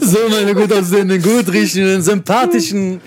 [0.00, 3.00] so, meine gut aussehenden, gut riechenden, sympathischen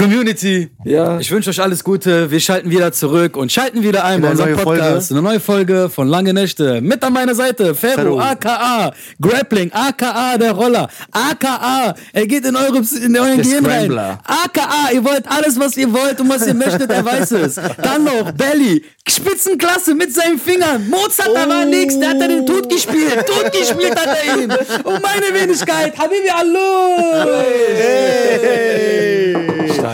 [0.00, 0.70] Community.
[0.84, 1.18] Ja.
[1.18, 2.30] Ich wünsche euch alles Gute.
[2.30, 5.08] Wir schalten wieder zurück und schalten wieder ein bei unserem Podcast.
[5.08, 5.20] Folge.
[5.20, 6.80] Eine neue Folge von Lange Nächte.
[6.80, 12.78] Mit an meiner Seite Ferro, aka Grappling, aka der Roller, aka er geht in, eure,
[12.78, 14.18] in euren Der Gehirn rein.
[14.24, 17.56] Aka ihr wollt alles, was ihr wollt und was ihr möchtet, er weiß es.
[17.82, 20.88] Dann noch Belly, Spitzenklasse mit seinen Fingern.
[20.88, 23.26] Mozart, da war nix, der hat er den Tod gespielt.
[23.26, 24.50] Tod gespielt hat er ihn.
[24.50, 27.20] Und meine Wenigkeit, Habibi, hallo.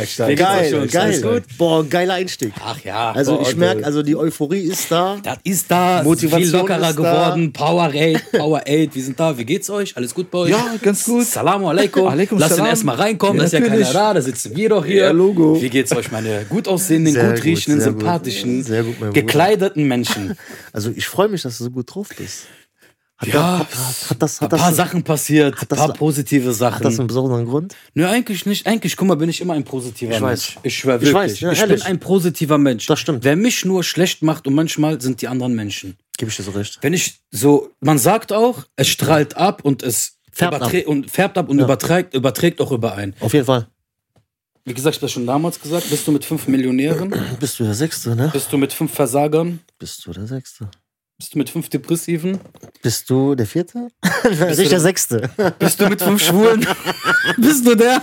[0.05, 0.37] Stark, stark.
[0.37, 1.21] Geil, geil.
[1.23, 1.43] gut?
[1.57, 2.53] Boah, geiler Einstieg.
[2.63, 3.13] Ach ja.
[3.13, 5.17] Also boah, ich merke, also die Euphorie ist da.
[5.23, 7.03] Das ist da, Motivation viel lockerer ist da.
[7.31, 7.53] geworden.
[7.53, 9.37] Power 8, Power 8, wir sind da.
[9.39, 9.97] Wie geht's euch?
[9.97, 10.51] Alles gut bei euch?
[10.51, 11.25] Ja, ganz gut.
[11.27, 12.07] Salamu alaikum.
[12.07, 12.71] Alaikum Lass ihn salam.
[12.71, 15.05] erstmal reinkommen, Ja, da ist ja keiner da, da sitzen wir doch hier.
[15.05, 15.61] Ja, Logo.
[15.61, 17.85] Wie geht's euch, meine gut aussehenden, Sehr gut gut, riechenden, gut.
[18.01, 19.13] sympathischen, gut, Bruder.
[19.13, 20.37] gekleideten Menschen?
[20.73, 22.47] Also ich freue mich, dass du so gut drauf bist.
[23.19, 25.93] Hat, Ja, hat, hat, hat das, Ein hat das, paar Sachen passiert, ein das- paar
[25.95, 26.87] positive hat das Sachen.
[26.87, 27.75] einen besonderen Grund?
[27.95, 28.67] Nö, eigentlich nicht.
[28.67, 30.55] Eigentlich, guck mal, bin ich immer ein positiver Ich weiß.
[30.55, 30.59] Mensch.
[30.63, 31.15] Ich schwöre Ich wirklich.
[31.15, 32.85] weiß, ja, ich bin ein positiver Mensch.
[32.87, 33.25] Das stimmt.
[33.25, 35.97] Wer mich nur schlecht macht und manchmal sind die anderen Menschen.
[36.19, 36.79] Gebe ich dir so recht.
[36.83, 41.39] wenn ich so, man sagt auch, es strahlt ab und es Färbt überträ- und färbt
[41.39, 43.15] ab und überträgt, überträgt auch überein.
[43.21, 43.67] Auf jeden Fall.
[44.67, 47.65] Wie gesagt, ich habe das schon damals gesagt, bist du mit fünf Millionären, Bist du
[47.65, 48.29] der Sechste, ne?
[48.31, 50.69] bist du mit fünf Versagern, Bist du der Sechste?
[51.19, 52.39] Bist du mit fünf Depressiven,
[52.83, 53.89] Bist du der Vierte?
[54.57, 55.31] Nicht der Sechste.
[55.59, 56.67] bist du mit fünf Schwulen,
[57.39, 58.03] bist du der?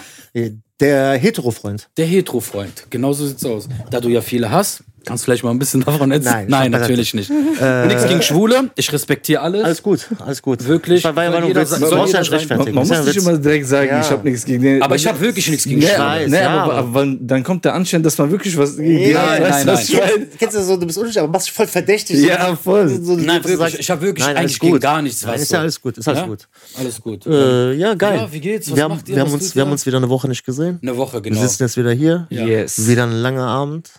[0.79, 1.89] Der Hetero-Freund.
[1.97, 3.69] Der Hetero-Freund, genau so sieht's aus.
[3.91, 6.45] Da du ja viele hast, kannst du vielleicht mal ein bisschen davon erzählen.
[6.47, 7.29] Nein, Nein, natürlich nicht.
[7.29, 9.63] Nichts gegen Schwule, ich respektiere alles.
[9.63, 10.65] Alles gut, alles gut.
[10.65, 12.75] Wirklich, Ich war, war, war nur jeder Du soll brauchst ja rechtfertigen.
[12.75, 14.01] Man ja muss nicht immer direkt sagen, Ja.
[14.01, 14.81] ich habe nichts gegen den.
[14.81, 15.99] aber ich habe wirklich nichts gegen Schwule.
[15.99, 18.77] aber, weiß, nee, ja, aber, aber- aber dann kommt der Anschein, dass man wirklich was
[18.77, 20.01] gegen den nein, nein, ich nein.
[20.13, 20.27] meine?
[20.39, 22.19] Kennst du so, du bist unschuldig, aber machst dich voll verdächtig.
[22.25, 22.87] Ja, voll.
[22.89, 24.81] So, Nein, du wirklich, ich habe wirklich Nein, eigentlich gegen gut.
[24.81, 25.25] gar nichts.
[25.25, 25.55] Nein, ist so.
[25.55, 26.25] ja alles gut, ist alles Ja?
[26.27, 26.47] gut.
[26.79, 27.25] Alles gut.
[27.25, 28.17] Äh, ja, geil.
[28.17, 28.69] Ja, wie geht's?
[28.69, 29.15] Was wir haben, macht ihr?
[29.15, 30.79] wir, haben uns, wir wieder eine Woche nicht gesehen.
[30.81, 31.41] Eine Woche, Wir genau.
[31.41, 32.27] sitzen jetzt wieder hier.
[32.29, 32.87] Yes.
[32.87, 33.89] Wieder ein langer Abend.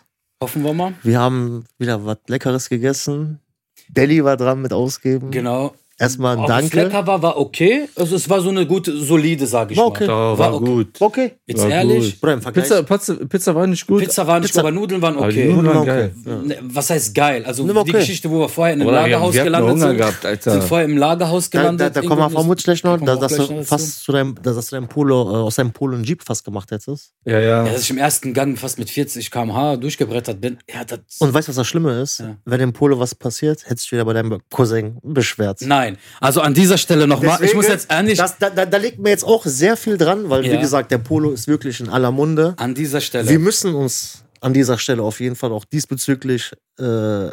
[0.43, 0.95] Hoffen wir mal.
[1.03, 3.41] Wir haben wieder was Leckeres gegessen.
[3.89, 5.31] Belly war dran mit ausgeben.
[5.31, 5.75] Genau.
[5.99, 6.83] Erstmal ein Danke.
[6.83, 7.89] lecker war, war okay.
[7.95, 9.91] Also es war so eine gute, solide, sag ich War mal.
[9.91, 10.05] okay.
[10.09, 10.65] Oh, war, War okay.
[10.65, 10.89] gut.
[11.01, 11.33] Okay.
[11.47, 12.43] Jetzt War ehrlich, gut.
[12.43, 12.53] Vergleich.
[12.53, 14.01] Pizza, Pizza, Pizza war nicht gut.
[14.01, 15.53] Pizza war nicht Pizza- gut, aber Nudeln waren aber die okay.
[15.53, 16.11] Nudeln waren okay.
[16.25, 16.43] geil.
[16.47, 17.45] Ne, Was heißt geil?
[17.47, 17.93] Also Nimm die okay.
[17.93, 20.51] Geschichte, wo wir vorher in einem Oder Lagerhaus wir gelandet sind, gehabt, Alter.
[20.51, 21.97] sind vorher im Lagerhaus Da, gelandet.
[21.97, 24.35] da, da kommen wir vermutlich noch, kommen da, dass gleich du noch fast zu deinem,
[24.43, 27.13] da, dass du deinem Polo, äh, aus deinem Polo einen Jeep fast gemacht hättest.
[27.25, 27.65] Ja, ja.
[27.67, 30.59] Ja, dass ich im ersten Gang fast mit 40 km/h durchgebrettert bin.
[30.73, 30.99] Ja, das.
[31.21, 32.19] Und weißt du, was das Schlimme ist?
[32.19, 32.37] Ja.
[32.45, 35.61] Wenn dem Polo was passiert, hättest du dich wieder bei deinem Cousin beschwert.
[35.61, 35.84] Nein,
[36.21, 37.43] also an dieser Stelle nochmal.
[37.45, 40.31] Ich muss jetzt ehrlich Das, da, da, da liegt mir jetzt auch sehr viel dran,
[40.31, 40.61] weil, wie Ja.
[40.61, 42.55] gesagt, der Polo ist wirklich in aller Munde.
[42.59, 43.29] an dieser Stelle.
[43.29, 47.31] Wir müssen uns an dieser Stelle auf jeden Fall auch diesbezüglich äh,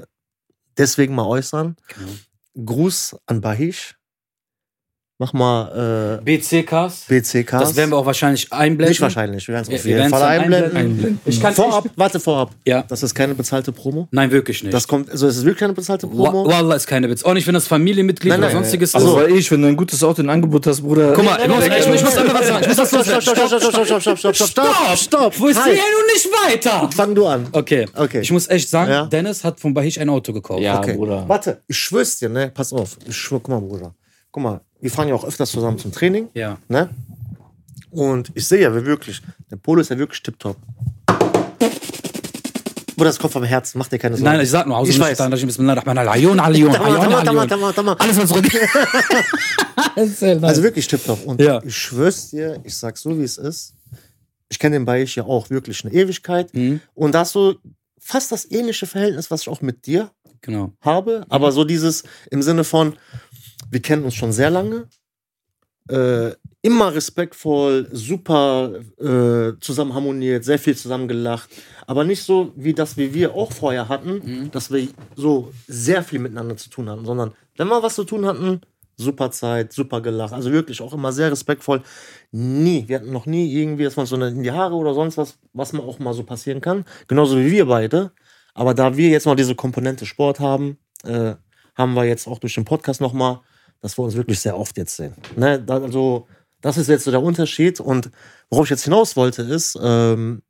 [0.77, 1.75] deswegen mal äußern.
[1.87, 2.65] Genau.
[2.65, 3.95] Gruß an Bahish.
[5.21, 7.05] Mach mal äh, BCKs.
[7.07, 7.51] BCKs.
[7.51, 8.89] Das werden wir auch wahrscheinlich einblenden.
[8.89, 10.75] Nicht wahrscheinlich, wir werden es auf wir jeden Fall einblenden.
[10.75, 11.21] einblenden.
[11.25, 12.49] Ich kann vorab, warte, vorab.
[12.65, 12.81] Ja.
[12.87, 14.07] Das ist keine bezahlte Promo.
[14.09, 14.73] Nein, wirklich nicht.
[14.73, 16.47] Das kommt, also es ist wirklich keine bezahlte Promo.
[16.47, 17.21] Wa- Wallah ist keine Witz.
[17.21, 19.23] Auch nicht, wenn das Familienmitglied Nein, oder nein, sonstiges Also, ist.
[19.25, 21.13] weil ich, wenn du ein gutes Auto in Angebot hast, Bruder.
[21.13, 22.61] Guck mal, ich muss, ich, ich muss einfach was sagen.
[22.63, 25.39] Ich muss das Stopp, stopp, stopp, stopp, stopp, stopp, stopp, stopp, stopp, stopp, stopp, stopp.
[25.39, 26.89] Wo ist hier nun nicht weiter?
[26.95, 27.45] Fang du an.
[27.51, 27.85] Okay.
[27.95, 28.21] Okay.
[28.21, 29.05] Ich muss echt sagen, Ja.
[29.05, 30.61] Dennis hat von Bahish ein Auto gekauft.
[30.63, 30.95] Ja, Okay.
[30.95, 31.25] Bruder.
[31.27, 32.49] Warte, ich schwör's dir, ne?
[32.51, 32.97] Pass auf.
[33.07, 33.93] Ich schwör, guck mal, Bruder.
[34.31, 36.57] Guck mal, wir fahren ja auch öfters zusammen zum Training, Ja.
[36.67, 36.89] ne?
[37.91, 40.57] Und ich sehe ja wir wirklich, der Polo ist ja wirklich tipptopp.
[42.95, 44.31] Bruder, das kommt vom Herzen, mach dir keine Sorgen.
[44.31, 45.19] Nein, ich sag nur, außer Ich weiß.
[45.19, 46.11] ich Bismillahirrahmanirrahim.
[46.13, 46.71] Ayun, Tamam, Ayun,
[47.01, 47.49] tamam, tamam, Ayun.
[47.49, 47.95] tamam, tamam.
[47.99, 48.45] Alles mal zurück.
[49.95, 51.25] Also wirklich tipptopp.
[51.25, 51.61] Und Ja.
[51.63, 53.73] ich schwör's dir, ich sag's so, wie es ist.
[54.49, 56.53] Ich kenne den Bayish ja auch wirklich eine Ewigkeit.
[56.53, 56.79] Mhm.
[56.93, 57.55] Und da hast du
[57.99, 60.71] fast das ähnliche Verhältnis, was ich auch mit dir Genau.
[60.81, 61.25] habe.
[61.29, 62.93] Aber so dieses im Sinne von,
[63.71, 64.87] wir kennen uns schon sehr lange.
[65.89, 71.49] Äh, immer respektvoll, super äh, zusammen harmoniert, sehr viel zusammen gelacht.
[71.87, 76.19] Aber nicht so, wie das wie wir auch vorher hatten, dass wir so sehr viel
[76.19, 78.61] miteinander zu tun hatten, sondern wenn wir was zu tun hatten,
[78.95, 80.33] super Zeit, super gelacht.
[80.33, 81.81] Also wirklich auch immer sehr respektvoll.
[82.31, 85.39] Nie, wir hatten noch nie irgendwie, dass man so in die Haare oder sonst was,
[85.53, 86.85] was man auch mal so passieren kann.
[87.07, 88.11] Genauso wie wir beide.
[88.53, 91.35] Aber da wir jetzt noch diese Komponente Sport haben, äh,
[91.75, 93.39] haben wir jetzt auch durch den Podcast nochmal,
[93.81, 95.13] dass wir uns wirklich sehr oft jetzt sehen.
[95.35, 95.63] Ne?
[95.67, 96.27] Also,
[96.61, 97.79] das ist jetzt so der Unterschied.
[97.79, 98.11] Und
[98.49, 100.43] worauf ich jetzt hinaus wollte, ist, ähm,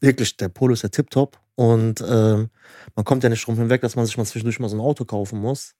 [0.00, 1.38] wirklich, der Polo ist ja tipptopp.
[1.54, 2.48] Und ähm,
[2.96, 5.04] man kommt ja nicht drum hinweg, dass man sich mal zwischendurch mal so ein Auto
[5.04, 5.74] kaufen muss.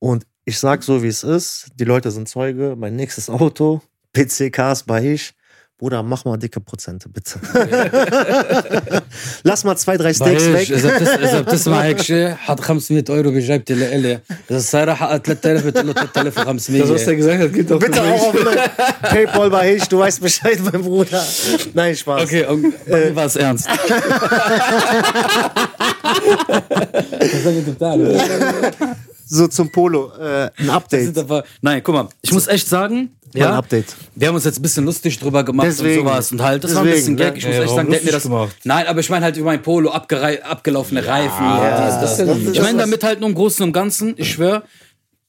[0.00, 1.68] Und ich sag so, wie es ist.
[1.76, 2.74] Die Leute sind Zeuge.
[2.76, 3.80] Mein nächstes Auto,
[4.12, 5.34] PCKs bei ich,
[5.81, 7.39] Bruder, mach mal dicke Prozente, bitte.
[9.43, 10.71] Lass mal zwei, drei Steaks معلش weg.
[10.77, 11.07] اذا بتس...
[11.07, 14.19] اذا بتسمع هيك شيء حط 500 اورو بجيبتي لإلي
[14.51, 17.93] اذا صار حق 3000 بتقول له 3500 Das, was er gesagt hat, geht doch Bitte
[17.93, 18.21] für mich.
[18.21, 21.23] auch auf mein Paypal bei Hitch, du weißt Bescheid, mein Bruder.
[21.73, 22.23] Nein, Spaß.
[22.23, 23.67] Okay, und bei mir war es ernst.
[29.25, 31.03] So zum Polo, äh, ein Update.
[31.05, 33.86] Sind aber- Nein, guck mal, ich muss echt sagen, Mal ja, ein Update.
[34.14, 36.00] wir haben uns jetzt ein bisschen lustig drüber gemacht Deswegen.
[36.00, 37.32] und sowas und halt, das war ein Deswegen, bisschen Gag.
[37.34, 37.38] ne?
[37.38, 38.22] Ich muss Ja, echt warum sagen, der hat mir das.
[38.22, 38.56] gemacht?
[38.64, 41.44] Nein, aber ich meine halt über mein Polo abgerei abgelaufene Reifen.
[41.44, 42.16] Ja, das.
[42.16, 44.62] das- das- ich meine damit halt nur im Großen und Ganzen, ich schwöre,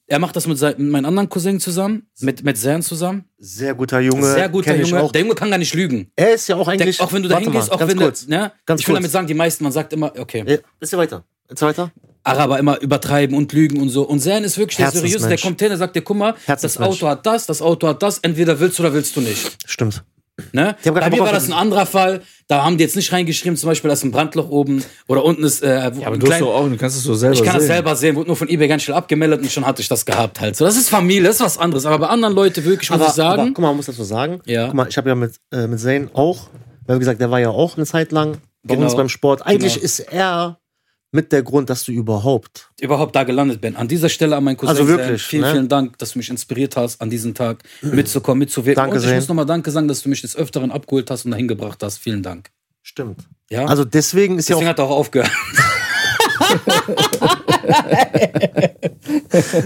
[0.07, 3.25] er macht das mit, sein, mit meinem anderen Cousin zusammen, mit, mit Zern zusammen.
[3.39, 4.31] Sehr guter Junge.
[4.33, 5.01] Sehr guter Junge.
[5.01, 5.11] Auch.
[5.11, 6.11] Der Junge kann gar nicht lügen.
[6.15, 7.01] Er ist ja auch Der, eigentlich.
[7.01, 8.25] auch wenn du da hingehst, auch ganz wenn kurz.
[8.25, 8.51] du, ne?
[8.67, 8.99] Ganz ich will kurz.
[9.01, 11.23] damit sagen, die meisten, man sagt immer, okay, Ja, ist ja weiter.
[11.49, 11.91] Jetzt weiter.
[12.25, 14.03] Araber immer übertreiben und lügen und so.
[14.03, 16.77] Und Zern ist wirklich der seriöse, der kommt hin, der sagt dir, guck mal, das.
[16.79, 19.57] Auto hat das, das Auto hat das, entweder willst du oder willst du nicht.
[19.65, 20.03] Stimmt.
[20.51, 20.75] Ne?
[20.83, 22.21] Bei mir war das ein anderer Fall.
[22.47, 25.45] Da haben die jetzt nicht reingeschrieben, zum Beispiel, da ist ein Brandloch oben oder unten
[25.45, 25.63] ist.
[25.63, 27.59] Äh, Ja, aber du hast doch auch, du kannst es so selber ich kann sehen.
[27.59, 30.05] das selber sehen, wurde nur von eBay ganz schnell abgemeldet und schon hatte ich das
[30.05, 30.57] gehabt halt.
[30.57, 31.85] So, das ist Familie, das ist was anderes.
[31.85, 33.41] Aber bei anderen Leuten wirklich, muss Aber, ich sagen.
[33.41, 34.41] aber guck mal, man muss dazu sagen.
[34.45, 34.65] Ja.
[34.65, 36.49] Guck mal, ich habe ja mit, äh, mit Zane auch,
[36.85, 38.87] weil wie gesagt, der war ja auch eine Zeit lang bei Genau.
[38.87, 39.45] uns beim Sport.
[39.45, 39.85] Eigentlich Genau.
[39.85, 40.59] ist er
[41.15, 42.69] mit der Grund, dass du überhaupt.
[42.79, 43.75] überhaupt da gelandet bin.
[43.75, 44.69] An dieser Stelle an meinen Cousin.
[44.69, 45.51] Also wirklich, vielen, ne?
[45.51, 48.83] vielen Dank, dass du mich inspiriert hast, an diesem Tag mitzukommen, mitzuwirken.
[48.83, 51.31] Danke und ich muss nochmal Danke sagen, dass du mich des Öfteren abgeholt hast und
[51.31, 51.97] dahin gebracht hast.
[51.97, 52.51] Vielen Dank.
[52.83, 53.21] Stimmt.
[53.49, 53.65] Ja?
[53.65, 54.71] Also deswegen ist ja Deswegen auch.
[54.71, 55.31] hat er auch aufgehört.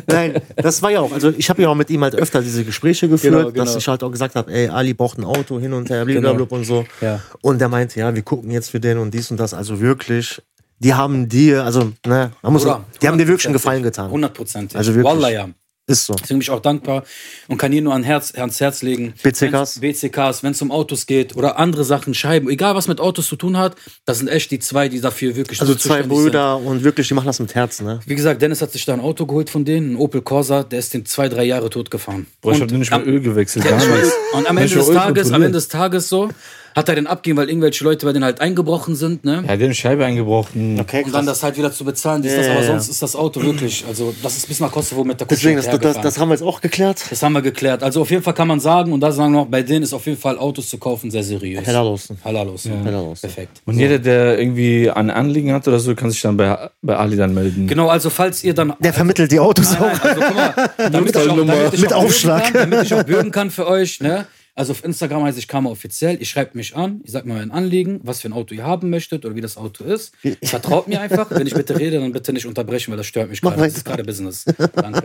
[0.08, 1.12] Nein, das war ja auch.
[1.12, 3.66] Also ich habe ja auch mit ihm halt öfter diese Gespräche geführt, Genau, genau.
[3.66, 6.46] dass ich halt auch gesagt habe, ey, Ali braucht ein Auto hin und her, blablabla
[6.46, 6.56] Genau.
[6.56, 6.86] und so.
[7.02, 7.22] Ja.
[7.42, 9.54] Und der meinte, ja, wir gucken jetzt für den und dies und das.
[9.54, 10.42] Also wirklich,
[10.80, 13.60] die haben dir, also, ne, man muss, Bruder, die haben dir wirklich einen 100%.
[13.60, 14.12] Gefallen getan.
[14.12, 14.76] 100%.
[14.76, 15.06] Also wirklich.
[15.14, 15.50] Wallah, ja.
[15.88, 16.14] Ist so.
[16.14, 17.04] Deswegen bin ich auch dankbar
[17.48, 19.16] und kann hier nur an Herz, ans Herz legen.
[19.24, 19.42] BCKs?
[19.42, 23.26] Wenn's- BCKs, wenn es um Autos geht oder andere Sachen, Scheiben, egal was mit Autos
[23.26, 26.26] zu tun hat, das sind echt die zwei, die dafür wirklich Also zwei zuständig sind.
[26.26, 28.02] Brüder und wirklich, die machen das mit Herzen, ne?
[28.06, 30.78] Wie gesagt, Dennis hat sich da ein Auto geholt von denen, ein Opel Corsa, der
[30.78, 32.28] ist den zwei, drei Jahre tot gefahren.
[32.42, 33.66] Boah, ich hab nicht mal Öl gewechselt.
[33.66, 34.12] Gar nichts.
[34.34, 35.42] und am Ende des Tages, am.
[35.42, 36.30] Ende des Tages so,
[36.76, 39.44] hat er den abgegeben, weil irgendwelche Leute bei denen halt eingebrochen sind, ne?
[39.46, 40.80] Ja, eine Scheibe eingebrochen.
[40.80, 43.02] Okay, Und dann das halt wieder zu bezahlen, dies, das, Ja, aber ja, sonst ist
[43.02, 46.02] das Auto wirklich, also das ist bis nach Kosovo mit der Kutsche Deswegen, das, das,
[46.02, 47.04] das haben wir jetzt auch geklärt.
[47.10, 47.84] Das haben wir geklärt.
[47.84, 49.94] Also auf jeden Fall kann man sagen, und da sagen wir auch, bei denen ist
[49.94, 51.66] auf jeden Fall Autos zu kaufen sehr seriös.
[51.66, 52.18] Halalosen.
[52.24, 52.66] Halalos.
[52.66, 52.74] Ja.
[53.22, 53.62] Perfekt.
[53.66, 57.16] Und jeder, der irgendwie ein Anliegen hat oder so, kann sich dann bei, bei Ali
[57.18, 57.68] dann melden.
[57.68, 58.74] Genau, also falls ihr dann...
[58.80, 60.04] Der vermittelt die Autos Nein, nein, auch.
[60.04, 62.44] also guck mal, damit ich auch, damit ich Mit auch Aufschlag.
[62.44, 64.26] Bürgen kann, damit ich auch bürgen kann für euch, ne?
[64.56, 66.20] Also auf Instagram heiße ich Karma offiziell.
[66.20, 68.90] Ihr schreibt mich an, ihr sagt mir mein Anliegen, was für ein Auto ihr haben
[68.90, 70.14] möchtet oder wie das Auto ist.
[70.44, 71.30] Vertraut mir einfach.
[71.32, 73.58] Wenn ich bitte rede, dann bitte nicht unterbrechen, weil das stört mich gerade.
[73.58, 74.46] Das ist gerade Business.
[74.76, 75.04] Danke.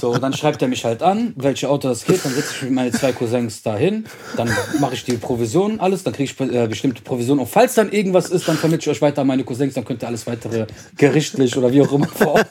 [0.00, 2.24] So, dann schreibt er mich halt an, welche Auto das geht.
[2.24, 4.04] Dann setze ich mit meinen zwei Cousins dahin.
[4.36, 4.48] Dann
[4.80, 6.04] mache ich die Provision, alles.
[6.04, 7.40] Dann kriege ich äh, bestimmte Provisionen.
[7.40, 9.74] Und falls dann irgendwas ist, dann vermittle ich euch weiter an meine Cousins.
[9.74, 10.66] Dann könnt ihr alles weitere
[10.96, 12.46] gerichtlich oder wie auch immer vor Ort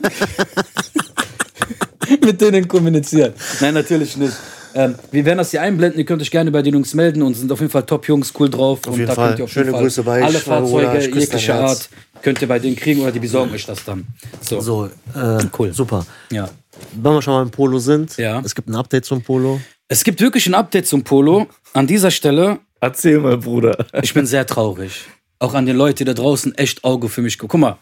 [2.21, 3.33] mit denen kommunizieren.
[3.59, 4.33] Nein, natürlich nicht.
[4.73, 6.00] Ähm, wir werden das hier einblenden.
[6.00, 8.50] Ihr könnt euch gerne bei den Jungs melden und sind auf jeden Fall Top-Jungs, cool
[8.50, 8.85] drauf.
[8.88, 9.27] und jeden da Fall.
[9.29, 10.39] könnt ihr auf Schöne jeden Fall Grüße bei alle.
[10.39, 11.56] Fahrzeuge jeglicher.
[11.65, 11.89] Art
[12.21, 14.07] könnt ihr bei denen kriegen oder die besorgen euch das dann.
[14.41, 14.85] So, So,
[15.15, 15.73] äh, Cool.
[15.73, 16.06] Super.
[16.31, 16.50] ja.
[16.94, 18.39] Wenn wir schon mal im Polo sind, Ja.
[18.44, 19.59] es gibt ein Update zum Polo.
[19.88, 21.47] Es gibt wirklich ein Update zum Polo.
[21.73, 23.85] An dieser Stelle, Erzähl mal, Bruder.
[24.01, 25.06] ich bin sehr traurig.
[25.39, 27.38] Auch an die Leute die da draußen echt Auge für mich.
[27.38, 27.77] Guck mal.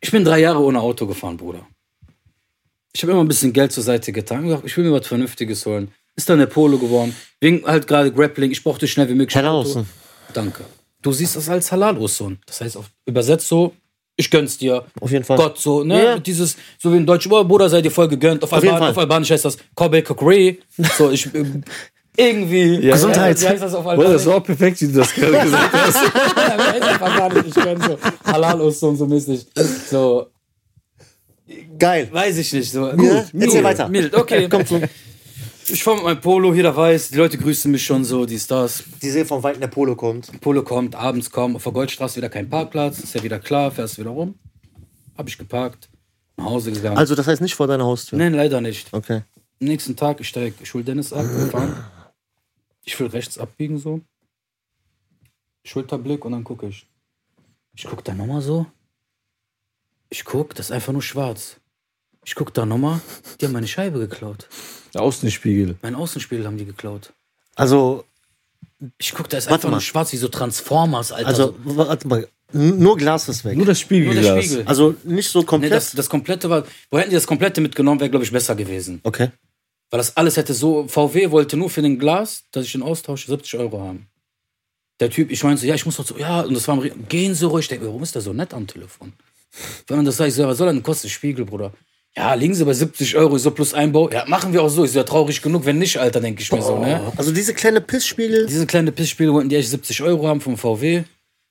[0.00, 1.66] Ich bin drei Jahre ohne Auto gefahren, Bruder.
[2.92, 4.44] Ich habe immer ein bisschen Geld zur Seite getan.
[4.44, 5.92] Gedacht, ich will mir was Vernünftiges holen.
[6.16, 7.14] Ist dann der Polo geworden.
[7.40, 8.50] Wegen halt gerade Grappling.
[8.50, 9.46] Ich brauchte schnell wie möglich Auto.
[9.46, 9.86] Halalosen.
[10.32, 10.64] Danke.
[11.02, 12.38] Du siehst das als Halal-Oson.
[12.46, 13.72] Das heißt, auf, übersetzt so,
[14.16, 14.84] ich gönn's dir.
[15.00, 15.38] Auf jeden Fall.
[15.38, 16.16] Gott, so, ne?
[16.16, 18.44] Mit dieses, so wie in Deutsch, oh, Bruder, sei dir voll gegönnt.
[18.44, 18.90] Auf, Auf jeden Alban Fall.
[18.90, 20.56] auf Albanisch heißt das Kobe Kokre.
[20.98, 21.64] So, ich, ähm,
[22.16, 22.80] irgendwie.
[22.86, 22.92] Ja.
[22.92, 23.40] Gesundheit.
[23.40, 24.12] Wie heißt das auf Albanisch?
[24.12, 25.96] das war auch perfekt, wie du das gerade gesagt hast.
[25.96, 27.98] Ja, ist ich gönn so.
[28.26, 29.46] Halal-Oson, so mäßig.
[29.90, 30.26] So,
[31.80, 32.08] Geil.
[32.12, 32.70] weiß ich nicht.
[32.70, 32.88] So.
[32.88, 33.88] Ja, Gut, erzähl weiter.
[33.88, 34.48] Mild, okay.
[34.48, 34.80] Komm zu.
[35.72, 38.82] Ich fahr mit meinem Polo, jeder weiß, die Leute grüßen mich schon so, die Stars.
[39.02, 40.40] Die sehen von Weitem der Polo kommt.
[40.40, 43.98] Polo kommt, abends kommt, auf der Goldstraße wieder kein Parkplatz, ist ja wieder klar, fährst
[43.98, 44.34] wieder rum.
[45.16, 45.88] Hab ich geparkt,
[46.36, 46.98] nach Hause gegangen.
[46.98, 48.18] Also das heißt nicht vor deiner Haustür.
[48.18, 48.92] Nein, leider nicht.
[48.92, 49.22] Okay.
[49.60, 51.84] Am nächsten Tag, ich steig, ich hol Dennis ab, wir fahren.
[52.82, 54.00] Ich will rechts abbiegen so.
[55.62, 56.86] Schulterblick und dann gucke ich.
[57.76, 58.66] Ich guck da nochmal so.
[60.08, 61.59] Ich guck, das ist einfach nur schwarz.
[62.24, 63.00] Ich guck da nochmal,
[63.40, 64.46] die haben meine Scheibe geklaut.
[64.94, 65.76] Der Außenspiegel.
[65.82, 67.12] Mein Außenspiegel haben die geklaut.
[67.56, 68.04] Also,
[68.98, 69.72] Ich guck, da ist einfach mal.
[69.76, 71.28] nur schwarz wie so Transformers, Alter.
[71.28, 72.28] also, warte mal.
[72.52, 73.56] Nur Glas ist weg.
[73.56, 74.24] Nur das nur Spiegelglas.
[74.24, 74.62] der Spiegel.
[74.66, 75.72] Also nicht so Nee, komplett.
[75.72, 76.64] das, das komplette war.
[76.90, 79.00] Wo hätten die das komplette mitgenommen, wäre, glaube ich, besser gewesen.
[79.04, 79.30] okay.
[79.92, 83.26] Weil das alles hätte so, VW wollte nur für den Glas, dass ich den austausche,
[83.28, 84.06] 70 Euro haben.
[85.00, 87.08] Der Typ, ich meinte so, ja, ich muss doch so, ja, und das war am
[87.08, 87.64] gehen Sie ruhig.
[87.64, 89.12] Ich denke, warum ist der so nett am Telefon?
[89.88, 91.72] Wenn man das sagt, ich so, was soll denn kosten, Spiegel, Bruder?
[92.16, 94.10] Ja, liegen Sie bei 70 Euro, so plus Einbau.
[94.10, 94.84] Ja, machen wir auch so.
[94.84, 97.12] So, ja, traurig genug, wenn nicht, Alter, denke ich mir so, ne?
[97.16, 98.46] Also diese kleine Pissspiegel.
[98.46, 101.04] Diese kleine Pissspiele wollten die echt 70 Euro haben vom VW.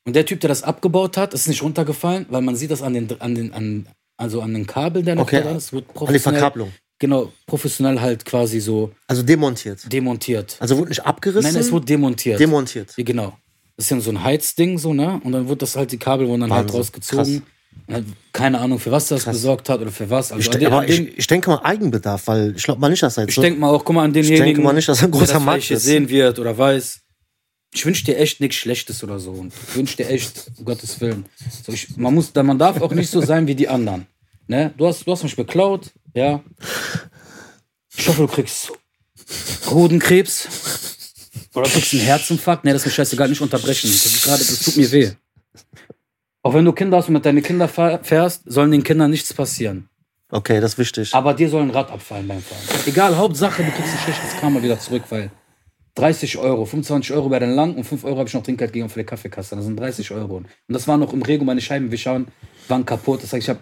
[0.05, 2.93] Und der Typ, der das abgebaut hat, ist nicht runtergefallen, weil man sieht das an
[2.93, 3.85] den, an den, an,
[4.17, 5.71] also an den Kabel, der noch Okay, da ist.
[5.71, 6.71] Wird An die Verkabelung.
[6.99, 9.91] Genau, professionell halt quasi so Also demontiert.
[9.91, 10.57] demontiert.
[10.59, 11.53] Also wurde nicht abgerissen.
[11.53, 12.37] Nein, es wurde demontiert.
[12.39, 12.93] demontiert.
[12.97, 13.37] ja, genau.
[13.77, 15.21] Das ist ja so ein Heizding, so, ne?
[15.23, 17.25] Und dann wurde das halt, die Kabel wurden dann halt Wahnsinn, rausgezogen.
[17.25, 17.43] Und halt,
[18.33, 20.31] keine Ahnung, für was das gesorgt hat oder für was.
[20.31, 23.17] Also Ich, den, aber ich, ich denke mal Eigenbedarf, weil ich glaube mal nicht, dass
[23.17, 23.41] er jetzt Ich so.
[23.41, 25.69] denke mal auch, guck mal an denjenigen, denke mal nicht, dass er ein großer Markt
[25.71, 25.83] ist.
[25.83, 26.99] sehen wird oder weiß.
[27.73, 29.31] Ich wünsche dir echt nichts Schlechtes oder so.
[29.31, 31.25] Und ich wünsche dir echt, um Gottes Willen.
[31.65, 34.07] So, ich, man, muss, man darf auch nicht so sein wie die anderen.
[34.47, 34.73] Ne?
[34.77, 36.43] Du, hast, du hast mich beklaut, ja.
[37.95, 38.71] Ich hoffe, du kriegst
[39.69, 40.47] Hodenkrebs.
[41.53, 42.63] Oder kriegst einen Herzinfarkt.
[42.63, 43.89] Ne, das ist mir scheißegal, nicht unterbrechen.
[43.89, 45.11] Das, ist gerade, das tut mir weh.
[46.49, 47.69] Auch wenn du Kinder hast und mit deinen Kindern
[48.01, 49.87] fährst, sollen den Kindern nichts passieren.
[50.31, 51.13] Okay, das ist wichtig.
[51.13, 52.81] Aber dir soll ein Rad abfallen beim Fahren.
[52.87, 55.29] Egal, Hauptsache, du kriegst ein schlechtes Karma wieder zurück, weil
[55.93, 58.89] 30 Euro, 25 Euro bei den lang und 5 Euro habe ich noch Trinkgeld gegeben
[58.89, 59.57] für die Kaffeekasse.
[59.57, 60.37] Das sind 30 Euro.
[60.37, 62.19] Und das war noch im Regen, meine Scheibenwischer
[62.67, 63.21] waren kaputt.
[63.21, 63.59] Das heißt, ich habe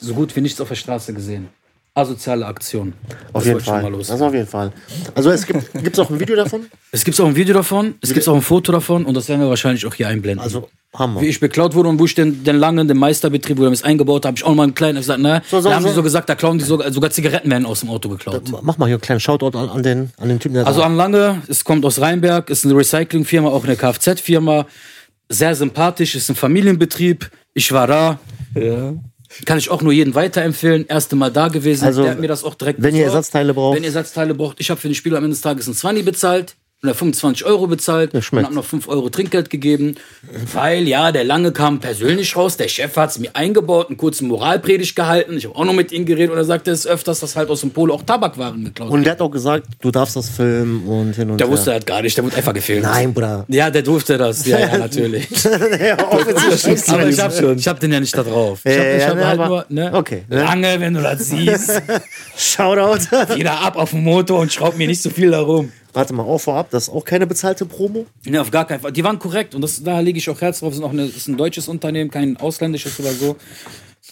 [0.00, 1.50] so gut wie nichts auf der Straße gesehen.
[1.98, 2.92] Asoziale Aktion.
[3.32, 3.82] auf Das jeden Fall.
[3.82, 4.72] mal Das auf jeden Fall.
[5.14, 6.66] Also es gibt gibt's auch ein Video davon.
[6.92, 9.40] Es gibt auch ein Video davon, es gibt auch ein Foto davon und das werden
[9.40, 10.40] wir wahrscheinlich auch hier einblenden.
[10.42, 11.20] Also Hammer.
[11.20, 13.82] wie ich beklaut wurde und wo ich den, den langen, den Meisterbetrieb, wo er es
[13.82, 15.82] eingebaut hat, habe ich auch mal einen kleinen, ich gesagt, ne, So, so, da haben
[15.82, 15.88] so.
[15.90, 18.42] die so gesagt, da klauen die sogar, sogar Zigaretten werden aus dem Auto geklaut.
[18.62, 20.86] Mach mal hier einen kleinen Shoutout an, an, den, an den Typen, der Also da.
[20.86, 24.66] an Lange, es kommt aus Rheinberg, ist eine Recyclingfirma, auch eine Kfz-Firma.
[25.28, 27.30] Sehr sympathisch, ist ein Familienbetrieb.
[27.52, 28.18] Ich war da.
[28.54, 28.94] Ja.
[29.44, 30.86] Kann ich auch nur jedem weiterempfehlen.
[30.86, 31.84] Erste Mal da gewesen.
[31.84, 33.16] Also, Der hat mir das auch direkt wenn ihr besorgt.
[33.16, 33.76] Ersatzteile braucht.
[33.76, 34.60] Wenn ihr Ersatzteile braucht.
[34.60, 36.56] Ich habe für den Spieler am Ende des Tages ein 20 bezahlt.
[36.84, 39.96] Oder 25 Euro bezahlt und habe noch 5 Euro Trinkgeld gegeben.
[40.52, 42.56] Weil, ja, der Lange kam persönlich raus.
[42.56, 45.36] Der Chef hat es mir eingebaut, einen kurzen Moralpredigt gehalten.
[45.36, 47.62] Ich habe auch noch mit ihm geredet und er sagte es öfters, dass halt aus
[47.62, 51.16] dem Polo auch Tabakwaren geklaut Und der hat auch gesagt, du darfst das filmen und
[51.16, 51.52] hin und Der her.
[51.52, 52.84] wusste halt gar nicht, der wurde einfach gefilmt.
[52.84, 53.44] Nein, Bruder.
[53.48, 54.46] Ja, der durfte das.
[54.46, 55.26] Ja, ja natürlich.
[55.80, 56.30] ja, aber
[57.08, 58.60] ich hab, ich hab den ja nicht da drauf.
[58.62, 59.90] Ich hab, Ja, ne, halt nur, ne?
[59.94, 60.44] okay, ne?
[60.44, 61.82] Lange, wenn du das siehst,
[62.36, 63.34] Shoutout.
[63.36, 65.72] wieder ab auf den Motor und schraub mir nicht so viel darum.
[65.98, 68.06] Warte mal, auch vorab, das ist auch keine bezahlte Promo.
[68.24, 68.92] Ne, auf gar keinen Fall.
[68.92, 70.68] Die waren korrekt und das, da lege ich auch Herz drauf.
[70.68, 73.34] Das ist, auch eine, das ist ein deutsches Unternehmen, kein ausländisches oder so.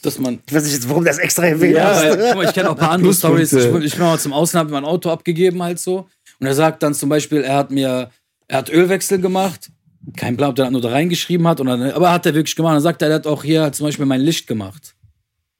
[0.02, 0.40] Dass man.
[0.48, 2.02] Ich weiß nicht jetzt, warum das extra erwähnt Ja, hast.
[2.02, 3.52] weil, guck mal, ich kenne auch ein paar andere Stories.
[3.52, 6.08] Ich, ich bin mal zum Ausland, hab mir mein Auto abgegeben halt so.
[6.40, 8.10] Und er sagt dann zum Beispiel, er hat mir,
[8.48, 9.70] er hat Ölwechsel gemacht.
[10.16, 12.74] Kein Plan, ob der nur da reingeschrieben hat, oder, aber hat er wirklich gemacht.
[12.74, 14.96] Dann sagt er, er hat auch hier zum Beispiel mein Licht gemacht.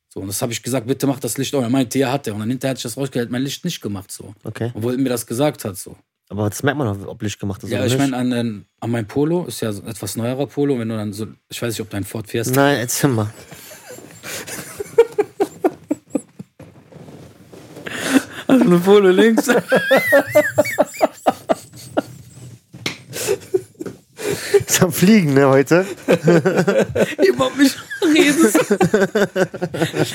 [0.08, 1.60] So, und das habe ich gesagt, bitte mach das Licht auch.
[1.62, 2.32] Er meinte, ja, hat er.
[2.32, 4.34] Und dann hinterher hat sich das rausgestellt, er hat mein Licht nicht gemacht, so.
[4.44, 5.94] Okay, Obwohl er mir das gesagt hat, so.
[6.28, 8.10] Aber das merkt man doch, ob Licht gemacht ist Ja, oder ich nicht.
[8.10, 10.78] meine, an, an mein Polo ist ja so ein etwas neuerer Polo.
[10.78, 12.54] Wenn du dann so, ich weiß nicht, ob dein Ford fährst.
[12.54, 13.32] Nein, erzähl mal.
[18.48, 19.48] Eine Polo links.
[24.66, 25.86] Ist am Fliegen, ne, heute?
[27.26, 28.58] überhaupt nicht redest.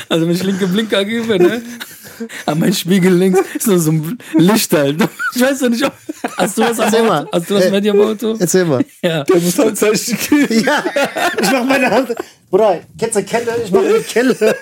[0.09, 1.61] Also wenn ich linke Blinker gebe, ne?
[2.45, 4.97] An mein Spiegel links ist nur so ein Licht halt.
[5.33, 5.93] Ich weiß doch nicht, ob,
[6.37, 7.09] hast du was am Erzähl Auto?
[7.09, 7.27] mal.
[7.31, 8.35] Hast du was Äh, bei dir am Auto?
[8.39, 8.83] Erzähl mal.
[9.01, 9.23] Ja.
[9.23, 10.65] Der muss Handzeichen geben.
[10.65, 10.83] Ja,
[11.41, 12.15] ich mach meine Hand.
[12.49, 13.51] Bruder, kennst du Kelle?
[13.63, 14.35] Ich mach eine Kelle.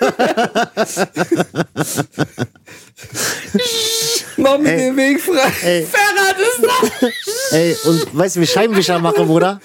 [4.36, 5.52] Mach mir den Weg frei.
[5.62, 7.56] Ey, Ferrat ist da!
[7.56, 9.60] ey, und weißt du, wie ich Scheibenwischer mache, Bruder?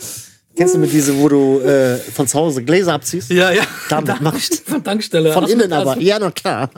[0.55, 3.29] Kennst du mit diese, wo du äh, von zu Hause Gläser abziehst?
[3.29, 3.63] Ja, ja.
[3.89, 5.33] Damit mach ich Von Tankstelle.
[5.33, 5.95] Von du- innen aber.
[5.95, 6.69] du- Ja, na klar.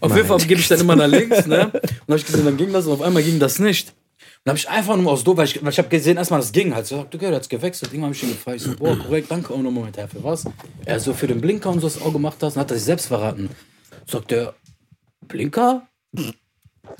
[0.00, 1.70] Auf jeden Fall gebe ich dann immer nach links, ne?
[2.06, 3.94] Und hab ich gesehen, dann ging das und auf einmal ging das nicht.
[4.44, 6.52] Und habe ich einfach nur aus doof, weil ich, weil ich habe gesehen, erstmal das
[6.52, 6.86] ging halt.
[6.86, 7.92] So, okay, der hat's gewechselt.
[7.92, 8.56] Irgendwann habe ich ihn gefragt.
[8.58, 9.54] Ich so, boah, korrekt, danke.
[9.54, 10.44] Oh, no, Moment, Herr, für was?
[10.84, 12.54] Er so für den Blinker und so, was du auch gemacht hast.
[12.56, 13.48] Dann hat er sich selbst verraten.
[14.06, 14.54] Sagt er,
[15.28, 15.86] Blinker?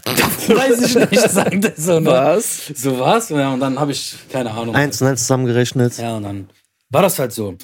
[0.49, 2.01] Weiß ich nicht, sagt er so.
[2.01, 2.11] Ne?
[2.11, 2.67] Was?
[2.75, 3.29] So was?
[3.31, 4.75] Ja, und dann habe ich, keine Ahnung.
[4.75, 5.97] Eins und eins zusammengerechnet.
[5.99, 6.49] Ja, und dann
[6.91, 7.57] war das halt so.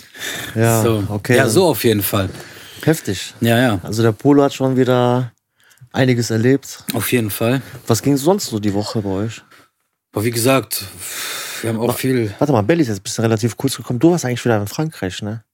[0.55, 1.05] Ja, so.
[1.09, 1.37] okay.
[1.37, 2.31] Ja, so auf jeden Fall.
[2.83, 3.35] Heftig.
[3.41, 5.33] Ja, ja, Also der Polo hat schon wieder
[5.93, 6.85] einiges erlebt.
[6.95, 7.61] auf jeden Fall.
[7.87, 9.43] Was ging sonst so die Woche bei euch?
[10.13, 10.85] Aber wie gesagt,
[11.61, 12.35] wir haben auch viel.
[12.39, 13.99] Warte mal, Belly ist jetzt bist du relativ kurz gekommen.
[13.99, 15.45] Du warst eigentlich wieder in Frankreich, ne?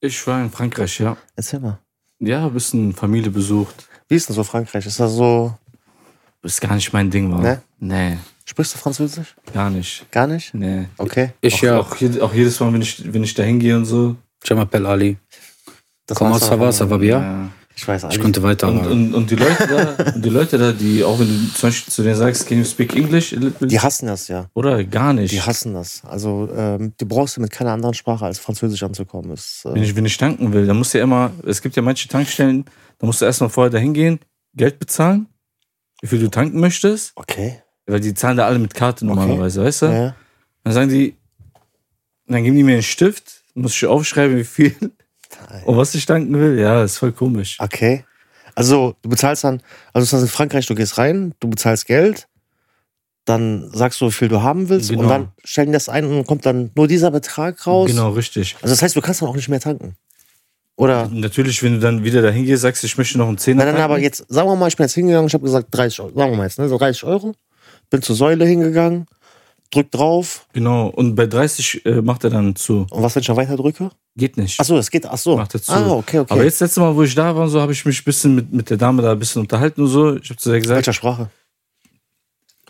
[0.00, 1.16] Ich war in Frankreich, ja.
[1.36, 1.78] Erzähl mal.
[2.18, 3.88] Ja, ein bisschen Familie besucht.
[4.08, 4.84] Wie ist denn so Frankreich?
[4.86, 5.56] Ist das so.
[6.42, 7.40] Ist gar nicht mein Ding, war.
[7.40, 7.62] Ne?
[7.78, 9.36] Nee, Sprichst du Französisch?
[9.54, 10.10] gar nicht.
[10.10, 10.52] Gar nicht?
[10.52, 10.86] Nee.
[10.98, 11.30] Okay.
[11.40, 11.78] Ich auch, ja.
[11.80, 14.16] Auch, auch jedes Mal, wenn ich, wenn ich da hingehe und so.
[14.44, 15.16] Je m'appelle Ali.
[16.06, 16.36] Das auch.
[16.40, 17.10] ça va bien?
[17.20, 17.48] Ja.
[17.74, 18.20] Ich weiß Ich eigentlich.
[18.20, 18.68] könnte weiter.
[18.68, 21.52] Und, aber- und, und die Leute da, und die Leute da, die, auch wenn du
[21.54, 23.34] zum Beispiel zu denen sagst, can you speak English?
[23.60, 24.46] Die hassen das ja.
[24.54, 25.32] Oder gar nicht.
[25.32, 26.02] Die hassen das.
[26.04, 29.30] Also, ähm, du brauchst mit keiner anderen Sprache als Französisch anzukommen.
[29.32, 31.76] Ist, Wenn äh, ich, wenn ich tanken will, dann musst du ja immer, es gibt
[31.76, 32.64] ja manche Tankstellen,
[32.98, 34.18] da musst du erstmal vorher dahin gehen,
[34.54, 35.26] Geld bezahlen,
[36.02, 37.62] wie viel du tanken möchtest, okay.
[37.86, 39.86] weil die zahlen da alle mit Karte normalerweise, weißt du?
[39.86, 40.16] Ja.
[40.64, 41.16] Dann sagen die,
[42.26, 44.74] dann geben die mir einen Stift, muss ich aufschreiben, wie viel
[45.64, 46.58] und was ich tanken will.
[46.58, 47.56] Ja, ist voll komisch.
[47.60, 48.04] Okay.
[48.54, 52.28] Also, du bezahlst dann, also das heißt in Frankreich, du gehst rein, du bezahlst Geld,
[53.24, 55.02] dann sagst du, wie viel du haben willst Genau.
[55.02, 57.88] und dann stellen die das ein und dann kommt dann nur dieser Betrag raus.
[57.88, 58.56] Genau, richtig.
[58.60, 59.96] Also, das heißt, du kannst dann auch nicht mehr tanken.
[60.76, 61.08] Oder?
[61.12, 63.82] Natürlich, wenn du dann wieder dahin gehst, sagst, ich möchte noch einen Zehner Nein, nein,
[63.82, 66.30] aber jetzt, sagen wir mal, ich bin jetzt hingegangen, ich habe gesagt 30 Euro, sagen
[66.32, 67.34] wir mal jetzt, ne, so 30 Euro,
[67.90, 69.06] bin zur Säule hingegangen,
[69.70, 72.86] drück drauf Genau, und bei 30 äh, macht er dann zu.
[72.90, 73.90] und was, wenn ich dann weiter drücke?
[74.16, 74.58] Geht nicht.
[74.60, 75.36] Achso, es geht, achso.
[75.36, 75.72] Macht er zu.
[75.72, 76.32] Ah, okay, okay.
[76.32, 78.52] Aber jetzt letzte Mal, wo ich da war, so habe ich mich ein bisschen mit,
[78.52, 80.16] mit der Dame da ein bisschen unterhalten und so.
[80.16, 81.30] Ich habe zu der gesagt, Welcher Sprache?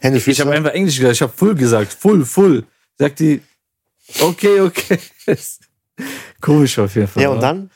[0.00, 2.64] Hände, ich habe einfach Englisch gesagt, ich habe full gesagt, full, full.
[2.98, 3.40] Sagt die,
[4.20, 4.98] okay, okay.
[6.40, 7.22] Komisch auf jeden Fall.
[7.22, 7.70] ja, und dann?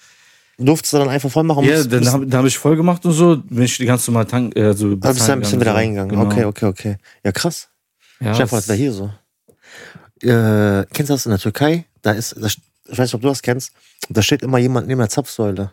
[0.59, 1.65] Durftest du dann einfach voll machen?
[1.65, 4.57] Ja, dann habe hab ich voll gemacht und so, bin ich die ganze Mal tank,
[4.57, 5.77] äh, so Also bist du ein bisschen wieder so.
[5.77, 6.09] reingegangen.
[6.17, 6.25] Genau.
[6.31, 6.97] Okay, okay, okay.
[7.25, 7.69] Ja, krass.
[8.21, 9.11] Ja, Chef, das- wäre hier so?
[10.23, 11.85] Äh, kennst du das in der Türkei?
[12.03, 12.59] Da ist, da, ich
[12.89, 13.73] weiß nicht, ob du das kennst,
[14.09, 15.73] da steht immer jemand neben der Zapfsäule.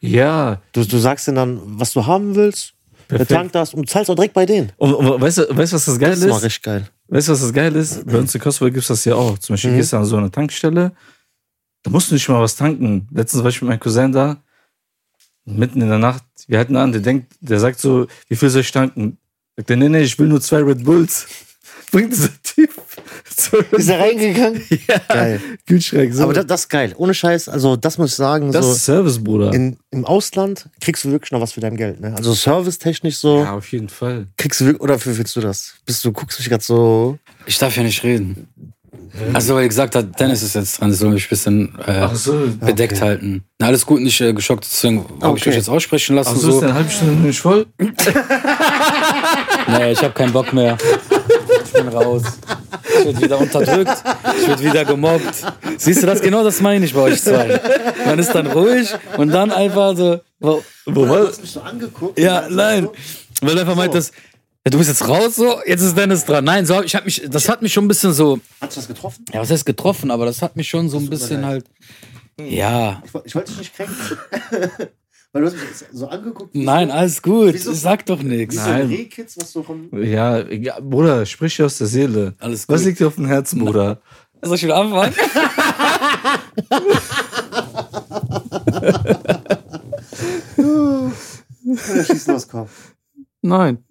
[0.00, 2.74] ja, Du, du sagst denen dann, was du haben willst,
[3.08, 3.30] der perfekt.
[3.30, 4.72] tankt das und zahlst auch direkt bei denen.
[4.78, 6.42] Und, und weißt du, weißt, was das geil Das ist mal ist?
[6.44, 6.88] richtig geil.
[7.08, 8.06] Weißt du, was das geil ist?
[8.06, 9.38] Bei uns in Kosovo gibt es das ja auch.
[9.38, 9.76] Zum Beispiel Mhm.
[9.76, 10.92] gehst du an so eine Tankstelle,
[11.82, 13.08] da musst du nicht mal was tanken.
[13.12, 14.36] Letztens war ich mit meinem Cousin da,
[15.44, 16.24] mitten in der Nacht.
[16.46, 19.18] Wir hatten an, der denkt, der sagt so, wie viel soll ich tanken?
[19.56, 21.26] Sagt er, nee, nee, ich will nur zwei Red Bulls.
[21.92, 22.70] Bringt dieser Typ
[23.72, 24.62] Ist er reingegangen?
[24.88, 25.40] Ja, Geil.
[25.66, 26.14] Kühlschrank.
[26.14, 26.22] So.
[26.22, 26.94] Aber das, das ist geil.
[26.96, 29.52] Ohne Scheiß, also das muss ich sagen, das so ist Service, Bruder.
[29.52, 32.00] in, im Ausland kriegst du wirklich noch was für dein Geld.
[32.00, 32.14] Ne?
[32.16, 34.26] Also servicetechnisch so, ja, auf jeden Fall.
[34.38, 35.74] kriegst du wirklich, oder wie findest du das?
[35.84, 38.48] Bist du, guckst mich gerade so, Ich darf ja nicht reden.
[39.34, 42.08] Also, weil er gesagt hat, Dennis ist jetzt dran, ich soll mich ein bisschen äh,
[42.14, 42.34] so.
[42.60, 43.02] bedeckt okay.
[43.02, 43.44] halten.
[43.58, 45.50] Na, alles gut, nicht äh, geschockt, deswegen habe ich Okay.
[45.50, 46.32] euch jetzt aussprechen lassen.
[46.34, 46.60] Ach so, ist so.
[46.62, 47.66] eine halbe Stunde nicht voll?
[49.68, 50.76] Nee, ich habe keinen Bock mehr.
[51.64, 52.22] Ich bin raus.
[52.98, 54.02] Ich werde wieder unterdrückt.
[54.40, 55.34] Ich werde wieder gemobbt.
[55.78, 56.20] Siehst du das?
[56.20, 57.60] Genau das meine ich bei euch zwei.
[58.04, 60.20] Man ist dann ruhig und dann einfach so.
[60.40, 62.18] Wo, wo war mich so angeguckt.
[62.18, 62.88] Ja, nein.
[63.40, 64.10] Weil du einfach meint, dass.
[64.64, 66.44] Ja, du bist jetzt raus, so, jetzt ist Dennis dran.
[66.44, 68.86] Nein, so, ich hab mich, das hat mich schon ein bisschen so, Hast du das
[68.86, 69.24] getroffen?
[69.32, 71.64] ja, was heißt getroffen, aber das hat mich schon so ein bisschen halt,
[72.40, 73.02] ja.
[73.04, 73.96] Ich, ich wollte dich nicht kränken.
[75.32, 76.54] Weil du hast mich jetzt so angeguckt.
[76.54, 77.54] Nein, so, alles gut.
[77.54, 77.72] Wieso?
[77.72, 78.54] Sag doch nichts.
[78.54, 78.86] so Nein.
[78.86, 79.88] Rehkitz, was so vom.
[79.92, 82.34] Ja, ja, Bruder, sprich dir aus der Seele.
[82.38, 82.76] Alles gut.
[82.76, 84.00] Was liegt dir auf dem Herzen, Bruder?
[84.42, 85.14] Soll ich wieder anfangen?
[91.64, 92.66] Ja, schieß los, komm.
[93.44, 93.78] Nein.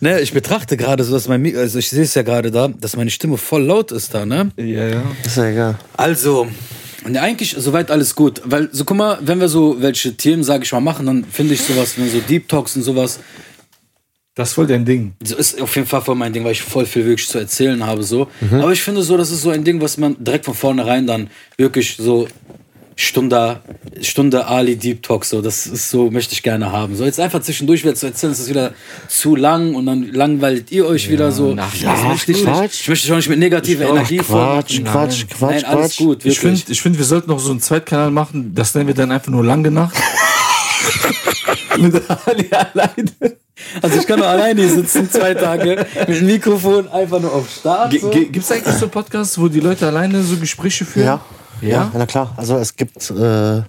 [0.00, 2.68] ne, ich betrachte gerade so, dass mein Mikro, also ich sehe es ja gerade da,
[2.68, 4.50] dass meine Stimme voll laut ist da, ne?
[4.56, 5.02] Ja, ja.
[5.24, 5.78] Ist ja egal.
[5.96, 6.46] Also,
[7.08, 10.64] ne, eigentlich soweit alles gut, weil so guck mal, wenn wir so welche Themen, sage
[10.64, 13.18] ich mal, machen, dann finde ich sowas, wenn so Deep Talks und sowas,
[14.36, 15.14] Das ist voll dein Ding.
[15.24, 17.84] so ist auf jeden Fall voll mein Ding, weil ich voll viel wirklich zu erzählen
[17.84, 18.28] habe so.
[18.52, 21.30] Aber ich finde so, das ist so ein Ding, was man direkt von vornherein dann
[21.56, 22.26] wirklich so
[22.96, 23.60] Stunde,
[24.02, 26.94] Stunde Ali Deep Talk, so, das ist so, möchte ich gerne haben.
[26.94, 28.72] So, jetzt einfach zwischendurch wieder zu erzählen, das ist wieder
[29.08, 31.56] zu lang und dann langweilt ihr euch wieder so.
[31.58, 32.62] ach, das ja, möchte ich Quatsch.
[32.62, 32.80] nicht.
[32.82, 34.84] Ich möchte schon nicht mit negativer Energie Quatsch, vormachen.
[34.84, 35.98] Quatsch, Quatsch, Nein, alles Quatsch.
[35.98, 38.54] gut, Ich finde, ich find, wir sollten noch so einen Zweitkanal machen.
[38.54, 39.96] Das nennen wir dann einfach nur lange Nacht.
[41.78, 43.36] Mit Ali alleine.
[43.82, 47.48] Also ich kann nur alleine hier sitzen, zwei Tage, mit dem Mikrofon einfach nur auf
[47.50, 47.92] Start.
[48.00, 48.10] So.
[48.10, 51.06] Gibt es eigentlich so Podcasts, wo die Leute alleine so Gespräche führen?
[51.06, 51.20] Ja.
[51.68, 51.90] Ja?
[51.92, 52.32] Ja, na klar.
[52.36, 53.62] Also es gibt äh,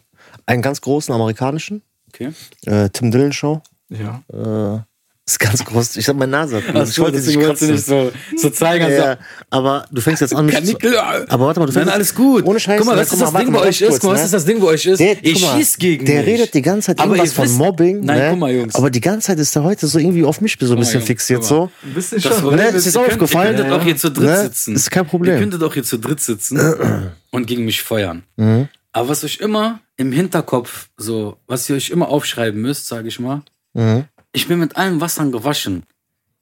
[0.46, 2.32] einen ganz großen amerikanischen, Okay.
[2.66, 3.62] äh, Tim Dillon Show.
[3.90, 4.22] Ja.
[4.32, 4.80] Äh,
[5.28, 5.98] ist ganz groß.
[5.98, 6.62] Ich hab meine Nase.
[6.72, 8.86] Ach ich so, wollte deswegen nicht wolltest du nicht so, so zeigen.
[8.86, 9.18] Also, Ja,
[9.50, 10.98] aber du fängst jetzt an, mich zu, Kanickel.
[11.00, 12.46] Aber warte mal, du Nein, fängst- alles gut.
[12.46, 13.90] Ohne Scheiß, Guck mal, ne, was ist das mal, Ding bei euch ist?
[14.00, 15.00] Guck mal, was ist das Ding bei euch ist?
[15.00, 16.28] Der, mal, schießt gegen Der mich.
[16.28, 18.02] redet die ganze Zeit Aber irgendwas von wisst- Mobbing.
[18.02, 18.28] Nein, ne?
[18.30, 18.76] guck mal, Jungs.
[18.76, 21.08] Aber die ganze Zeit ist er heute so irgendwie auf mich so ein bisschen Jungs,
[21.08, 21.44] fixiert.
[21.44, 21.72] So.
[21.84, 22.56] Ein bisschen Das schon.
[22.56, 23.56] Ne, ist, ist ihr dir könnt- aufgefallen?
[23.58, 24.42] Ihr könntet auch hier zu dritt Ne?
[24.44, 24.76] sitzen.
[24.76, 25.34] Ist kein Problem.
[25.34, 26.60] Ihr könntet auch hier zu dritt sitzen
[27.32, 28.22] und gegen mich feuern.
[28.38, 28.68] Mhm.
[28.92, 33.20] Aber was euch immer im Hinterkopf, so, was ihr euch immer aufschreiben müsst, sage ich
[33.20, 33.42] mal,
[33.74, 34.06] Mhm.
[34.36, 35.84] Ich bin mit allen Wassern gewaschen.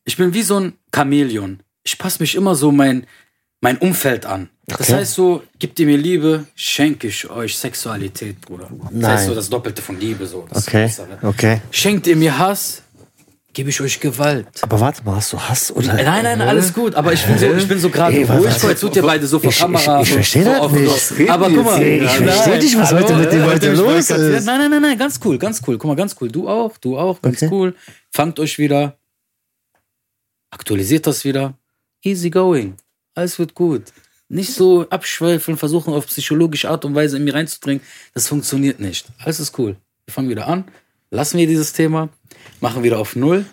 [0.05, 1.61] Ich bin wie so ein Chamäleon.
[1.83, 3.05] Ich passe mich immer so mein,
[3.61, 4.49] mein Umfeld an.
[4.67, 4.93] Das Okay.
[4.93, 8.69] heißt so, gibt ihr mir Liebe, schenke ich euch Sexualität, Bruder.
[8.69, 9.11] Das Nein.
[9.11, 10.25] heißt so das Doppelte von Liebe.
[10.25, 10.47] So.
[10.49, 11.17] Das Okay, Bessere.
[11.21, 11.61] okay.
[11.71, 12.81] Schenkt ihr mir Hass,
[13.53, 14.47] gebe ich euch Gewalt.
[14.61, 15.93] Aber warte mal, hast du Hass oder?
[15.93, 18.95] Nein, nein, alles gut, aber ich bin so, ich bin so gerade ruhig, jetzt tut
[18.95, 20.01] ihr beide so vor Ich- Kamera.
[20.01, 20.71] ich- ich verstehe das
[21.11, 21.29] nicht.
[21.29, 24.45] Aber guck mal, Ich verstehe nicht, was heute mit dem heute los ist.
[24.45, 25.77] Nein, nein, nein, nein, ganz cool, ganz cool.
[25.77, 26.29] Guck mal, ganz cool.
[26.31, 27.75] Du auch, du auch, ganz cool.
[28.11, 28.97] Fangt euch wieder.
[30.49, 31.53] Aktualisiert das wieder.
[32.03, 32.75] Easy going.
[33.15, 33.83] Alles wird gut.
[34.29, 37.83] Nicht so abschweifeln, versuchen auf psychologische Art und Weise in mir reinzudringen.
[38.13, 39.05] Das funktioniert nicht.
[39.19, 39.75] Alles ist cool.
[40.05, 40.65] Wir fangen wieder an.
[41.11, 42.09] Lassen wir dieses Thema.
[42.61, 43.45] Machen wieder auf Null.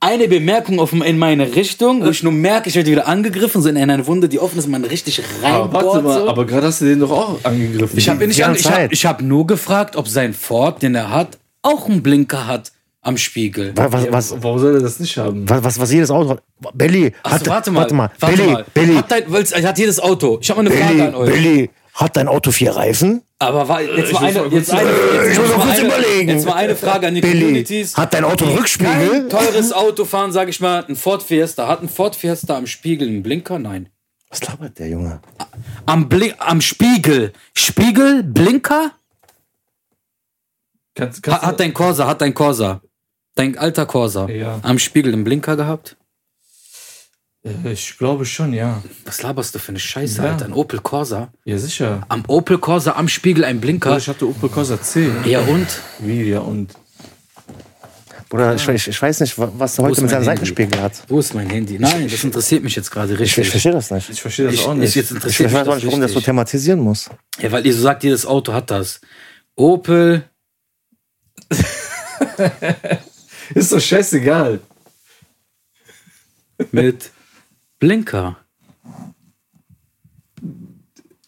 [0.00, 3.68] Eine Bemerkung auf, in meine Richtung, wo ich nur merke, ich werde wieder angegriffen, so
[3.68, 6.04] in eine Wunde, die offen ist, man richtig Aber warte reinbohrt.
[6.04, 6.28] mal, so.
[6.28, 7.98] aber gerade hast du den doch auch angegriffen.
[7.98, 11.10] Ich habe nicht an, ich hab, ich hab nur gefragt, ob sein Ford, den er
[11.10, 13.72] hat, auch einen Blinker hat am Spiegel.
[13.74, 15.48] Was, was, was, Warum soll er das nicht haben?
[15.48, 16.42] was, was, was jedes Auto hat?
[16.74, 17.80] Belly, Ach hat, so, warte mal.
[17.80, 18.10] warte mal.
[18.20, 18.64] Warte Belly, mal.
[18.74, 20.38] Belly, Hat, dein, hat jedes Auto.
[20.40, 21.30] Ich habe mal eine Frage Belly, an euch.
[21.32, 23.22] Belly, hat dein Auto vier Reifen?
[23.40, 26.28] Aber war, jetzt, mal eine, jetzt, eine, jetzt, Ich muss mal kurz eine, überlegen.
[26.30, 27.96] jetzt mal eine Frage an die Belly, Communities.
[27.96, 29.28] hat dein Auto einen Kein Rückspiegel?
[29.28, 31.68] teures Auto fahren, sage ich mal, ein Ford Fiesta.
[31.68, 33.58] Hat ein Ford Fiesta am Spiegel einen Blinker?
[33.58, 33.88] Nein.
[34.30, 35.20] Was labert der Junge?
[35.86, 37.32] Am, Blink, am Spiegel.
[37.54, 38.22] Spiegel?
[38.22, 38.92] Blinker?
[40.94, 42.80] Kannst, kannst hat dein Corsa, hat dein Corsa.
[43.36, 44.28] Dein alter Corsa.
[44.28, 44.58] Ja.
[44.62, 45.96] Am Spiegel einen Blinker gehabt?
[47.44, 48.82] Äh, Ich glaube schon, ja.
[49.04, 50.32] Was laberst du für eine Scheiße, Ja.
[50.32, 50.44] Alter?
[50.46, 51.32] Ein Opel Corsa?
[51.44, 52.04] Ja, sicher.
[52.08, 53.96] Am Opel Corsa am Spiegel ein Blinker?
[53.96, 55.10] Ich hatte Opel Corsa C.
[55.24, 55.66] Ja und?
[56.00, 56.74] Wie, ja, und?
[58.28, 60.36] Bruder, ich, ich, ich weiß nicht, wa- was er heute mit seinem Handy?
[60.40, 61.02] Seitenspiegel hat.
[61.08, 61.78] Wo ist mein Handy?
[61.78, 63.44] Nein, das interessiert mich jetzt gerade Ich, richtig.
[63.46, 64.10] ich verstehe das nicht.
[64.10, 64.94] Ich verstehe das Ich- auch ich- nicht.
[64.96, 67.08] jetzt Ich, interessiert ich weiß auch nicht, warum das so thematisieren muss.
[67.40, 69.00] Ja, weil ihr so sagt, jedes Auto hat das.
[69.56, 70.24] Opel,
[73.54, 74.60] Ist doch scheißegal.
[76.70, 77.10] mit
[77.78, 78.36] Blinker.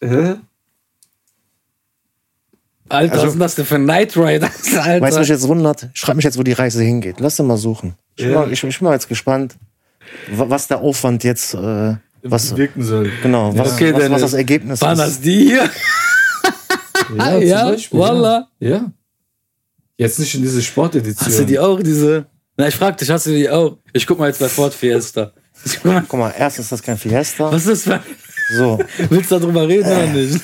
[0.01, 0.35] Hä?
[2.89, 5.01] Alter, Also- was ist denn das denn für Night Riders, Alter?
[5.05, 5.89] Weißt du, was mich jetzt wundert?
[5.93, 7.19] Schreib mich jetzt, wo die Reise hingeht.
[7.19, 7.93] Lass den mal suchen.
[8.15, 8.39] Ich, bin Ja.
[8.41, 9.55] mal, ich, ich bin mal jetzt gespannt,
[10.31, 13.11] wa- was der Aufwand jetzt, äh, was, wirken soll.
[13.23, 14.21] genau, was, Okay, was, was Dennis.
[14.21, 14.99] das Ergebnis Waren ist.
[14.99, 15.69] das die hier?
[17.17, 17.99] Ja, zum ja, Beispiel.
[17.99, 18.47] Ja.
[18.59, 18.91] ja.
[19.97, 21.27] Jetzt nicht in diese Sportedition.
[21.27, 22.25] Hast du die auch, diese...
[22.55, 23.77] Na, ich frag dich, hast du die auch?
[23.91, 25.33] Ich guck mal jetzt bei Ford Fiesta.
[25.63, 27.51] Guck mal, Guck mal, erstens ist das kein Fiesta.
[27.51, 28.57] was ist das für...
[28.57, 30.41] So, Willst du darüber reden oder nicht?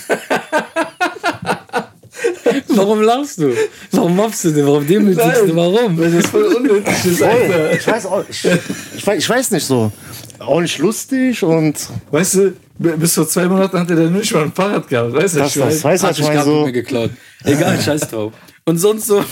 [2.70, 3.54] Warum lachst du?
[3.92, 4.66] Warum mobst du denn?
[4.66, 5.56] Warum demütigst du?
[5.56, 5.98] Warum?
[5.98, 7.74] Weil das voll unnötig ist, Alter.
[7.74, 8.46] ich weiß auch, ich,
[8.96, 9.92] ich, weiß, ich weiß nicht so.
[10.40, 11.76] Auch nicht lustig und
[12.12, 15.14] Weißt du, bis vor zwei Monaten hat er dann nicht mal ein Fahrrad gehabt.
[15.14, 16.66] Weißt du, das, ich das weiß Hat ich mein so.
[16.66, 17.12] mir geklaut.
[17.44, 18.34] Egal, scheiß drauf.
[18.66, 19.24] Und sonst so...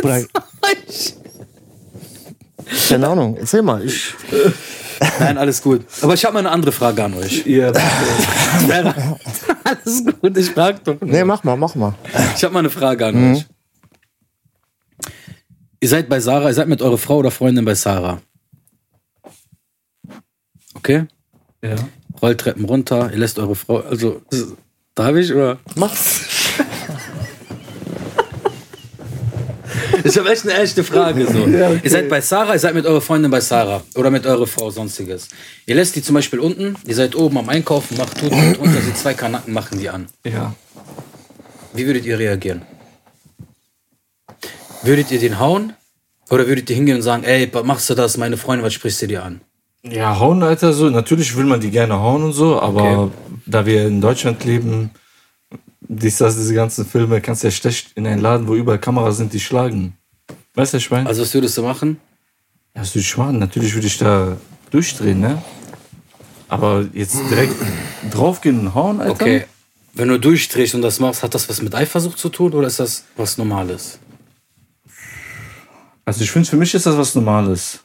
[0.00, 0.22] Bruder,
[2.88, 3.84] keine Ahnung, erzähl mal.
[3.84, 4.14] Ich,
[5.20, 5.84] Nein, alles gut.
[6.02, 7.46] Aber ich habe mal eine andere Frage an euch.
[7.46, 7.70] Ja,
[9.64, 11.00] Alles gut, ich frag doch.
[11.00, 11.10] nur.
[11.10, 11.94] nee, mach mal, mach mal.
[12.36, 13.34] Ich habe mal eine Frage an Mhm.
[13.36, 13.46] euch.
[15.80, 18.20] Ihr seid bei Sarah, ihr seid mit eurer Frau oder Freundin bei Sarah.
[20.74, 21.06] Okay?
[21.62, 21.76] ja.
[22.20, 24.20] Rolltreppen runter, ihr lässt eure Frau, also,
[24.96, 25.58] darf ich oder?
[25.76, 26.22] Mach's.
[30.04, 31.26] Ich habe echt eine echte Frage.
[31.26, 31.46] So.
[31.46, 34.70] Ihr seid bei Sarah, ihr seid mit eurer Freundin bei Sarah oder mit eurer Frau,
[34.70, 35.28] sonstiges.
[35.66, 38.80] Ihr lässt die zum Beispiel unten, ihr seid oben am Einkaufen, macht tut und runter,
[38.80, 40.06] sie zwei Kanacken machen die an.
[40.24, 40.54] Ja.
[41.74, 42.62] Wie würdet ihr reagieren?
[44.82, 45.72] Würdet ihr den hauen?
[46.30, 49.06] Oder würdet ihr hingehen und sagen, ey, machst du das, meine Freundin, was sprichst du
[49.06, 49.40] dir an?
[49.82, 50.90] Ja, hauen, Alter, so.
[50.90, 53.12] Natürlich will man die gerne hauen und so, aber Okay.
[53.46, 54.90] da wir in Deutschland leben,
[55.88, 59.16] dies, das, diese ganzen Filme, kannst du ja schlecht in einen Laden, wo überall Kameras
[59.16, 59.94] sind, die schlagen.
[60.54, 61.08] Weißt du, ich meine?
[61.08, 61.98] Also was würdest du machen?
[62.74, 63.38] Ja, was würde ich machen?
[63.38, 64.36] Natürlich würde ich da
[64.70, 65.42] durchdrehen, ne?
[66.48, 67.54] Aber jetzt direkt
[68.10, 69.12] draufgehen und hauen, Alter?
[69.12, 69.44] Okay,
[69.94, 72.78] wenn du durchdrehst und das machst, hat das was mit Eifersucht zu tun oder ist
[72.78, 73.98] das was Normales?
[76.04, 77.80] Also ich finde, für mich ist das was Normales.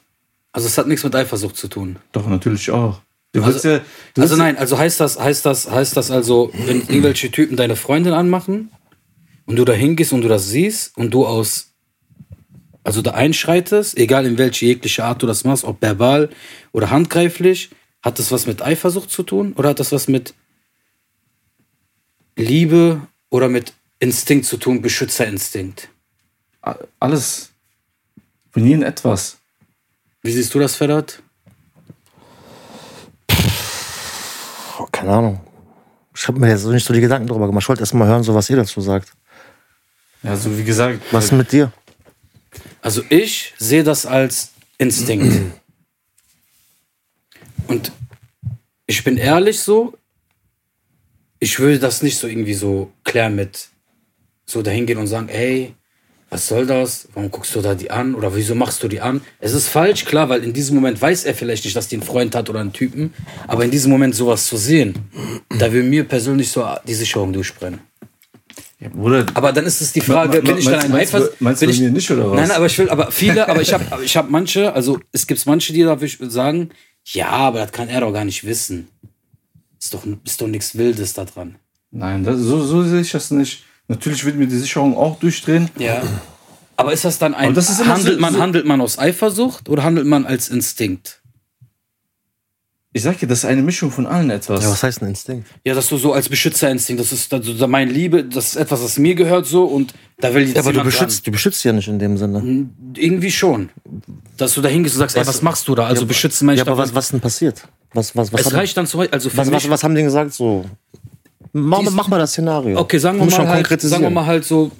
[0.52, 1.96] Also es hat nichts mit Eifersucht zu tun.
[2.12, 3.00] Doch, natürlich auch.
[3.34, 3.80] Du Also- ja,
[4.14, 7.74] du Also nein, also heißt das, heißt das, heißt das also, wenn irgendwelche Typen deine
[7.74, 8.70] Freundin anmachen
[9.44, 11.72] und du da hingehst und du das siehst und du aus,
[12.84, 16.30] also da einschreitest, egal in welche jegliche Art du das machst, ob verbal
[16.70, 17.70] oder handgreiflich,
[18.02, 20.34] hat das was mit Eifersucht zu tun oder hat das was mit
[22.36, 25.88] Liebe oder mit Instinkt zu tun, Beschützerinstinkt?
[27.00, 27.50] Alles.
[28.52, 29.38] Von jedem etwas.
[30.22, 31.23] Wie siehst du das, Ferdat?
[34.92, 35.40] Keine Ahnung.
[36.16, 37.64] Ich habe mir jetzt so nicht so die Gedanken drüber gemacht.
[37.64, 39.12] Ich wollte erst mal hören, so was ihr dazu sagt.
[40.22, 41.72] Also wie gesagt, Was ist mit dir?
[42.80, 45.58] Also ich sehe das als Instinkt.
[47.66, 47.92] Und
[48.86, 49.94] ich bin ehrlich so,
[51.40, 53.68] ich würde das nicht so irgendwie so klären mit
[54.46, 55.74] so dahin gehen und sagen, ey,
[56.34, 57.06] was soll das?
[57.14, 58.16] Warum guckst du da die an?
[58.16, 59.20] Oder wieso machst du die an?
[59.38, 62.02] Es ist falsch, klar, weil in diesem Moment weiß er vielleicht nicht, dass die einen
[62.02, 63.14] Freund hat oder einen Typen.
[63.46, 64.94] Aber in diesem Moment sowas zu sehen,
[65.60, 67.78] da will mir persönlich so die Sicherung durchbrennen.
[68.92, 71.70] Bruder, Aber dann ist es die Frage, bin ich dann ein meinst, du- meinst bin
[71.70, 72.40] du mir nicht oder was?
[72.40, 75.46] Nein, aber ich will, aber viele, aber ich habe ich hab manche, also es gibt
[75.46, 75.96] manche, die da
[76.28, 76.70] sagen,
[77.04, 78.88] ja, aber das kann er doch gar nicht wissen.
[79.80, 81.54] Ist doch, ist doch nichts Wildes da dran.
[81.92, 83.62] Nein, das, so, so sehe ich das nicht.
[83.88, 85.70] Natürlich wird mir die Sicherung auch durchdrehen.
[85.78, 86.02] Ja.
[86.76, 89.84] Aber ist das dann ein, das handelt, so- man, so- handelt man aus Eifersucht oder
[89.84, 91.20] handelt man als Instinkt?
[92.96, 94.62] Ich sag dir, das ist eine Mischung von allen etwas.
[94.62, 95.48] Ja, was heißt ein Instinkt?
[95.64, 98.98] Ja, dass du so als Beschützerinstinkt, das ist also meine Liebe, das ist etwas, was
[98.98, 101.88] mir gehört so und da will jetzt Ja, aber du beschützt, du beschützt ja nicht
[101.88, 102.68] in dem Sinne.
[102.96, 103.70] Irgendwie schon.
[104.36, 105.86] Dass du da hingehst und sagst, ey, was machst du da?
[105.86, 107.66] Also beschützen meine Ja, ich aber was, was denn passiert?
[107.92, 109.94] Was, was, was, Es haben, reicht dann Beispiel, also für was, mich, was, was haben
[109.96, 110.32] die gesagt?
[110.32, 110.64] So,
[111.54, 112.78] mach, Dies- mach mal das Szenario.
[112.78, 114.70] Okay, sagen wir, mal halt, sagen wir mal halt so,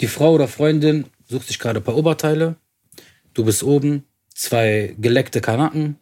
[0.00, 2.56] die Frau oder Freundin sucht sich gerade ein paar Oberteile.
[3.34, 5.96] Du bist oben, zwei geleckte Kanaken,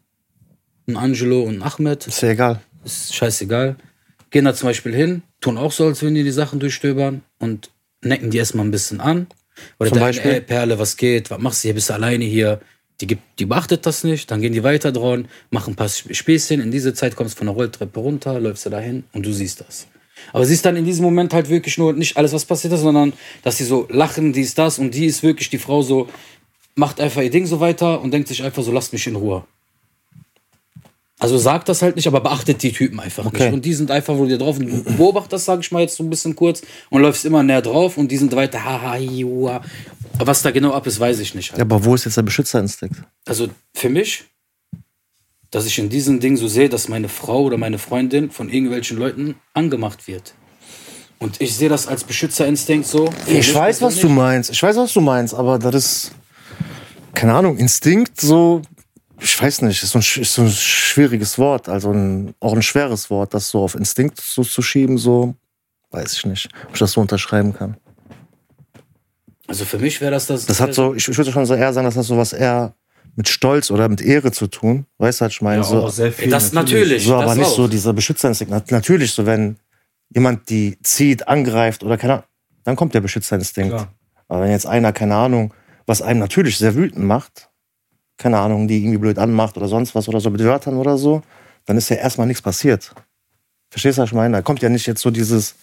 [0.88, 2.06] ein Angelo und ein Ahmed.
[2.06, 2.60] Ist ja egal.
[2.84, 3.76] ist scheißegal.
[4.30, 7.70] Gehen da zum Beispiel hin, tun auch so, als würden die die Sachen durchstöbern und
[8.02, 9.26] necken die erstmal ein bisschen an.
[9.80, 10.30] Oder Zum Beispiel?
[10.32, 11.30] ey, Perle, was geht?
[11.30, 11.74] Was machst du hier?
[11.74, 12.60] Bist du alleine hier?
[13.00, 14.30] Die, gibt, die beachtet das nicht.
[14.30, 16.60] Dann gehen die weiter dran, machen ein paar Sp- Späßchen.
[16.60, 19.60] In diese Zeit kommst du von der Rolltreppe runter, läufst du dahin und du siehst
[19.60, 19.86] das.
[20.32, 23.12] Aber siehst dann in diesem Moment halt wirklich nur nicht alles, was passiert ist, sondern
[23.42, 26.08] dass sie so lachen, dies, das und die ist wirklich die Frau so,
[26.74, 29.44] macht einfach ihr Ding so weiter und denkt sich einfach so, lasst mich in Ruhe.
[31.20, 33.44] Also sagt das halt nicht, aber beachtet die Typen einfach Okay.
[33.44, 33.52] nicht.
[33.52, 36.04] Und die sind einfach, wo die drauf und du beobachtest, sag ich mal jetzt so
[36.04, 38.94] ein bisschen kurz und läufst immer näher drauf und die sind weiter, haha.
[40.18, 41.52] Aber was da genau ab ist, weiß ich nicht.
[41.56, 43.02] Ja, aber wo ist jetzt der Beschützerinstinkt?
[43.26, 44.24] Also für mich,
[45.50, 48.98] dass ich in diesem Ding so sehe, dass meine Frau oder meine Freundin von irgendwelchen
[48.98, 50.34] Leuten angemacht wird.
[51.18, 53.12] Und ich sehe das als Beschützerinstinkt so.
[53.26, 54.50] Ich weiß, was du meinst.
[54.50, 56.12] Ich weiß, was du meinst, aber das ist,
[57.14, 58.62] keine Ahnung, Instinkt, so,
[59.20, 62.62] ich weiß nicht, ist so ein, ist so ein schwieriges Wort, also ein, auch ein
[62.62, 65.34] schweres Wort, das so auf Instinkt so zu schieben, so,
[65.90, 67.76] weiß ich nicht, ob ich das so unterschreiben kann.
[69.48, 70.44] Also für mich wäre das das.
[70.44, 72.74] Das hat so, ich, ich würde schon so eher sagen, das hat so was eher
[73.18, 74.86] mit Stolz oder mit Ehre zu tun.
[74.98, 75.56] Weißt du, was ich meine?
[75.62, 76.30] Ja, so, sehr viel.
[76.30, 77.04] Das natürlich.
[77.04, 77.56] so, aber das nicht auch.
[77.56, 78.52] so dieser Beschützerinstinkt.
[78.52, 79.56] Nat- Natürlich, so wenn
[80.14, 82.24] jemand die zieht, angreift oder keine Ahnung,
[82.62, 83.72] dann kommt der Beschützerinstinkt.
[83.74, 83.92] Klar.
[84.28, 85.52] Aber wenn jetzt einer, keine Ahnung,
[85.84, 87.50] was einem natürlich sehr wütend macht,
[88.18, 91.22] keine Ahnung, die irgendwie blöd anmacht oder sonst was oder so mit Wörtern oder so,
[91.66, 92.94] dann ist ja erstmal nichts passiert.
[93.68, 94.36] Verstehst du, was ich meine?
[94.36, 95.56] Da kommt ja nicht jetzt so dieses,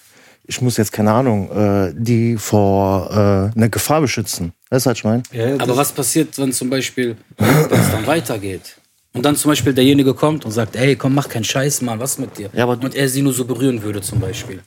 [0.47, 4.53] ich muss jetzt, keine Ahnung, äh, die vor äh, einer Gefahr beschützen.
[4.69, 5.23] Weißt du, was ich meine?
[5.31, 8.77] Ja, Aber das- was passiert, wenn zum Beispiel, wenn es dann weitergeht?
[9.13, 12.17] Und dann zum Beispiel derjenige kommt und sagt, ey, komm, mach keinen Scheiß, Mann, was
[12.17, 12.49] mit dir?
[12.53, 14.61] Ja, und er sie nur so berühren würde zum Beispiel.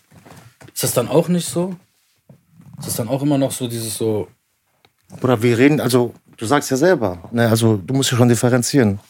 [0.75, 1.75] Ist das dann auch nicht so?
[2.79, 4.29] Ist das dann auch immer noch so dieses so,
[5.23, 9.01] Oder wir reden, also du sagst ja selber, ne, also du musst ja schon differenzieren.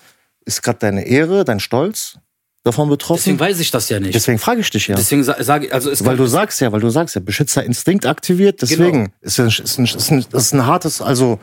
[0.45, 2.19] Ist gerade deine Ehre, dein Stolz
[2.65, 3.21] davon betroffen?
[3.21, 4.15] deswegen weiß ich das ja nicht.
[4.15, 4.97] Deswegen frage ich dich ja.
[4.97, 8.07] Deswegen sa- sage ich, also es Weil du sagst ja, weil du sagst ja, Beschützerinstinkt
[8.07, 11.39] aktiviert, deswegen ist, ja, ist, ein, ist, ein, das ist ein hartes, also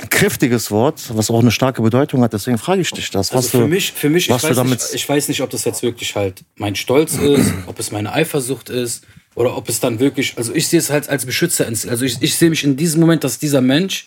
[0.00, 3.30] ein kräftiges Wort, was auch eine starke Bedeutung hat, deswegen frage ich dich das.
[3.32, 5.64] Was also für du, mich, für mich, ich weiß, nicht, ich weiß nicht, ob das
[5.64, 9.04] jetzt wirklich halt mein Stolz ist, ob es meine Eifersucht ist
[9.34, 12.36] oder ob es dann wirklich, also ich sehe es halt als Beschützer, also ich, ich
[12.36, 14.06] sehe mich in diesem Moment, dass dieser Mensch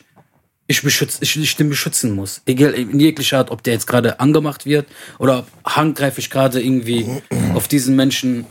[0.67, 2.41] ich, beschütz, ich, ich den beschützen muss.
[2.45, 4.85] Egal in jeglicher Art, ob der jetzt gerade angemacht wird
[5.17, 7.05] oder ob handgreiflich gerade irgendwie
[7.53, 8.45] auf diesen Menschen,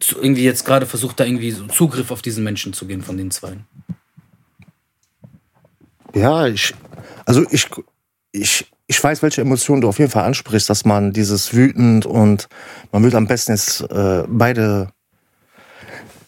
[0.00, 3.16] zu, irgendwie jetzt gerade versucht, da irgendwie so Zugriff auf diesen Menschen zu geben von
[3.16, 3.56] den zwei.
[6.14, 6.74] ja, ich,
[7.24, 7.66] also ich,
[8.32, 12.48] ich, ich weiß, welche Emotionen du auf jeden Fall ansprichst, dass man dieses wütend und
[12.92, 14.90] man will am besten jetzt äh, beide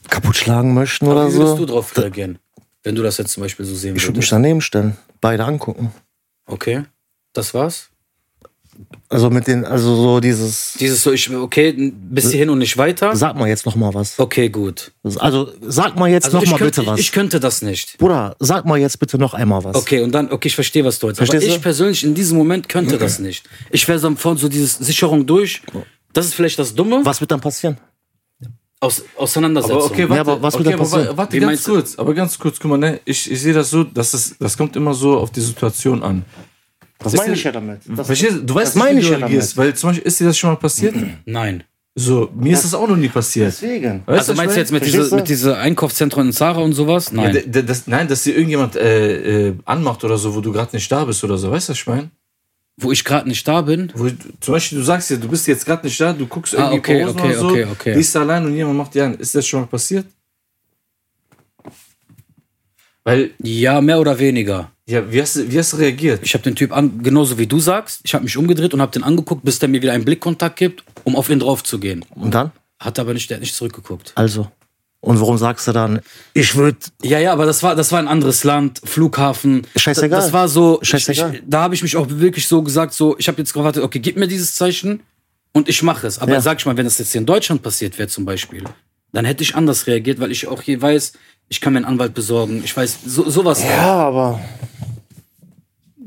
[0.09, 1.67] kaputt schlagen möchten oder Wie würdest du so.
[1.67, 2.39] darauf reagieren,
[2.83, 4.33] wenn du das jetzt zum Beispiel so sehen Ich würde mich würdest?
[4.33, 5.93] daneben stellen, beide angucken.
[6.47, 6.85] Okay,
[7.33, 7.91] das war's?
[9.09, 13.17] Also mit den, also so dieses, Dieses so, ich, okay, bis hierhin und nicht weiter?
[13.17, 14.19] sag mal jetzt noch mal was.
[14.21, 14.93] Okay, gut.
[15.19, 17.01] Also sag mal jetzt Also noch ich, mal könnte, bitte was.
[17.01, 17.99] ich könnte das nicht.
[17.99, 19.75] Bruder, sag mal jetzt bitte noch einmal was.
[19.75, 21.19] Okay, und dann, okay, ich verstehe, was du jetzt.
[21.19, 21.61] Aber Verstehst ich du?
[21.61, 23.45] persönlich in diesem Moment könnte das nicht.
[23.71, 25.61] Ich wäre so von so dieses Sicherung durch.
[26.13, 27.01] Das ist vielleicht das Dumme.
[27.05, 27.79] Was wird dann passieren?
[28.81, 29.77] Aus, Auseinandersetzung.
[29.77, 31.09] Aber okay, warte, aber was wird okay, da aber passieren?
[31.09, 31.73] wa- warte Wie ganz du?
[31.73, 34.57] kurz, aber ganz kurz, guck mal, ne, ich, ich sehe das so, dass das, das
[34.57, 36.25] kommt immer so auf die Situation an.
[37.01, 37.81] Das Ist meine ja- ich ja damit.
[37.89, 38.55] Das, Verstehst du?
[38.55, 40.95] Weißt das meine ich ja reagierst, weil zum Beispiel ist dir das schon mal passiert?
[41.27, 41.65] Nein.
[41.97, 43.49] So, mir ist das auch noch nie passiert.
[43.49, 44.03] deswegen.
[44.07, 45.17] Weißt Also was meinst du jetzt mit Verstehst diese, du?
[45.17, 47.11] mit diese Einkaufszentren in Zara und sowas?
[47.11, 47.43] Nein.
[47.53, 50.91] Ja, das, nein, dass dir irgendjemand äh, äh, anmacht oder so, wo du gerade nicht
[50.93, 51.51] da bist oder so.
[51.51, 52.11] Weißt du, was ich meine?
[52.81, 53.93] Wo ich gerade nicht da bin.
[53.95, 56.55] Wo, du- zum Beispiel, du sagst ja, du bist jetzt gerade nicht da, du guckst
[56.55, 57.95] Ah, irgendwie okay, Posen okay, oder so, okay, okay.
[57.95, 59.15] bist allein und jemand macht dir an.
[59.19, 60.07] Ist das schon mal passiert?
[63.05, 64.71] Weil, Ja, mehr oder weniger.
[64.87, 66.21] ja, wie hast, du- wie hast du reagiert?
[66.23, 68.93] Ich habe den Typ an, genauso wie du sagst, ich habe mich umgedreht und habe
[68.93, 72.05] den angeguckt, bis der mir wieder einen Blickkontakt gibt, um auf ihn drauf zu gehen.
[72.15, 72.53] Und dann?
[72.79, 74.13] Hat aber nicht, der hat nicht zurückgeguckt.
[74.15, 74.51] Also.
[75.01, 76.01] Und warum sagst du dann,
[76.35, 76.79] ich würde.
[77.03, 79.65] Ja, ja, aber das war, das war ein anderes Land, Flughafen.
[79.77, 80.21] Scheißegal.
[80.21, 81.35] Das, war so, ich, Scheißegal.
[81.37, 84.01] ich, da habe ich mich auch wirklich so gesagt, so, ich habe jetzt gewartet, okay,
[84.01, 85.01] gib mir dieses Zeichen
[85.53, 86.19] und ich mache es.
[86.19, 86.41] Aber Ja.
[86.41, 88.65] sag ich mal, wenn das jetzt hier in Deutschland passiert wäre zum Beispiel,
[89.13, 91.13] dann hätte ich anders reagiert, weil ich auch hier weiß,
[91.49, 92.63] ich kann mir einen Anwalt besorgen.
[92.65, 93.63] Ich weiß, so, sowas.
[93.63, 94.41] Ja, aber.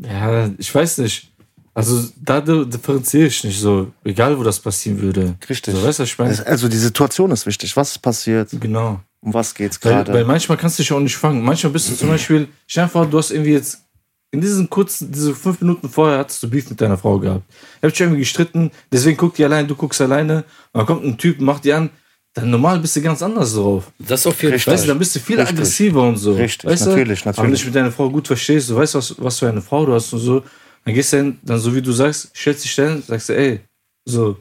[0.01, 1.30] Ja, ich weiß nicht.
[1.73, 5.35] Also da di- differenziere ich nicht so, egal wo das passieren würde.
[5.49, 5.73] Richtig.
[5.73, 6.45] So, weißt du, ich meine?
[6.45, 7.75] Also die Situation ist wichtig.
[7.77, 8.49] Was ist passiert?
[8.59, 8.99] Genau.
[9.21, 10.13] Um was geht's Weil, gerade?
[10.13, 11.41] weil manchmal kannst du dich auch nicht fangen.
[11.43, 13.83] Manchmal bist du zum Beispiel, dir vor, du hast irgendwie jetzt
[14.31, 17.43] in diesen kurzen, diese fünf Minuten vorher hattest du Beef mit deiner Frau gehabt.
[17.81, 20.37] Ihr habt dich irgendwie gestritten, deswegen guckt die allein, du guckst alleine.
[20.71, 21.89] Und dann kommt ein Typ, macht die an.
[22.33, 23.91] Dann normal bist du ganz anders drauf.
[23.99, 24.71] Das auf jeden Richtig.
[24.71, 24.87] Weißt du, Fall.
[24.87, 25.57] dann bist du viel Richtig.
[25.57, 26.33] aggressiver und so.
[26.33, 27.29] Richtig, weißt natürlich, du?
[27.29, 27.59] Aber wenn du natürlich.
[27.59, 30.13] dich mit deiner Frau gut verstehst, du weißt, was, was für eine Frau du hast
[30.13, 30.43] und so,
[30.85, 33.59] dann gehst du hin, dann so wie du sagst, stellst dich stellen, sagst du, ey,
[34.05, 34.37] so,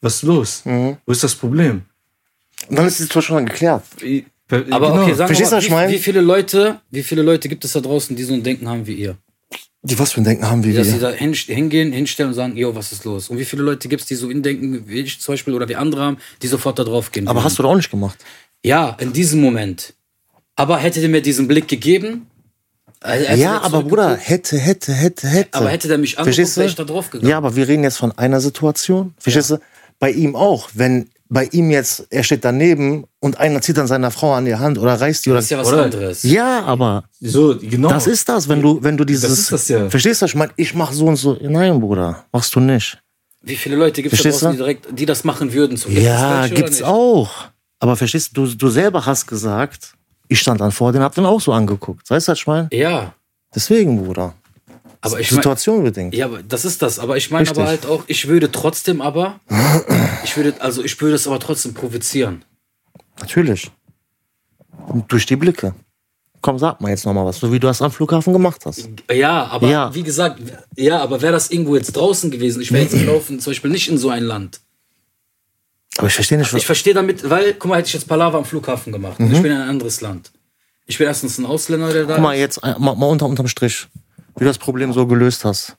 [0.00, 0.62] was ist los?
[0.64, 0.96] Mhm.
[1.06, 1.82] Wo ist das Problem?
[2.68, 3.84] Und dann ist die Situation dann geklärt.
[4.02, 5.02] Ich- Aber genau.
[5.02, 5.92] okay, wir Verstehst du, mal, was ich wie, meine?
[5.92, 8.86] wie viele Leute, wie viele Leute gibt es da draußen, die so ein Denken haben
[8.86, 9.16] wie ihr?
[9.82, 11.00] Die was für ein Denken haben wie Dass sie wir?
[11.00, 13.28] da hin, hingehen, hinstellen und sagen, yo, was ist los?
[13.30, 15.76] Und wie viele Leute gibt es, die so indenken, wie ich zum Beispiel oder wie
[15.76, 17.28] andere haben, die sofort da drauf gehen?
[17.28, 17.44] Aber würden?
[17.44, 18.18] hast du doch auch nicht gemacht.
[18.64, 19.94] Ja, in diesem Moment.
[20.56, 22.26] Aber hätte der mir diesen Blick gegeben?
[23.02, 25.56] Äh, hätte ja, aber Bruder, hätte, hätte, hätte, hätte.
[25.58, 27.30] Aber hätte der mich angeguckt, wäre ich da drauf gegangen.
[27.30, 29.14] Ja, aber wir reden jetzt von einer Situation.
[29.18, 29.58] Verstehst du?
[29.98, 30.68] Bei ihm auch.
[30.74, 34.54] Wenn bei ihm jetzt, er steht daneben und einer zieht dann seiner Frau an die
[34.54, 35.38] Hand oder reißt die oder.
[35.38, 36.22] Das ist ja was Oder- anderes.
[36.22, 37.90] ja, aber So, genau.
[37.90, 39.38] das ist das, wenn du, wenn du dieses.
[39.38, 39.90] ist das ja.
[39.90, 40.26] Verstehst du?
[40.26, 41.36] Ich meine, ich mach so und so.
[41.42, 42.98] Nein, Bruder, machst du nicht.
[43.42, 45.76] Wie viele Leute gibt es da draußen, die, direkt, die das machen würden?
[45.76, 47.30] So, gibt es Ja, gibt's auch.
[47.78, 49.92] Aber verstehst du, du selber hast gesagt,
[50.28, 52.08] ich stand dann vor den, hab den auch so angeguckt.
[52.10, 52.68] Weißt du, was ich meine?
[52.72, 53.14] Ja,
[53.54, 54.34] Deswegen, Bruder.
[55.00, 56.14] aber ich Situation bedingt.
[56.14, 56.98] Ja, aber das ist das.
[56.98, 59.40] Aber ich meine aber halt auch, ich würde trotzdem aber,
[60.24, 62.44] ich würde, also ich würde es aber trotzdem provozieren.
[63.20, 63.70] Natürlich.
[64.88, 65.74] Und durch die Blicke.
[66.40, 68.88] Komm, sag mal jetzt nochmal was, so wie du das am Flughafen gemacht hast.
[69.12, 69.92] Ja, aber Ja.
[69.94, 70.40] wie gesagt,
[70.76, 73.88] ja, aber wäre das irgendwo jetzt draußen gewesen, ich wäre jetzt gelaufen, zum Beispiel nicht
[73.88, 74.60] in so ein Land.
[75.98, 76.58] Aber ich verstehe nicht, was.
[76.60, 79.18] Ich verstehe damit, weil, guck mal, hätte ich jetzt Palaver am Flughafen gemacht.
[79.20, 80.30] und Ich bin in ein anderes Land.
[80.86, 82.14] Ich bin erstens ein Ausländer, der da Mhm.
[82.14, 82.40] Guck mal, ist.
[82.40, 83.88] jetzt äh, mal, mal unter, unterm Strich,
[84.36, 85.76] wie du das Problem so gelöst hast.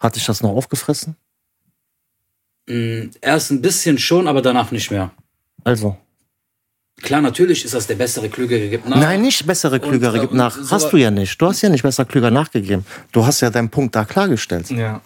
[0.00, 1.16] Hat dich das noch aufgefressen?
[2.68, 5.10] Mm, Erst ein bisschen schon, aber danach nicht mehr.
[5.64, 5.96] Also.
[7.02, 8.96] Klar, natürlich ist das der bessere, klügere, gibt nach.
[8.96, 10.56] Nein, nicht bessere, klügere, äh, gib und nach.
[10.56, 11.40] so- hast du ja nicht.
[11.40, 12.84] Du hast ja nicht besser, klüger nachgegeben.
[13.12, 14.68] Du hast ja deinen Punkt da klargestellt.
[14.70, 15.00] Ja.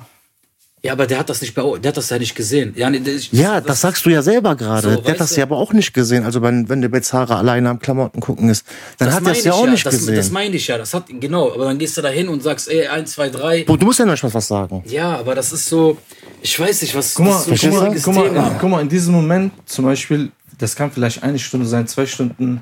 [0.84, 2.72] Ja, aber der hat das nicht, bei, der hat das ja nicht gesehen.
[2.76, 4.94] Ja, nee, ich- Ja, das, sagst du ja selber gerade.
[4.94, 5.36] So, der hat das du?
[5.36, 6.24] ja aber auch nicht gesehen.
[6.24, 8.66] Also wenn, wenn der Bezahrer alleine am Klamotten gucken ist,
[8.98, 10.16] dann hat er meine es ja ich auch nicht das, gesehen.
[10.16, 10.78] Das meine ich ja.
[10.78, 13.62] Das hat, genau, aber dann gehst du da hin und sagst, ey, eins, zwei, drei.
[13.62, 14.82] Bro, du musst ja nicht mal was sagen.
[14.86, 15.98] Ja, aber das ist so,
[16.40, 18.56] ich weiß nicht, was Guck mal, das ist so ein guck, mal, guck, mal, Thema.
[18.60, 22.60] guck mal, in diesem Moment zum Beispiel, das kann vielleicht eine Stunde sein, zwei Stunden,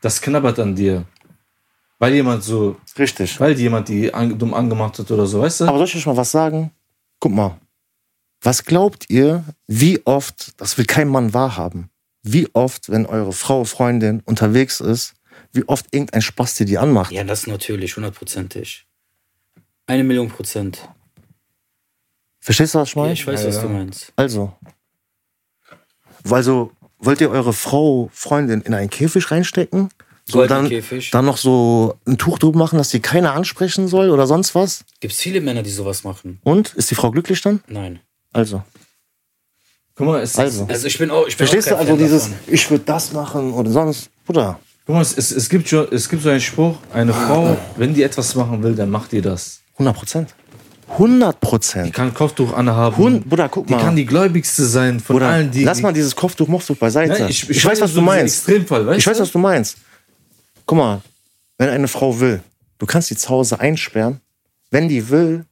[0.00, 1.04] das knabbert an dir.
[2.00, 3.38] Weil jemand so, Richtig.
[3.38, 5.64] weil jemand die an, dumm angemacht hat oder so, weißt du?
[5.66, 6.72] Aber soll ich euch mal was sagen?
[7.24, 7.58] Guck mal.
[8.42, 11.88] Was glaubt ihr, wie oft, das will kein Mann wahrhaben,
[12.22, 15.14] wie oft, wenn eure Frau, Freundin unterwegs ist,
[15.50, 17.12] wie oft irgendein Spasti die anmacht?
[17.12, 18.86] Ja, das natürlich, hundertprozentig.
[19.86, 20.86] Eine Million Prozent.
[22.40, 23.14] Verstehst du, was ich Ja, meine?
[23.14, 23.62] ich weiß, Ja, was ja.
[23.62, 24.12] du meinst.
[24.16, 24.54] Also,
[26.28, 29.88] also, wollt ihr eure Frau, Freundin in einen Käfig reinstecken?
[30.26, 31.10] So dann, Käfig.
[31.10, 34.84] dann noch so ein Tuch drüber machen, dass die keiner ansprechen soll oder sonst was?
[35.00, 36.40] Gibt es viele Männer, die sowas machen?
[36.44, 36.72] Und?
[36.74, 37.60] Ist die Frau glücklich dann?
[37.68, 38.00] Nein.
[38.32, 38.62] Also.
[39.96, 40.66] Guck mal, es, Also.
[40.68, 42.38] Also ich bin auch, ich bin Verstehst auch du also Fan dieses, davon.
[42.46, 44.58] ich würde das machen oder sonst, Bruder?
[44.86, 48.02] guck mal es, es, gibt schon, es gibt so einen Spruch, eine Frau, wenn die
[48.02, 49.60] etwas machen will, dann macht die das.
[49.74, 50.34] 100 Prozent.
[50.98, 51.92] 100% Die Prozent.
[51.94, 52.96] kann Kopftuch anhaben.
[52.96, 53.80] Hund- Bruder, guck die mal.
[53.82, 55.64] kann die gläubigste sein von Bruder, allen, die.
[55.64, 57.12] lass mal dieses Kopftuch, Mopftuch beiseite.
[57.12, 58.48] Nein, ich, ich, ich, weiß, was so du meinst.
[58.48, 59.22] Extremfall, weißt Ich weiß, du?
[59.22, 59.76] was du meinst.
[60.66, 61.02] Guck mal,
[61.58, 62.42] wenn eine Frau will,
[62.78, 64.20] du kannst die zu Hause einsperren.
[64.70, 65.44] Wenn die will,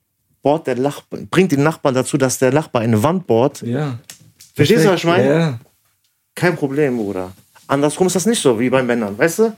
[0.42, 3.62] bohrt der Nachbar, bringt den Nachbarn dazu, dass der Nachbar eine Wand bohrt.
[3.62, 3.98] Ja.
[4.55, 5.25] Verstehst du, was ich meine?
[5.29, 5.59] Ja.
[6.35, 7.33] Kein Problem, Bruder.
[7.66, 9.57] Andersrum ist das nicht so wie bei Männern, weißt du?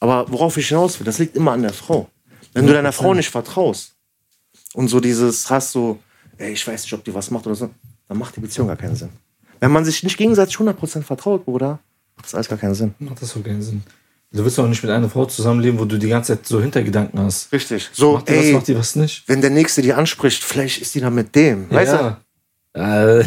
[0.00, 2.08] Aber worauf ich hinaus will, das liegt immer an der Frau.
[2.52, 3.94] Wenn du deiner Frau nicht vertraust
[4.74, 5.98] und so dieses hast so,
[6.38, 7.70] ey, ich weiß nicht, ob die was macht oder so,
[8.08, 9.10] dann macht die Beziehung gar keinen Sinn.
[9.60, 11.80] Wenn man sich nicht gegenseitig 100% vertraut, Bruder,
[12.14, 12.94] macht das alles gar keinen Sinn.
[12.98, 13.82] Macht das so keinen Sinn.
[14.36, 17.18] Du willst doch nicht mit einer Frau zusammenleben, wo du die ganze Zeit so Hintergedanken
[17.20, 17.52] hast.
[17.52, 17.88] Richtig.
[17.92, 19.24] So, Macht die was, ey, macht die was nicht?
[19.26, 21.70] wenn der Nächste die anspricht, vielleicht ist die dann mit dem.
[21.70, 21.96] Weißt du?
[21.96, 22.20] ja.
[22.76, 23.24] Äh,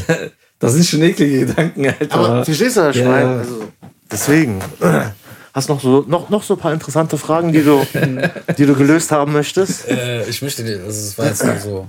[0.60, 2.14] das sind schon eklige Gedanken, Alter.
[2.14, 3.40] Aber verstehst du, was ich Ja, meine?
[3.40, 3.68] Also,
[4.12, 4.60] deswegen.
[5.56, 7.84] Hast noch so noch, noch so ein paar interessante Fragen, die du,
[8.58, 9.88] die du gelöst haben möchtest?
[9.90, 11.88] Äh, ich möchte dir, also es war jetzt nur so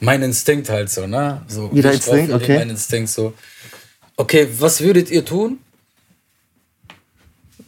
[0.00, 1.42] mein Instinkt halt so, ne?
[1.46, 2.58] So, Jeder Instinkt, okay.
[2.58, 3.32] Mein Instinkt so.
[4.16, 5.58] Okay, was würdet ihr tun,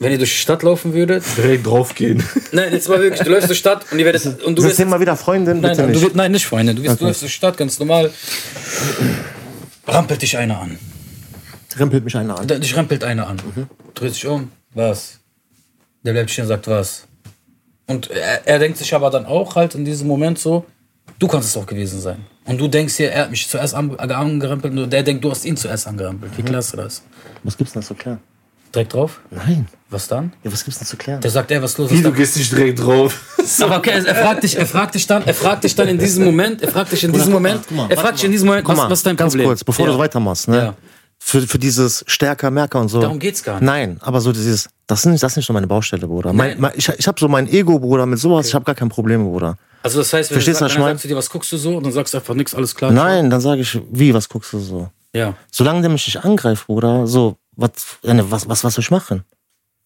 [0.02, 1.22] wenn ihr durch die Stadt laufen würdet?
[1.36, 2.22] Direkt draufgehen.
[2.52, 4.78] Nein, jetzt mal wirklich, du läufst durch die Stadt und ihr werdet und du wirst
[4.78, 5.60] wir mal wieder Freundin?
[5.60, 6.02] Nein, Bitte du nicht.
[6.02, 6.74] wirst, nein, nicht Freunde.
[6.74, 8.10] Du, wirst, du läufst durch die Stadt ganz normal.
[9.86, 10.78] Rampelt dich einer an.
[11.76, 12.46] Rempelt mich einer an.
[12.46, 13.38] Da- Dich rempelt einer an.
[13.94, 14.50] Dreht sich um.
[14.74, 15.18] Was?
[16.04, 17.04] Der bleibt stehen und sagt was.
[17.86, 20.64] Und er, er denkt sich aber dann auch halt in diesem Moment so,
[21.18, 22.18] du kannst es doch gewesen sein.
[22.44, 25.44] Und du denkst hier, er hat mich zuerst an- angerempelt und der denkt, du hast
[25.44, 26.32] ihn zuerst angerempelt.
[26.36, 27.02] Wie klasse das?
[27.42, 28.20] Was gibt's denn zu klären?
[28.74, 29.20] Direkt drauf?
[29.30, 29.66] Nein.
[29.90, 30.32] Was dann?
[30.42, 31.20] Ja, was gibt's denn zu klären?
[31.20, 31.90] Der sagt, ey, was ist los?
[31.90, 33.20] Wie, du gehst nicht direkt drauf.
[33.60, 36.24] Aber okay, er fragt dich, er fragt dich dann, er fragt dich dann in diesem
[36.24, 38.66] Moment, er fragt dich in diesem Moment, guck mal, er fragt dich in diesem Moment,
[38.66, 39.48] was, ist dein ganz Problem?
[39.48, 39.92] kurz, bevor Ja.
[39.92, 40.56] du weitermachst, ne?
[40.56, 40.74] Ja.
[41.18, 43.00] Für, für dieses stärker, Merker und so.
[43.00, 43.62] Darum geht's gar nicht.
[43.64, 46.32] Nein, aber so dieses, das ist nicht, das ist nicht so meine Baustelle, Bruder.
[46.32, 46.60] Mein, Nein.
[46.60, 49.24] mein, ich ich habe so mein Ego, Bruder, mit sowas, ich habe gar kein Problem,
[49.24, 49.56] Bruder.
[49.82, 50.94] Also das heißt, wenn Verstehst du, ich mein?
[50.94, 51.76] sagst du dir, was guckst du so?
[51.76, 52.90] Und dann sagst du einfach nichts, alles klar.
[52.90, 54.88] Nein, dann sage ich, wie, was guckst du so?
[55.14, 55.34] Ja.
[55.50, 57.70] Solange der mich nicht angreift, Bruder, so, was,
[58.02, 59.24] ne, was, was, was soll ich machen?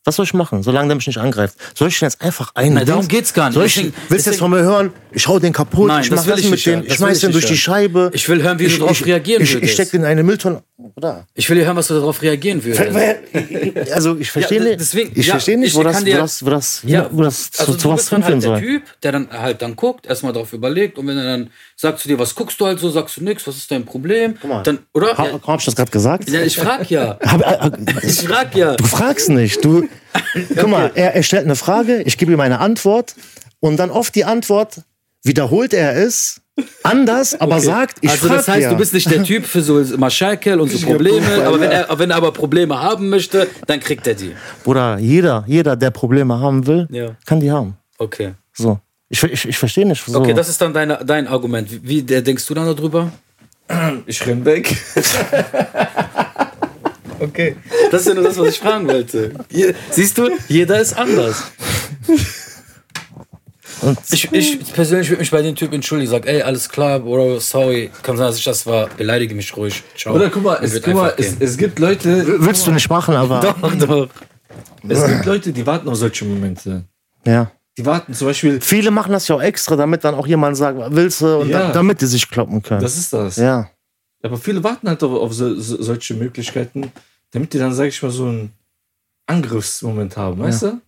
[0.05, 1.57] Was soll ich machen, solange der mich nicht angreift?
[1.75, 2.75] Soll ich den jetzt einfach ein?
[2.75, 3.55] Nein, darum geht's gar nicht.
[3.55, 6.11] Soll ich, Deswegen- willst du jetzt von mir hören, ich hau den kaputt, Nein, ich
[6.11, 6.83] das mach will das ich mit nicht den, hören.
[6.83, 8.11] ich Das schmeiß den durch nicht die Scheibe.
[8.13, 9.65] Ich will hören, wie du ich, darauf ich, reagieren ich, würdest.
[9.65, 10.63] ich steck den in eine Mülltonne.
[10.77, 11.27] Bruder.
[11.35, 13.93] Ich will dir hören, was du darauf reagieren würdest.
[13.93, 16.07] Also ich verstehe Ja, nicht, deswegen- ich ja, verstehe nicht, ich wo das, kann wo
[16.07, 18.59] dir- das, wo das, Ja, wo das also zu, zu du was dann halt der.
[18.59, 22.09] Typ, der dann halt dann guckt, erstmal darauf überlegt und wenn er dann sagt zu
[22.09, 24.35] dir, was guckst du halt so, sagst du nix, was ist dein Problem?
[24.47, 24.63] mal.
[24.65, 25.17] Dann, oder?
[25.17, 26.29] Ha, hab ich das gerade gesagt?
[26.29, 27.19] ja, ich frag ja.
[27.23, 27.71] Äh, äh,
[28.07, 28.75] Ich frag ja.
[28.77, 29.65] Du fragst nicht.
[29.65, 29.89] Du,
[30.57, 33.15] guck mal, er, er stellt eine Frage, ich gebe ihm eine Antwort
[33.61, 34.83] und dann auf die Antwort
[35.27, 36.41] wiederholt er es
[36.83, 38.71] anders, aber sagt, ich also das heißt, ja.
[38.71, 42.11] du bist nicht der Typ für so Maschalkel und so Probleme, aber wenn er, wenn
[42.11, 44.35] er aber Probleme haben möchte, dann kriegt er die.
[44.65, 47.17] Bruder, jeder, jeder, der Probleme haben will, Ja.
[47.27, 47.77] kann die haben.
[47.99, 48.35] Okay.
[48.55, 48.79] So.
[49.09, 50.05] Ich, ich, ich verstehe nicht.
[50.05, 50.19] So.
[50.19, 51.71] Okay, das ist dann deine, dein Argument.
[51.71, 53.13] Wie, wie der denkst du dann darüber?
[54.07, 54.77] Ich renn weg.
[57.21, 57.57] Okay.
[57.91, 59.33] Das ist ja nur das, was ich fragen wollte.
[59.91, 61.45] Siehst du, jeder ist anders.
[63.83, 66.11] und Ich, ich persönlich würde mich bei dem Typ entschuldigen.
[66.11, 67.91] Sag, ey, alles klar, Bro, sorry.
[68.03, 68.89] Kann sein, dass ich das war.
[68.97, 69.83] Beleidige mich ruhig.
[69.97, 70.15] Ciao.
[70.15, 71.37] Oder guck mal, es, guck mal einfach es, gehen.
[71.41, 73.41] es gibt Leute, willst du nicht machen, aber.
[73.41, 74.09] Doch, doch.
[74.89, 76.85] es gibt Leute, die warten auf solche Momente.
[77.25, 77.51] Ja.
[77.79, 80.79] Die warten zum Beispiel, Viele machen das ja auch extra, damit dann auch jemand sagt,
[80.93, 81.67] willst du, und Ja.
[81.67, 82.81] da, damit die sich kloppen können.
[82.81, 83.37] das ist das.
[83.37, 83.69] ja.
[84.23, 86.91] Aber viele warten halt auf, auf so, so, solche Möglichkeiten,
[87.33, 88.53] damit die dann, sag ich mal, so einen
[89.27, 90.81] Angriffsmoment haben, weißt du?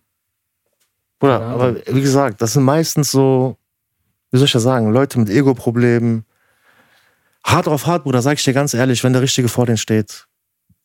[1.19, 3.57] Bruder, Keine aber wie gesagt, das sind meistens so,
[4.31, 6.25] wie soll ich das sagen, Leute mit Ego-Problemen.
[7.43, 10.25] Hart auf hart, Bruder, sag ich dir ganz ehrlich, wenn der Richtige vor denen steht,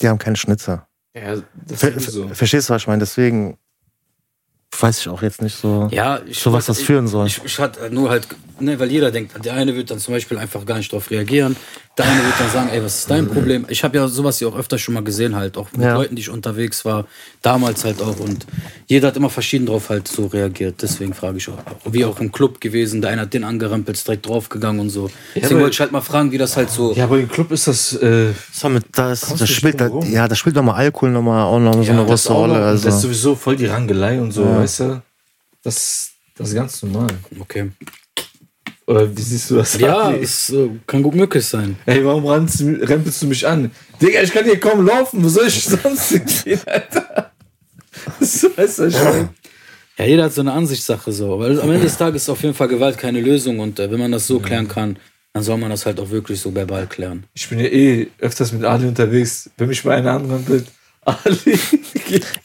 [0.01, 0.87] die haben keine Schnitzer.
[1.15, 2.27] Ja, das Ver, ist so.
[2.29, 3.01] ver, verstehst du, was ich meine?
[3.01, 3.59] Deswegen
[4.81, 7.27] weiß ich auch jetzt nicht so, Ja, ich, so was das führen soll.
[7.29, 8.27] Ich, ich hatte nur halt,
[8.61, 11.57] ne, weil jeder denkt, der eine wird dann zum Beispiel einfach gar nicht darauf reagieren.
[11.97, 13.67] Der eine wird dann sagen, ey, was ist dein Problem?
[13.69, 15.95] Ich habe ja sowas ja auch öfter schon mal gesehen, halt, auch mit Ja.
[15.95, 17.07] Leuten, die ich unterwegs war,
[17.41, 18.19] damals halt auch.
[18.19, 18.47] Und
[18.87, 20.83] jeder hat immer verschieden drauf halt so reagiert.
[20.83, 21.59] Deswegen frage ich auch.
[21.85, 25.09] Wie auch im Club gewesen, der eine hat den angerempelt, ist direkt draufgegangen und so.
[25.37, 26.93] Deswegen aber- wollte ich halt mal fragen, wie das halt so.
[26.95, 30.27] Ja, aber im Club ist das, äh, Das, mit, das, das du spielt, da, ja,
[30.27, 32.55] das spielt nochmal Alkohol nochmal auch noch so eine das große Rolle.
[32.55, 32.87] und Also.
[32.87, 35.03] Das ist sowieso voll die Rangelei und so, weißt du?
[35.63, 37.07] Das, das ist ganz normal.
[37.39, 37.71] Okay.
[38.87, 39.79] Oder wie siehst du das?
[39.79, 41.77] Ja, es äh, kann gut möglich sein.
[41.87, 43.71] Ey, warum rempelst du mich an?
[44.01, 45.25] Digga, ich kann hier kaum laufen.
[45.25, 47.31] Wo soll ich sonst hingehen, Alter?
[48.21, 49.29] So, weißt du, mein,
[49.99, 51.39] Ja, jeder hat so eine Ansichtssache so.
[51.39, 54.01] Weil am Ende des Tages ist auf jeden Fall Gewalt keine Lösung und äh, wenn
[54.01, 54.99] man das so klären kann,
[55.33, 57.25] dann soll man das halt auch wirklich so verbal klären.
[57.35, 59.51] ich bin ja eh öfters mit Ali unterwegs.
[59.57, 60.67] Wenn mich mal einer anrempelt,
[61.25, 61.59] Ali.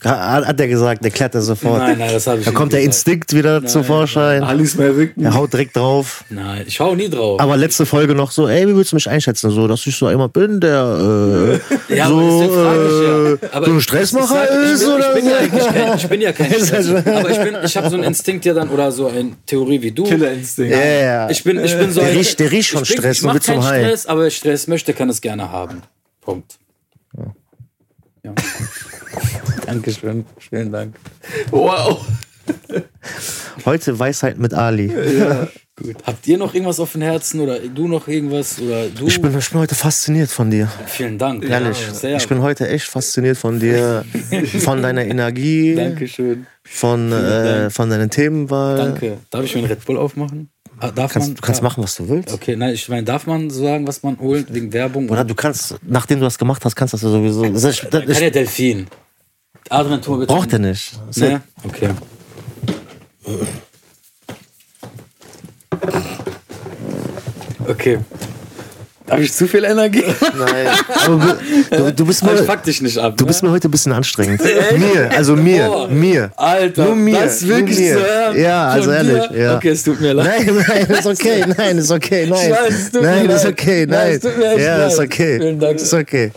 [0.04, 1.80] Hat er gesagt, der klärt er sofort.
[1.80, 2.96] Nein, nein, das habe ich Da nicht kommt der gesagt.
[2.96, 4.44] Instinkt wieder zum Vorschein.
[4.44, 5.24] Ali ist mein Rücken.
[5.24, 6.24] Er haut direkt drauf.
[6.30, 7.40] Nein, ich hau nie drauf.
[7.40, 9.50] Aber letzte Folge noch so, ey, wie willst du mich einschätzen?
[9.52, 13.50] So, dass ich so jemand bin, der äh, ja, so, ich ja.
[13.56, 15.70] Aber so ein ich- Stressmacher ich, ist ich, bin, oder ich bin so.
[15.80, 16.86] ja ich bin ja kein Ist ja Stress.
[16.88, 19.82] schon- Aber ich bin, ich habe so einen Instinkt ja dann oder so eine Theorie
[19.82, 20.04] wie du.
[20.04, 20.72] Killerinstinkt.
[20.72, 21.30] Ja, ja.
[21.30, 23.24] Ich bin, ich bin so Der ein, riecht- der riecht schon ich bin, Stress Ich
[23.24, 23.80] und mach zum keinen Hai.
[23.86, 25.82] Stress, aber wer Stress möchte, kann es gerne haben.
[26.22, 26.58] Punkt.
[28.38, 29.66] Ja.
[29.66, 30.26] Dankeschön.
[30.38, 30.96] Vielen Dank.
[31.52, 32.06] Wow.
[33.66, 34.92] Heute Weisheit mit Ali.
[35.76, 35.96] Gut.
[36.04, 39.08] Habt ihr noch irgendwas auf dem Herzen oder du noch irgendwas oder du?
[39.08, 40.70] Ich bin, ich bin heute fasziniert von dir.
[40.88, 41.44] Vielen Dank.
[41.48, 41.88] Ehrlich.
[41.88, 42.18] Ja, sehr.
[42.18, 44.04] Ich bin heute echt fasziniert von dir,
[44.60, 46.48] von deiner Energie, Dankeschön.
[46.64, 48.78] von, äh, von deiner Themenwahl.
[48.78, 49.18] Danke.
[49.30, 50.50] Darf ich mir einen Red Bull aufmachen?
[50.82, 51.36] Ah, Darf Kannst, man?
[51.36, 51.64] du kannst ja.
[51.68, 52.34] machen, was du willst.
[52.34, 55.10] Okay, nein, ich meine, darf man sagen, was man holt wegen Werbung?
[55.10, 57.44] Oder du kannst, nachdem du das gemacht hast, kannst du das ja sowieso.
[57.50, 58.88] Das ist, das Kann ist, ja Delfin.
[59.70, 60.34] Adrian, tu mal bitte.
[60.34, 60.94] Braucht er nicht.
[61.18, 61.42] Ne?
[61.66, 61.90] Okay.
[67.68, 68.00] Okay.
[69.10, 70.04] Habe ich zu viel Energie?
[70.38, 70.68] Nein.
[71.06, 71.38] Aber
[71.70, 73.16] du, du, bist ich mir, fuck dich nicht ab.
[73.18, 73.28] du ne?
[73.28, 74.42] bist mir heute ein bisschen anstrengend.
[74.78, 75.88] mir, also mir, Boah.
[75.88, 76.32] mir.
[76.36, 77.94] Alter, Nur mir, das ist wirklich nur mir.
[77.96, 78.40] zu hören.
[78.40, 79.56] Ja, also ehrlich, ja.
[79.58, 80.46] Okay, es tut mir leid.
[80.46, 82.52] Nein, nein, ist okay, nein, ist okay, nein.
[82.52, 84.12] weiß, es tut mir nein, ist okay, Nein, nein.
[84.14, 84.92] es tut mir echt ja, leid.
[84.92, 85.40] ist okay.
[85.40, 85.76] Vielen Dank.
[85.76, 86.32] Ist okay.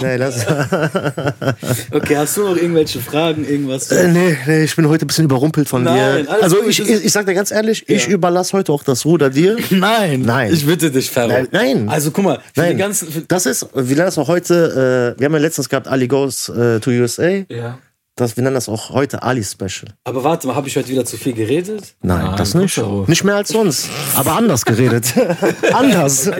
[0.00, 0.44] Nein, das.
[1.90, 3.90] Okay, hast du noch irgendwelche Fragen, irgendwas?
[3.90, 6.42] Äh, nee, nee, ich bin heute ein bisschen überrumpelt von Nein, dir.
[6.42, 8.12] Also gut, ich, ich, ich sag dir ganz ehrlich, ich Ja.
[8.12, 9.56] überlasse heute auch das Ruder dir.
[9.70, 10.22] Nein.
[10.22, 10.52] Nein.
[10.52, 11.28] Ich bitte dich, Ferro.
[11.28, 11.88] Nein, nein.
[11.88, 13.24] Also guck mal, für Nein, die ganzen...
[13.28, 16.48] Das ist, wir nennen das auch heute, äh, wir haben ja letztens gehabt Ali Goes
[16.48, 17.42] äh, to USA.
[17.48, 17.78] Ja.
[18.18, 19.92] Das, wir nennen das auch heute Ali Special.
[20.04, 21.94] aber warte mal, habe ich heute wieder zu viel geredet?
[22.00, 22.78] Nein, Nein, das nicht.
[22.78, 23.06] doch.
[23.06, 23.90] Nicht mehr als sonst.
[24.14, 25.12] Aber anders geredet.
[25.74, 26.30] anders.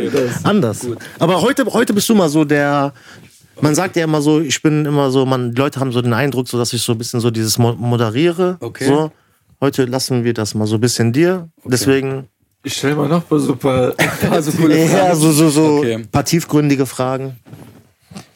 [0.43, 0.87] anders.
[1.19, 2.95] Aber heute, heute bist du mal so der.
[3.61, 6.13] Man sagt ja immer so, ich bin immer so, man, die Leute haben so den
[6.13, 8.57] Eindruck, so dass ich so ein bisschen so dieses Mo- moderiere.
[8.61, 8.85] Okay.
[8.87, 9.13] So.
[9.61, 11.49] Heute lassen wir das mal so ein bisschen dir.
[11.65, 12.29] Deswegen.
[12.63, 13.95] Ich stell mal noch mal so ein paar.
[14.31, 15.17] Also coole Ja, Fragen.
[15.21, 16.05] so, so, so Okay.
[16.13, 17.37] paar tiefgründige Fragen.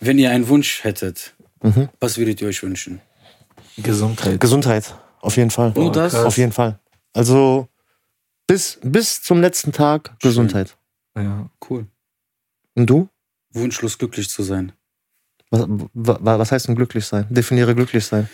[0.01, 1.91] Wenn ihr einen Wunsch hättet, Mhm.
[2.01, 3.01] was würdet ihr euch wünschen?
[3.77, 4.41] Gesundheit.
[4.41, 4.95] Gesundheit.
[5.21, 5.73] Auf jeden Fall.
[5.77, 6.15] Nur das?
[6.15, 6.79] Auf jeden Fall.
[7.13, 7.69] Also
[8.47, 10.77] bis, bis zum letzten Tag Gesundheit.
[11.17, 11.51] Ja.
[11.69, 11.87] Cool.
[12.75, 13.09] Und du?
[13.53, 14.73] Wunschlos glücklich zu sein.
[15.51, 17.27] Was, wa- was heißt denn glücklich sein?
[17.29, 18.29] Definiere glücklich sein.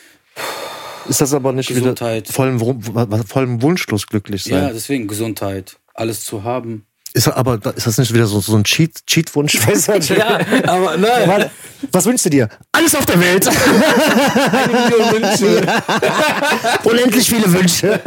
[1.09, 2.25] Ist das aber nicht Gesundheit.
[2.29, 2.83] wieder vollem,
[3.27, 4.71] vollem wunschlos glücklich Ja, sein?
[4.75, 5.77] deswegen Gesundheit.
[5.95, 6.85] Alles zu haben.
[7.15, 9.55] Ist, aber ist das nicht wieder so, so ein Cheat, Cheat-Wunsch?
[10.11, 11.27] Ja, aber nein.
[11.29, 11.51] Warte,
[11.93, 12.49] Was wünschst du dir?
[12.73, 13.49] Alles auf der Welt.
[16.85, 18.01] Unendlich viele Wünsche.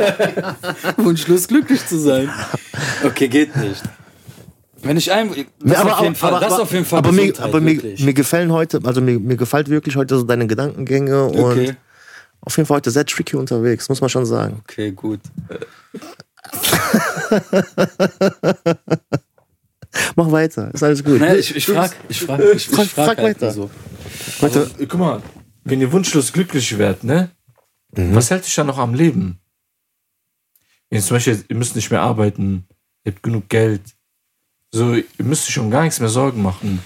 [0.97, 2.29] Wunschlos glücklich zu sein.
[3.03, 3.81] Okay, geht nicht.
[4.81, 5.29] Wenn ich ein.
[5.59, 6.39] Das auf jeden Fall.
[6.39, 6.99] das auf jeden Fall.
[6.99, 10.23] aber, mir, Gesundheit, aber mir, mir gefallen heute, also mir, mir gefällt wirklich heute so
[10.23, 11.75] deine Gedankengänge und Okay.
[12.41, 14.61] auf jeden Fall heute sehr tricky unterwegs, muss man schon sagen.
[14.63, 15.19] Okay, gut.
[20.15, 21.19] Mach weiter, ist alles gut.
[21.19, 23.51] Nee, ich, ich frag, ich frag, ich, Frag- ich frag, frag halt weiter.
[23.51, 23.69] so.
[24.41, 25.21] Also, guck mal,
[25.63, 27.31] wenn ihr wunschlos glücklich werdet, ne?
[27.95, 28.13] Mhm.
[28.15, 29.39] Was hält dich dann noch am Leben?
[30.89, 32.67] Wenn zum Beispiel, ihr müsst nicht mehr arbeiten,
[33.03, 33.81] ihr habt genug Geld.
[34.71, 36.79] So, ihr müsst euch um gar nichts mehr Sorgen machen.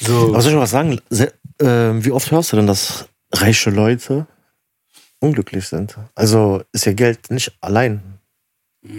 [0.00, 1.00] So, aber soll ich mal was sagen?
[1.10, 4.26] Sehr, äh, wie oft hörst du denn, dass reiche Leute
[5.20, 5.96] unglücklich sind?
[6.14, 8.00] Also ist ja Geld nicht allein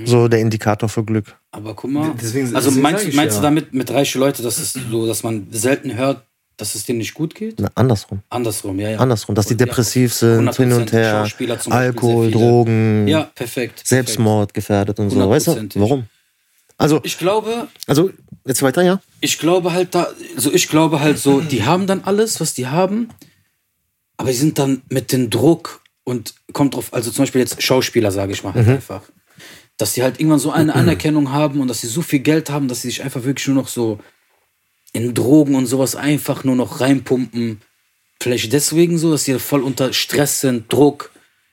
[0.03, 1.37] so der Indikator für Glück.
[1.51, 2.13] Aber guck mal.
[2.21, 3.41] Deswegen- also deswegen meinst, ich meinst ja.
[3.41, 6.23] du damit mit reiche Leute, dass es so, dass man selten hört,
[6.57, 7.59] dass es denen nicht gut geht?
[7.59, 8.21] Na, andersrum.
[8.29, 8.97] Andersrum, ja, ja.
[8.97, 10.91] Andersrum, dass die Und ja, depressiv sind, hin und 100%.
[10.91, 11.27] her,
[11.69, 12.31] Alkohol.
[12.31, 13.83] Drogen, Ja, perfekt.
[13.85, 15.29] Selbstmord gefährdet und so.
[15.29, 16.07] Weißt du, warum?
[16.77, 18.11] Also, Ich glaube, also,
[18.45, 19.01] jetzt weiter, ja?
[19.19, 22.67] ich glaube halt da, so ich glaube halt so, die haben dann alles, was die
[22.67, 23.09] haben,
[24.17, 28.11] aber die sind dann mit dem Druck und kommt drauf, also zum Beispiel jetzt Schauspieler,
[28.11, 29.01] sage ich mal halt einfach,
[29.77, 32.67] dass die halt irgendwann so eine Anerkennung haben und dass sie so viel Geld haben,
[32.67, 33.99] dass sie sich einfach wirklich nur noch so
[34.93, 37.61] in Drogen und sowas einfach nur noch reinpumpen.
[38.21, 41.11] Vielleicht deswegen so, dass sie voll unter Stress sind, Druck,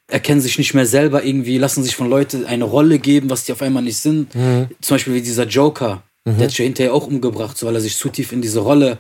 [0.08, 3.52] erkennen sich nicht mehr selber irgendwie, lassen sich von Leuten eine Rolle geben, was die
[3.52, 4.32] auf einmal nicht sind.
[4.32, 7.80] Zum Beispiel wie dieser Joker, der hat sich ja hinterher auch umgebracht, so, weil er
[7.80, 8.98] sich zu tief in diese Rolle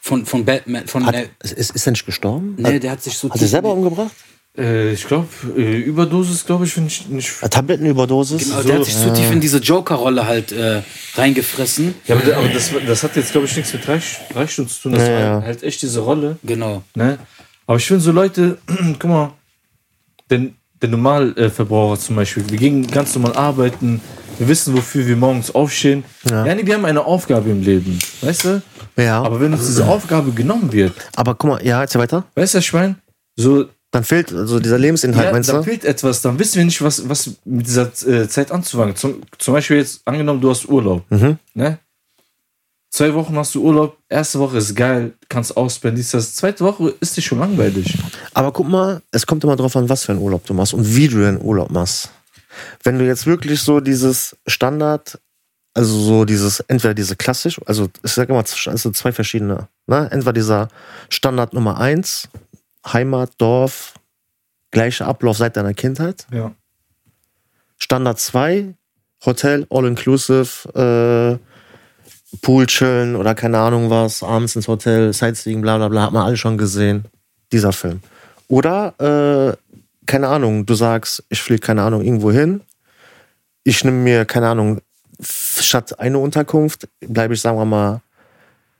[0.00, 2.56] von, von Batman, von, Hat, äh, ist, ist er nicht gestorben?
[2.58, 4.10] nee, der hat sich so Hat er selber umgebracht?
[4.58, 7.32] äh, ich glaube, äh, Überdosis, glaube ich, finde ich nicht.
[7.40, 8.44] Eine Tablettenüberdosis?
[8.48, 10.82] Genau, der hat sich zu tief in diese Joker-Rolle halt äh,
[11.14, 11.94] reingefressen.
[12.06, 14.92] Ja, aber, aber das, das hat jetzt, glaube ich, nichts mit Reich, Reichtum zu tun.
[14.92, 15.42] Das Ja, war ja.
[15.42, 16.36] halt echt diese Rolle.
[16.42, 16.82] Genau.
[16.94, 17.18] Ne?
[17.66, 18.58] Aber ich finde so Leute,
[18.98, 19.32] guck mal,
[20.32, 24.00] den, der Normalverbraucher zum Beispiel, wir gehen ganz normal arbeiten,
[24.38, 26.04] wir wissen, wofür wir morgens aufstehen.
[26.28, 26.46] Ja.
[26.46, 26.54] Ja.
[26.54, 28.62] nee, wir haben eine Aufgabe im Leben, weißt du?
[28.96, 29.22] Ja.
[29.22, 32.24] Aber wenn uns diese Aufgabe genommen wird, Aber guck mal, ja, jetzt weiter.
[32.34, 32.96] weißt du, meine?
[33.36, 35.62] So, Dann fehlt also dieser Lebensinhalt, ja, meinst da du?
[35.62, 38.96] fehlt etwas, dann wissen wir nicht, was, was mit dieser äh, Zeit anzufangen.
[38.96, 41.04] Zum, zum Beispiel jetzt angenommen, du hast Urlaub.
[41.10, 41.38] Mhm.
[41.54, 41.78] Ne?
[42.92, 46.34] Zwei Wochen hast du Urlaub, erste Woche ist geil, kannst ausblenden, dies, das.
[46.34, 47.96] Zweite Woche ist dir schon langweilig.
[48.34, 50.94] Aber guck mal, es kommt immer drauf an, was für einen Urlaub du machst und
[50.94, 52.10] wie du den Urlaub machst.
[52.82, 55.18] Wenn du jetzt wirklich so dieses Standard,
[55.72, 60.10] also so dieses, entweder diese klassisch, also ich sag immer, also zwei verschiedene, ne?
[60.12, 60.68] Entweder dieser
[61.08, 62.28] Standard Nummer eins,
[62.86, 63.94] Heimat, Dorf,
[64.70, 66.26] gleicher Ablauf seit deiner Kindheit.
[66.30, 66.52] Ja.
[67.78, 68.74] Standard 2,
[69.24, 71.51] Hotel, All-Inclusive, äh,
[72.40, 76.24] Pool chillen oder keine Ahnung was, abends ins Hotel, Sightseeing, bla bla bla, hat man
[76.24, 77.04] alle schon gesehen.
[77.52, 78.00] Dieser Film.
[78.48, 79.76] Oder, äh,
[80.06, 82.62] keine Ahnung, du sagst, ich fliege, keine Ahnung, irgendwo hin.
[83.62, 84.80] Ich nehme mir, keine Ahnung,
[85.20, 88.00] statt eine Unterkunft, bleibe ich, sagen wir mal,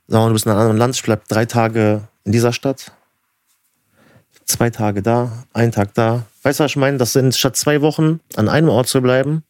[0.09, 2.53] sagen wir mal, du bist in einem anderen Land, ich bleibe drei Tage in dieser
[2.53, 2.93] Stadt.
[4.45, 6.25] zwei Tage da, ein Tag da.
[6.43, 6.99] Weißt du, was ich meine?
[6.99, 9.45] Das sind statt zwei Wochen an einem Ort zu bleiben,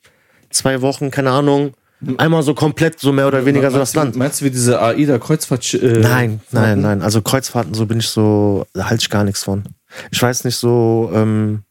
[0.51, 1.75] zwei Wochen, keine Ahnung,
[2.19, 4.17] einmal so komplett, so mehr oder weniger so das Meinst du- Land.
[4.17, 5.75] Meinst du wie diese AIDA-Kreuzfahrt?
[5.75, 7.03] Äh, Nein, nein, nein.
[7.03, 9.65] Also Kreuzfahrten, so bin ich so, da halte ich gar nichts von.
[10.11, 11.63] Ich weiß nicht so, ähm,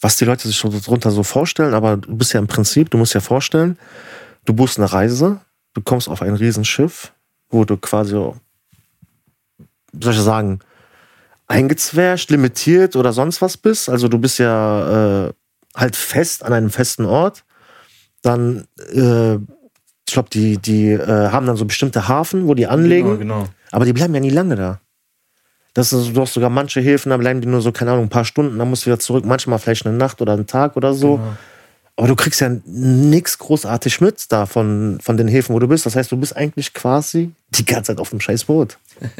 [0.00, 2.98] was die Leute sich so darunter so vorstellen, aber du bist ja im Prinzip, du
[2.98, 3.78] musst ja vorstellen,
[4.44, 5.40] du buchst eine Reise,
[5.74, 7.12] du kommst auf ein Riesenschiff,
[7.50, 8.36] wo du quasi, so,
[9.92, 10.60] wie soll ich sagen,
[11.48, 13.88] eingezwärscht, limitiert oder sonst was bist.
[13.88, 15.32] Also du bist ja äh,
[15.76, 17.44] halt fest an einem festen Ort.
[18.22, 19.38] Dann, äh,
[20.08, 23.18] ich glaube, die, die äh, haben dann so bestimmte Hafen, wo die anlegen.
[23.18, 23.48] Genau, genau.
[23.72, 24.80] Aber die bleiben ja nie lange da.
[25.74, 28.10] Das ist, du hast sogar manche Häfen, da bleiben die nur so, keine Ahnung, ein
[28.10, 29.26] paar Stunden, dann musst du wieder zurück.
[29.26, 31.16] Manchmal vielleicht eine Nacht oder einen Tag oder so.
[31.16, 31.36] Genau.
[31.96, 35.86] Aber du kriegst ja nichts großartig mit da von, von den Häfen, wo du bist.
[35.86, 38.78] Das heißt, du bist eigentlich quasi die ganze Zeit auf dem scheiß Boot.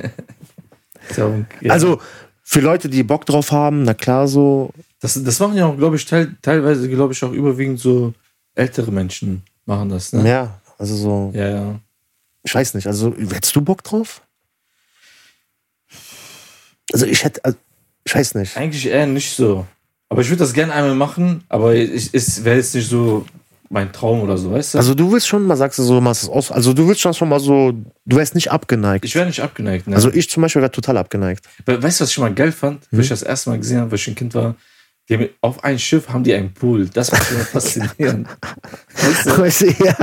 [1.16, 1.30] Ja,
[1.60, 1.72] ja.
[1.72, 2.00] Also
[2.42, 4.70] für Leute, die Bock drauf haben, na klar so.
[5.00, 8.12] Das, das machen ja auch, glaube ich, teil, teilweise, glaube ich, auch überwiegend so
[8.56, 10.12] ältere Menschen machen das.
[10.12, 10.28] Ne?
[10.28, 11.30] Ja, also so.
[11.34, 11.80] Ja, ja.
[12.42, 14.22] Ich weiß nicht, also hättest du Bock drauf?
[16.92, 17.58] Also ich hätte, also,
[18.04, 18.56] ich weiß nicht.
[18.56, 19.66] Eigentlich eher nicht so.
[20.08, 23.26] Aber ich würde das gerne einmal machen, aber ich, es wäre jetzt nicht so
[23.68, 24.78] mein Traum oder so, weißt du?
[24.78, 26.52] Also du willst schon mal, sagst du so, machst es aus.
[26.52, 27.72] Also du willst schon mal so,
[28.04, 29.04] du wärst nicht abgeneigt.
[29.04, 29.88] ich wäre nicht abgeneigt.
[29.88, 29.96] Ne?
[29.96, 31.44] Also ich zum Beispiel wäre total abgeneigt.
[31.64, 32.86] We- weißt du, was ich schon mal geil fand?
[32.92, 34.54] Wo ich das erste Mal gesehen habe, weil ich ein Kind war.
[35.08, 36.88] Die auf ein Schiff haben die einen Pool.
[36.88, 38.26] Das war schon faszinierend.
[38.94, 39.38] weißt du?
[39.38, 39.96] Weißt du, ja.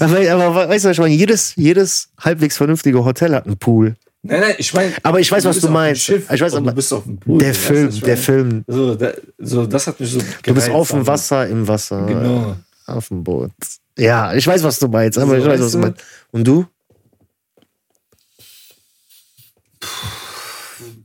[0.00, 3.94] aber, aber, weißt du, was ich meine, jedes, jedes halbwegs vernünftige Hotel hat einen Pool.
[4.24, 4.92] Nein, nein, ich meine.
[5.02, 6.02] Aber ich weiß, was du meinst.
[6.02, 7.38] Schiff Ich weiß, aber du bist auf dem Pool.
[7.38, 8.16] Der weißt du, Film, was ich der?
[8.16, 8.64] Film.
[8.66, 10.18] So, da, so, das hat mich so.
[10.18, 12.06] Du bist gereizt, auf dem Wasser, im Wasser.
[12.06, 12.56] Genau.
[12.86, 13.50] Auf dem Boot.
[13.98, 15.84] Ja, ich weiß, was du meinst, aber So, ich weiß, weißt was du du?
[15.86, 16.00] meinst.
[16.32, 16.66] Und du?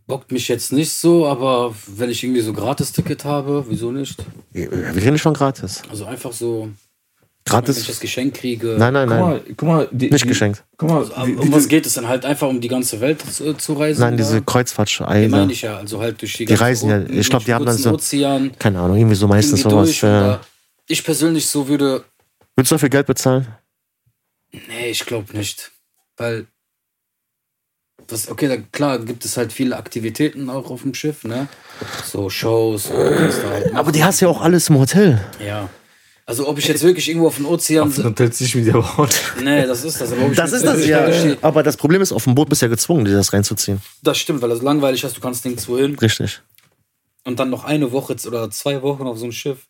[0.07, 4.15] Bockt mich jetzt nicht so, aber wenn ich irgendwie so Gratis-Ticket habe, wieso nicht?
[4.53, 5.81] Wir reden nicht von gratis.
[5.89, 7.99] Also einfach so, wenn ich das Gratis?
[7.99, 8.77] Geschenk kriege.
[8.79, 9.21] Nein, nein, Guck nein.
[9.29, 9.89] mal, guck mal.
[9.91, 10.63] Die, Nicht die, geschenkt.
[10.77, 12.69] Guck mal, Aber wie, um wie was du- geht es dann halt einfach um die
[12.69, 13.99] ganze Welt zu, zu reisen?
[13.99, 15.27] Nein, diese Die Kreuzfahrtscheiße.
[15.29, 17.77] meine ich ja, also halt durch die, Die reisen ja- ich glaub, die haben dann
[17.77, 19.99] so- Ozean, Keine Ahnung, irgendwie so meistens irgendwie sowas.
[19.99, 20.03] durch.
[20.03, 20.37] Äh,
[20.87, 22.05] Ich persönlich so würde,
[22.55, 23.45] willst du dafür Geld bezahlen?
[24.53, 25.71] nee, ich glaube nicht.
[26.15, 26.47] Weil,
[28.07, 31.47] das, okay, da, klar gibt es halt viele Aktivitäten auch auf dem Schiff, ne?
[32.05, 35.21] So Shows, halt Aber die hast ja auch alles im Hotel.
[35.45, 35.69] Ja.
[36.25, 37.87] Also ob ich jetzt wirklich irgendwo auf dem Ozean...
[37.87, 39.09] auf dem Hotel sich wieder bauen.
[39.41, 40.11] Nee, das ist das.
[40.11, 41.07] Aber ob ich Das ist das ja.
[41.41, 43.81] Aber das Problem ist, auf dem Boot bist du ja gezwungen, dir das reinzuziehen.
[44.03, 45.95] Das stimmt, weil das langweilig ist, du kannst nirgendwo hin.
[45.95, 46.41] Richtig.
[47.23, 49.67] Und dann noch eine Woche oder zwei Wochen auf so einem Schiff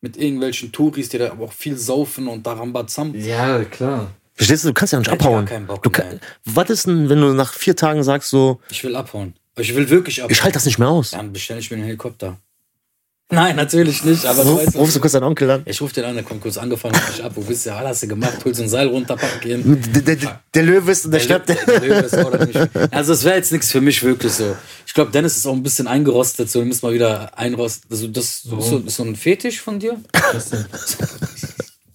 [0.00, 3.14] mit irgendwelchen Touris, die da aber auch viel saufen und da Rambazam.
[3.14, 4.10] Ja, klar.
[4.40, 5.44] Verstehst du, du kannst ja nicht ich abhauen.
[5.44, 6.20] keinen Bock, du kann, nein.
[6.46, 9.34] was ist denn, wenn du nach vier Tagen sagst so, Ich will abhauen.
[9.58, 10.32] Ich will wirklich abhauen.
[10.32, 11.10] ich halte das nicht mehr aus?
[11.10, 12.38] Dann bestelle ich mir einen Helikopter.
[13.32, 15.62] Nein, natürlich nicht, aber du Ruf, weißt, rufst du kurz deinen Onkel an?
[15.64, 17.30] ich rufe den an, der kommt kurz angefangen, mich ab.
[17.36, 17.70] Wo bist du?
[17.70, 19.80] Ja, hast du gemacht, holst so ein Seil runter, packen gehen.
[19.92, 21.48] Der, der, der, der Löwe ist und der schnappt.
[21.48, 22.58] Der, der Löwe ist auch nicht.
[22.92, 24.56] Also es wäre jetzt nichts für mich wirklich so.
[24.84, 27.88] Ich glaube, Dennis ist auch ein bisschen eingerostet, so wir müssen mal wieder einrosten.
[27.88, 29.96] Also das ist so, ist so ein Fetisch von dir?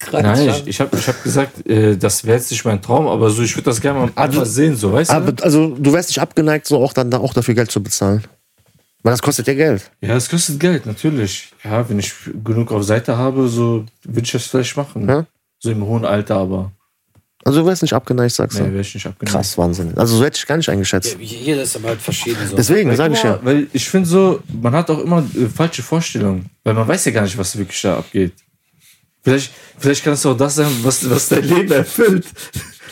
[0.06, 3.08] Krank, Nein, ich, ich habe ich hab gesagt, äh, das wäre jetzt nicht mein Traum,
[3.08, 5.44] aber so, ich würde das gerne mal Also- einfach sehen, so, weißt Aber, du?
[5.44, 8.24] also, du wärst nicht abgeneigt, so auch dann da auch dafür Geld zu bezahlen.
[9.04, 9.92] Weil das kostet ja Geld.
[10.02, 11.52] Ja, es kostet Geld, natürlich.
[11.64, 12.12] Ja, wenn ich
[12.44, 15.08] genug auf Seite habe, so würde ich das vielleicht machen.
[15.08, 15.26] Ja.
[15.60, 16.72] So im hohen Alter, aber
[17.44, 18.72] Also, du wärst nicht abgeneigt, sagst nee, du.
[18.72, 19.32] wäre ich nicht abgeneigt.
[19.32, 19.94] Krass, Wahnsinn.
[19.96, 21.14] Also, so hätte ich gar nicht eingeschätzt.
[21.20, 22.40] Ja, Jeder ist aber halt verschieden.
[22.50, 22.56] So.
[22.56, 23.40] Deswegen, sage ich ja.
[23.44, 26.50] Weil ich finde so, man hat auch immer äh, falsche Vorstellungen.
[26.64, 28.34] Weil man weiß ja gar nicht, was wirklich da abgeht.
[29.26, 32.28] Vielleicht, vielleicht kann es auch das sein, was, was dein Leben erfüllt.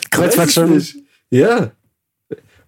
[0.10, 0.78] Kreuzfahrt schon.
[0.78, 0.96] nicht.
[1.30, 1.72] Ja.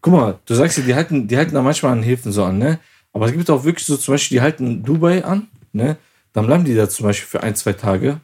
[0.02, 2.60] Guck mal, du sagst ja, die halten, die halten da manchmal an Häfen so an,
[2.60, 2.80] ne?
[3.12, 5.98] Aber es gibt auch wirklich so, zum Beispiel, die halten Dubai an, ne?
[6.32, 8.22] Dann bleiben die da zum Beispiel für ein, zwei Tage.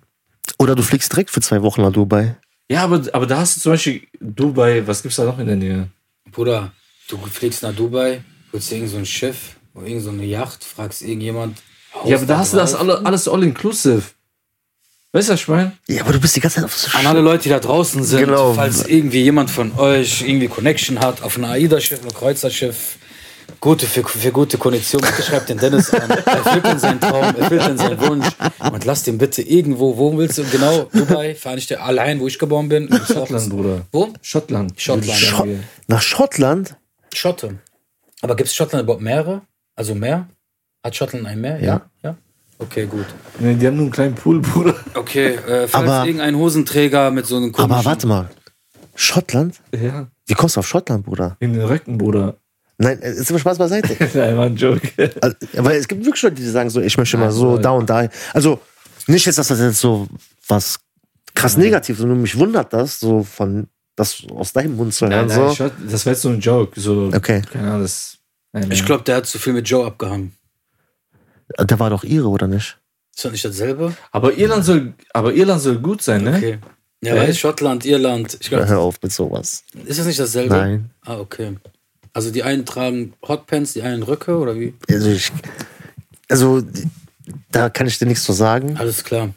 [0.59, 2.37] Oder du fliegst direkt für zwei Wochen nach Dubai.
[2.69, 5.55] Ja, aber, aber da hast du zum Beispiel Dubai, was gibt's da noch in der
[5.55, 5.87] Nähe?
[6.31, 6.71] Bruder,
[7.07, 8.21] du fliegst nach Dubai,
[8.53, 11.57] holst dir irgend so ein Schiff oder irgend so eine Yacht, fragst irgendjemand.
[12.05, 14.03] Ja, aber da hast du das alle, alles all-inclusive.
[15.13, 15.73] Weißt du, was ich meine?
[15.87, 18.01] Ja, aber du bist die ganze Zeit auf so An alle Leute, die da draußen
[18.03, 18.53] sind, Genau.
[18.53, 22.97] falls irgendwie jemand von euch irgendwie Connection hat auf ein AIDA-Schiff, ein Kreuzerschiff,
[23.59, 26.09] gute, für, für gute Kondition, bitte schreibt den Dennis an.
[26.09, 28.27] Erfüllt ihn seinen Traum, erfüllt ihn seinen Wunsch
[28.71, 32.69] und lasst ihn bitte irgendwo, wo willst du, genau, Dubai, Vereinigte, allein, wo ich geboren
[32.69, 32.89] bin.
[33.05, 33.81] Schottland, Bruder.
[33.91, 34.13] Wo?
[34.21, 34.79] Schottland.
[34.79, 35.05] Schottland.
[35.19, 35.49] ich Schott
[35.87, 36.75] nach Schottland?
[37.13, 37.59] Schotte.
[38.21, 39.41] Aber gibt es Schottland überhaupt Meere?
[39.75, 40.29] Also Meer?
[40.85, 41.59] Hat Schottland ein Meer?
[41.61, 41.81] Ja.
[42.01, 42.15] ja?
[42.61, 43.05] Okay, gut.
[43.39, 44.75] Nee, die haben nur einen kleinen Pool, Bruder.
[44.93, 47.73] Okay, äh, falls Aber- irgendein Hosenträger mit so einem komischen...
[47.75, 48.29] Aber warte mal.
[48.95, 49.59] Schottland?
[49.73, 51.37] Ja, Wie kommst du auf Schottland, Bruder?
[51.39, 52.35] in den Röcken, Bruder.
[52.77, 53.95] Nein, äh, ist aber Spaß beiseite.
[54.17, 54.81] Nein, war ein Joke.
[55.21, 57.89] Also, weil es gibt wirklich Leute, die sagen so, ich möchte mal so da und
[57.89, 58.07] da.
[58.33, 58.59] Also
[59.07, 60.07] nicht jetzt, dass das jetzt so
[60.47, 60.79] was
[61.33, 65.27] krass negativ, sondern mich wundert das, so von das aus deinem Mund zu hören.
[65.27, 65.71] Nein, nein, so.
[65.89, 66.79] das war jetzt so ein Joke.
[66.79, 67.41] So, Okay.
[67.51, 68.17] Keine Ahnung, das.
[68.51, 68.71] Nein, nein.
[68.71, 70.33] Ich glaube, der hat zu viel mit Joe abgehangen.
[71.59, 72.77] Der war doch ihre, oder nicht?
[73.15, 73.93] Ist das nicht dasselbe?
[74.11, 76.35] Aber Irland soll, aber Irland soll gut sein, ne?
[76.37, 76.59] Okay.
[77.03, 77.21] Ja, Ja.
[77.21, 78.37] weil Schottland, Irland.
[78.39, 79.63] Ich glaub, Hör auf mit sowas.
[79.85, 80.55] ist das nicht dasselbe?
[80.55, 80.91] Nein.
[81.03, 81.57] Ah, okay.
[82.13, 84.73] Also die einen tragen Hotpants, die einen Röcke oder wie?
[84.89, 85.31] Also, ich,
[86.29, 86.61] also
[87.51, 88.77] da kann ich dir nichts zu sagen.
[88.77, 89.29] Alles klar.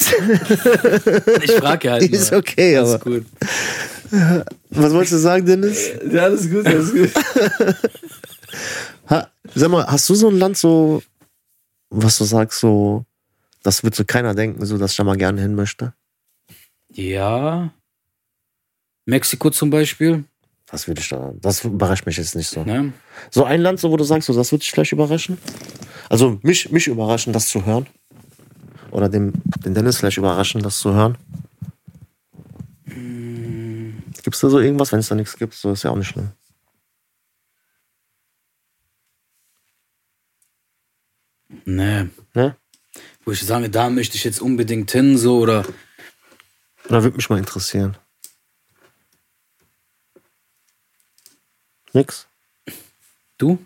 [1.42, 2.02] ich frage halt.
[2.10, 2.40] Ist nur.
[2.40, 3.04] okay, Alles aber.
[3.04, 3.26] gut.
[4.70, 5.88] Was wolltest du sagen, Dennis?
[6.10, 7.10] Ja, alles gut, alles gut.
[9.10, 11.02] Ha, sag mal, hast du so ein Land so,
[11.90, 13.04] was du sagst, so,
[13.62, 15.92] das wird so keiner denken, so, dass ich da mal gerne hin möchte?
[16.92, 17.70] Ja.
[19.06, 20.24] Mexiko zum Beispiel.
[20.70, 22.62] Das würde ich da, das überrascht mich jetzt nicht so.
[22.62, 22.92] Ne?
[23.30, 25.36] So ein Land, so, wo du sagst, so, das würde dich vielleicht überraschen?
[26.08, 27.86] Also mich, mich überraschen, das zu hören.
[28.92, 29.32] Oder dem,
[29.64, 31.18] den Dennis vielleicht überraschen, das zu hören.
[34.22, 34.92] Gibt es da so irgendwas?
[34.92, 36.30] Wenn es da nichts gibt, so ist ja auch nicht schlimm.
[41.64, 42.10] Ne.
[42.34, 42.56] Ne?
[43.24, 45.64] Wo ich sage, da möchte ich jetzt unbedingt hin, so oder.
[46.88, 47.96] Oder würde mich mal interessieren.
[51.92, 52.26] Nix.
[53.38, 53.58] Du?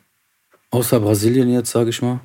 [0.70, 2.20] Außer Brasilien jetzt, sage ich mal.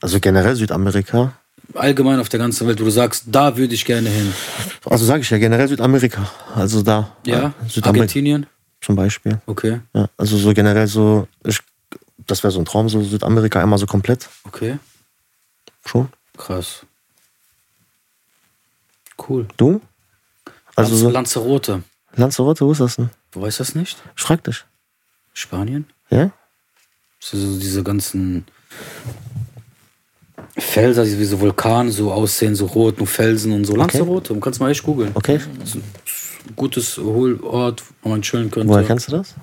[0.00, 1.34] Also generell Südamerika.
[1.74, 4.32] Allgemein auf der ganzen Welt, wo du sagst, da würde ich gerne hin.
[4.86, 6.28] Also sage ich ja generell Südamerika.
[6.54, 7.16] Also da.
[7.24, 7.54] Ja?
[7.64, 8.46] äh, Südamerika Argentinien?
[8.80, 9.40] zum Beispiel.
[9.46, 11.60] Okay, Ja, also so generell so, ich,
[12.26, 14.28] das wäre so ein Traum, so Südamerika einmal so komplett.
[14.44, 14.78] okay.
[15.84, 16.08] Schon.
[16.36, 16.86] Krass.
[19.28, 19.46] Cool.
[19.56, 19.80] Du?
[20.76, 21.82] Also Lanz so Lanzarote.
[22.14, 23.10] Lanzarote, wo ist das denn?
[23.30, 23.98] Du weißt das nicht?
[24.16, 24.64] Ich frag dich.
[25.34, 25.86] Spanien?
[26.10, 26.30] Ja?
[27.20, 28.46] So, so diese ganzen
[30.56, 33.76] Felser, die wie so Vulkane so aussehen, so rot, nur Felsen und so.
[33.76, 35.12] Lanzarote, du kannst mal echt googeln.
[35.14, 35.40] Okay.
[35.58, 38.68] Das ist ein gutes Hohlort, wo man chillen könnte.
[38.68, 39.34] Woher kennst du das?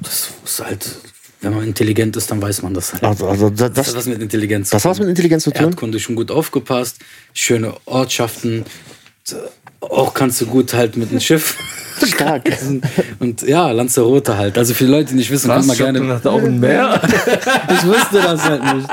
[0.00, 0.96] Das ist halt,
[1.40, 3.04] wenn man intelligent ist, dann weiß man das halt.
[3.04, 5.50] Also, also da- Das hat das, was mit Intelligenz das hat was mit Intelligenz zu
[5.52, 5.66] tun?
[5.66, 6.96] Erdkunde schon gut aufgepasst,
[7.34, 8.64] schöne Ortschaften.
[9.80, 11.56] Auch kannst du gut halt mit dem Schiff.
[12.04, 12.44] Stark.
[13.20, 14.56] Und ja, Lanzarote halt.
[14.58, 15.66] Also für Leute, die nicht wissen, kann Was?
[15.66, 16.14] man gerne.
[16.14, 17.00] hat auch ein Meer?
[17.70, 18.88] Ich wusste das halt nicht.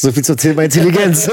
[0.00, 1.28] So viel zum Thema Intelligenz.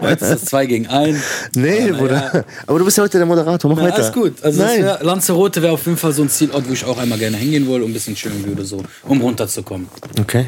[0.00, 1.18] Heute ist es 2 gegen 1.
[1.56, 2.14] nee, Aber Bruder.
[2.32, 2.44] naja.
[2.66, 3.70] Aber du bist ja heute der Moderator.
[3.70, 3.96] Mach weiter.
[3.96, 4.42] Alles gut.
[4.42, 7.36] Also wär, Lanzarote wäre auf jeden Fall so ein Zielort, wo ich auch einmal gerne
[7.36, 9.88] hingehen wollte, um ein bisschen chillen würde, so, um runterzukommen.
[10.18, 10.46] Okay.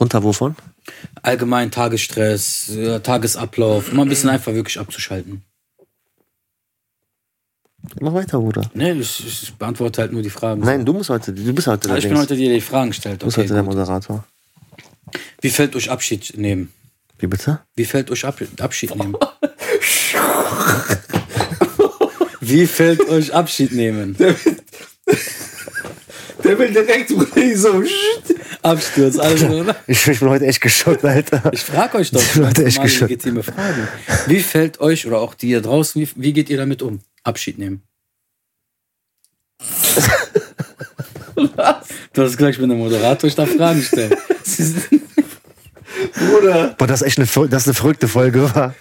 [0.00, 0.56] Runter wovon?
[1.20, 5.42] Allgemein Tagesstress, ja, Tagesablauf, mal ein bisschen einfach wirklich abzuschalten.
[8.00, 8.70] Mach weiter, Bruder.
[8.74, 10.60] Nee, ich, ich beantworte halt nur die Fragen.
[10.60, 12.90] Nein, du musst heute, du bist heute Ah, der ich bin heute dir die Fragen
[12.90, 13.22] gestellt.
[13.22, 13.74] Du bist heute der gut.
[13.74, 14.24] Moderator.
[15.40, 16.72] Wie fällt euch Abschied nehmen?
[17.18, 17.60] Wie bitte?
[17.74, 19.16] Wie fällt euch Ab Abschied nehmen?
[22.40, 24.16] Wie fällt euch Abschied nehmen?
[26.42, 27.10] Der will direkt
[27.56, 27.82] so.
[28.62, 29.76] Absturz, alles oder?
[29.86, 31.50] Ich, ich bin heute echt geschockt, Alter.
[31.52, 33.10] Ich frage euch doch Ich bin heute echt geschockt.
[33.10, 33.88] legitime Fragen.
[34.26, 37.00] Wie fällt euch oder auch die hier draußen, wie, wie geht ihr damit um?
[37.24, 37.82] Abschied nehmen.
[42.12, 44.14] Du hast gleich mit dem Moderator, ich darf Fragen stellen.
[46.14, 46.74] Bruder.
[46.78, 48.74] Boah, das ist echt eine, das ist eine verrückte Folge, war.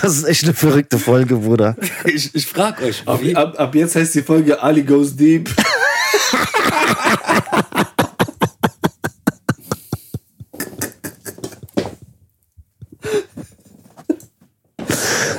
[0.00, 1.76] Das ist echt eine verrückte Folge, Bruder.
[2.04, 5.50] Ich, ich frage euch, Ab, ab, ab jetzt heißt die Folge Ali Goes Deep.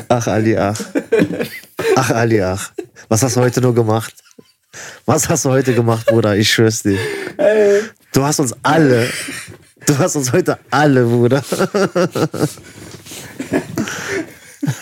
[0.07, 0.79] Ach, Ali, ach.
[1.95, 2.71] Ach, Ali, ach.
[3.07, 4.13] Was hast du heute nur gemacht?
[5.05, 6.35] Was hast du heute gemacht, Bruder?
[6.35, 6.97] Ich schwör's dir.
[8.13, 9.09] Du hast uns alle.
[9.85, 11.43] Du hast uns heute alle, Bruder.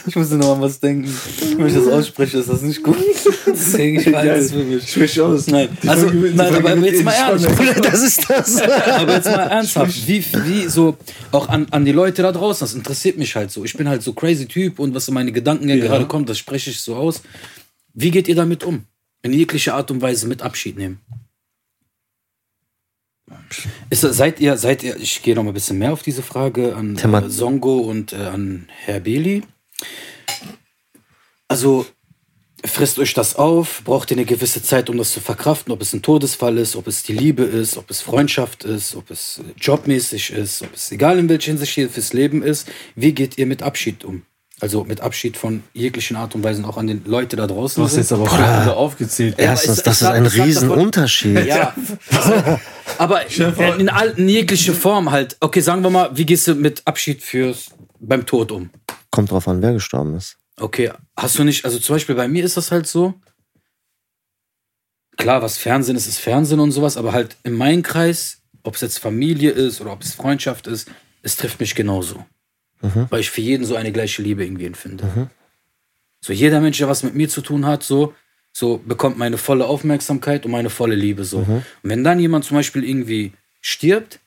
[0.07, 1.13] Ich musste noch an was denken.
[1.55, 2.97] Wenn ich das ausspreche, ist das nicht gut.
[3.45, 4.89] Deswegen, ich weiß es für mich.
[4.89, 5.47] Sprich aus.
[5.47, 7.86] Nein, also, Folge nein aber jetzt mal spannend.
[7.86, 8.61] Das ist das.
[8.61, 10.97] Aber jetzt mal ernsthaft, wie, wie so,
[11.32, 13.63] auch an, an die Leute da draußen, das interessiert mich halt so.
[13.63, 15.75] Ich bin halt so crazy Typ und was in meine Gedanken ja.
[15.75, 17.21] gerade kommt, das spreche ich so aus.
[17.93, 18.86] Wie geht ihr damit um?
[19.21, 20.99] In jeglicher Art und Weise mit Abschied nehmen.
[23.89, 26.75] Ist, seid ihr, seid ihr, ich gehe noch mal ein bisschen mehr auf diese Frage
[26.75, 29.43] an Thema- äh, Songo und äh, an Herr Beli.
[31.47, 31.86] Also,
[32.65, 33.82] frisst euch das auf?
[33.86, 35.71] Braucht ihr eine gewisse Zeit, um das zu verkraften?
[35.71, 39.09] Ob es ein Todesfall ist, ob es die Liebe ist, ob es Freundschaft ist, ob
[39.09, 42.67] es äh, jobmäßig ist, ob es egal in welcher Hinsicht hier fürs Leben ist.
[42.95, 44.23] Wie geht ihr mit Abschied um?
[44.59, 47.80] Also mit Abschied von jeglichen Art und Weise auch an den Leute da draußen.
[47.80, 49.38] Du hast jetzt aber auch alle aufgezählt.
[49.38, 51.45] Ja, Erstens, ich- das ich ist ein Riesenunterschied.
[51.45, 51.75] Ja,
[52.97, 55.38] aber in, in, all, in jegliche Form halt.
[55.41, 57.67] Okay, sagen wir mal, wie gehst du mit Abschied fürs
[57.99, 58.71] beim Tod um?
[59.18, 60.38] Kommt drauf an, wer gestorben ist.
[60.57, 63.15] Okay, hast du nicht, also zum Beispiel bei mir ist das halt so.
[65.18, 68.82] Klar, was Fernsehen ist, ist Fernsehen und sowas, aber halt in meinem Kreis, ob es
[68.82, 70.91] jetzt Familie ist oder ob es Freundschaft ist,
[71.24, 72.28] es trifft mich genauso.
[73.09, 75.05] Weil ich für jeden so eine gleiche Liebe irgendwie empfinde.
[76.22, 78.13] So jeder Mensch, der was mit mir zu tun hat, so,
[78.53, 81.39] so bekommt meine volle Aufmerksamkeit und meine volle Liebe so.
[81.39, 84.20] Und wenn dann jemand zum Beispiel irgendwie stirbt,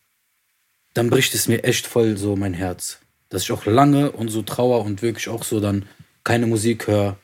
[0.95, 2.99] dann bricht es mir echt voll so mein Herz.
[3.31, 5.87] Dass ich auch lange und so trauer und wirklich auch so dann
[6.25, 7.17] keine Musik höre.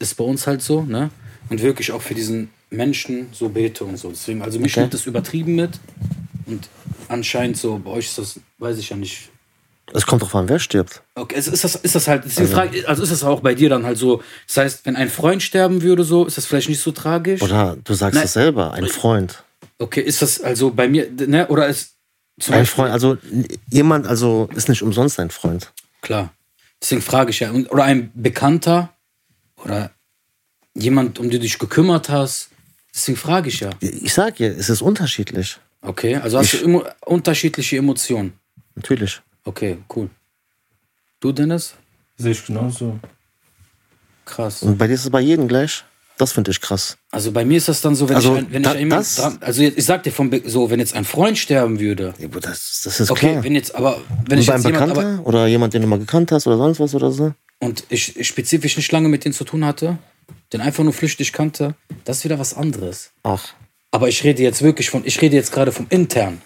[0.00, 1.10] Ist bei uns halt so, ne?
[1.48, 4.08] Und wirklich auch für diesen Menschen so bete und so.
[4.10, 4.80] Deswegen, also mich Okay.
[4.80, 5.70] nimmt das übertrieben mit.
[6.46, 6.68] Und
[7.08, 9.30] anscheinend so, bei euch ist das, weiß ich ja nicht.
[9.92, 11.02] Es kommt drauf an, wer stirbt.
[11.14, 13.68] Okay, ist, ist, das, ist das halt, deswegen frage, also ist das auch bei dir
[13.68, 16.80] dann halt so, das heißt, wenn ein Freund sterben würde, so, ist das vielleicht nicht
[16.80, 17.42] so tragisch?
[17.42, 19.44] Oder du sagst es selber, ein Freund.
[19.78, 21.93] Okay, ist das also bei mir, ne, oder ist
[22.48, 23.16] Ein Freund, also
[23.70, 25.72] jemand, also ist nicht umsonst ein Freund.
[26.00, 26.32] Klar.
[26.80, 27.52] Deswegen frage ich ja.
[27.52, 28.92] Oder ein Bekannter
[29.56, 29.90] oder
[30.74, 32.50] jemand, um den du dich gekümmert hast.
[32.92, 33.70] Deswegen frage ich ja.
[33.80, 35.58] Ich sag dir, es ist unterschiedlich.
[35.80, 38.32] Okay, also hast du immer unterschiedliche Emotionen.
[38.74, 39.20] Natürlich.
[39.44, 40.10] Okay, cool.
[41.20, 41.74] Du, Dennis?
[42.16, 42.98] Sehe ich genauso.
[44.24, 44.62] Krass.
[44.62, 45.84] Und bei dir ist es bei jedem gleich.
[46.16, 46.96] Das finde ich krass.
[47.10, 49.38] Also bei mir ist das dann so, wenn Also ich, wenn da- ich jemand dran,
[49.40, 52.14] also ich sag dir vom, Be- so, wenn jetzt ein Freund sterben würde.
[52.18, 53.44] Ja, aber Das, das ist Okay, klar.
[53.44, 56.30] wenn jetzt, aber wenn Und ich jetzt jemand, aber, oder jemand, den du mal gekannt
[56.30, 57.32] hast oder sonst was oder so.
[57.58, 59.98] und ich, ich spezifisch nicht lange mit denen zu tun hatte,
[60.52, 63.10] den einfach nur flüchtig kannte, das ist wieder was anderes.
[63.24, 63.48] Ach,
[63.90, 66.40] Aber ich rede jetzt wirklich von, ich rede jetzt gerade vom intern.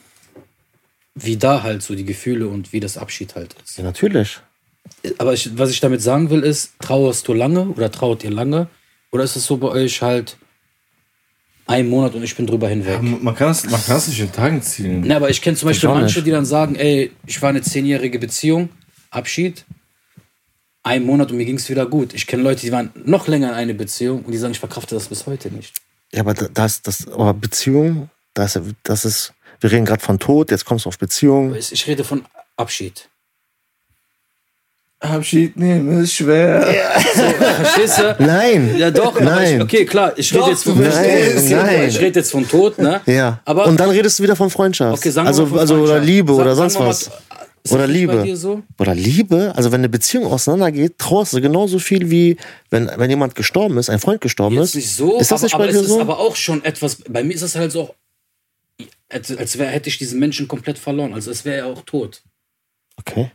[1.15, 3.77] Wie da halt so die Gefühle und wie das Abschied halt ist.
[3.77, 4.39] ja, natürlich.
[5.19, 8.69] Aber ich, was ich damit sagen will, ist, trauerst du lange oder trauert ihr lange?
[9.11, 10.37] Oder ist es so bei euch halt
[11.67, 13.01] ein Monat und ich bin drüber hinweg?
[13.03, 15.03] Man kann es man kann es nicht in Tagen zielen.
[15.07, 16.27] Na, aber ich kenne zum Beispiel auch manche, nicht.
[16.27, 18.71] die dann sagen, ey, ich war eine zehnjährige Beziehung,
[19.11, 19.65] Abschied,
[20.83, 22.15] ein Monat und mir ging es wieder gut.
[22.15, 24.95] Ich kenne Leute, die waren noch länger in einer Beziehung und die sagen, ich verkrafte
[24.95, 25.75] das bis heute nicht.
[26.13, 30.19] Ja, aber da- das, das, aber Beziehung, das, ist- das ist, wir reden gerade von
[30.19, 31.55] Tod, jetzt kommst du auf Beziehung.
[31.55, 32.25] Ich rede von
[32.57, 33.09] Abschied.
[35.01, 36.63] Abschied nehmen ist schwer.
[37.15, 38.17] Verstehst du?
[38.19, 38.77] Nein.
[38.77, 39.57] Ja, doch, aber Nein.
[39.57, 41.51] ich, okay, klar, ich rede jetzt von verstehst.
[41.51, 41.89] Nein.
[41.89, 43.01] Ich rede jetzt von Tod, ne?
[43.07, 43.41] Ja.
[43.45, 44.99] Aber und dann redest du wieder von Freundschaft.
[44.99, 46.01] okay, sagen wir also, mal von also oder.
[46.01, 47.03] Liebe Sag- oder sonst wir mal, was.
[47.03, 47.13] ist
[47.63, 48.25] das Oder nicht Bei Liebe.
[48.25, 48.63] dir so?
[48.79, 52.37] Oder Liebe, also wenn eine Beziehung auseinandergeht, trauerst du genauso viel wie
[52.71, 54.75] wenn, wenn jemand gestorben ist, ein Freund gestorben Jetzt ist.
[54.77, 56.01] nicht so, ist das aber, nicht aber bei es dir ist so?
[56.01, 56.97] aber auch schon etwas.
[57.09, 57.95] Bei mir ist es halt so,
[59.11, 61.15] als, als wäre hätte ich diesen Menschen komplett verloren.
[61.15, 62.23] Also es wäre er auch tot.
[62.97, 63.31] Okay.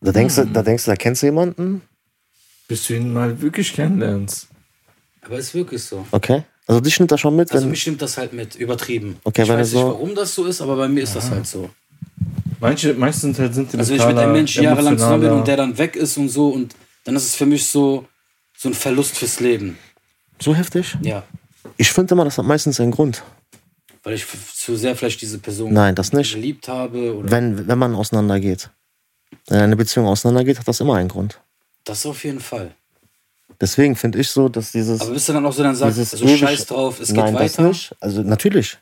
[0.00, 0.46] Da denkst, Hm.
[0.46, 1.82] du, da denkst du, da kennst du jemanden?
[2.68, 4.48] Bis du ihn mal wirklich kennenlernst.
[5.22, 6.06] Aber es ist wirklich so.
[6.10, 6.42] Okay.
[6.66, 7.70] Also dich nimmt das schon mit, Also wenn.
[7.72, 9.16] mich stimmt das halt mit, übertrieben.
[9.24, 11.46] Okay, ich weiß nicht, so- warum das so ist, aber bei mir ist das halt
[11.46, 11.68] so.
[12.60, 15.56] Manche, manche sind halt Also wenn ich mit einem Menschen jahrelang zusammen bin und der
[15.56, 16.74] dann weg ist und so, und
[17.04, 18.06] dann ist es für mich so,
[18.56, 19.78] so ein Verlust fürs Leben.
[20.40, 20.96] so heftig?
[21.02, 21.22] Ja.
[21.76, 23.22] Ich finde immer, das hat meistens einen Grund.
[24.02, 26.34] Weil ich zu sehr vielleicht diese Person Nein, das nicht.
[26.34, 27.14] geliebt habe.
[27.16, 28.70] Oder Wenn, wenn man auseinandergeht.
[29.48, 31.40] Wenn eine Beziehung auseinandergeht, hat das immer einen Grund.
[31.84, 32.72] das auf jeden Fall.
[33.60, 35.00] Deswegen finde ich so, dass dieses.
[35.02, 37.34] Aber bist du dann auch so, dann sagst, also ewig- scheiß drauf, es geht Nein,
[37.34, 37.68] das weiter?
[37.68, 37.94] nicht.
[38.00, 38.78] Also natürlich.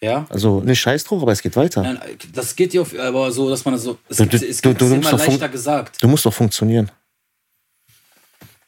[0.00, 0.26] Ja?
[0.28, 1.82] Also nicht scheiß drauf, aber es geht weiter.
[1.82, 1.98] Nein,
[2.32, 4.68] das geht dir auf, aber so, dass man so, es Du- gibt, du- es du-
[4.68, 6.02] gibt du musst immer leichter gesagt.
[6.02, 6.90] Du musst doch funktionieren.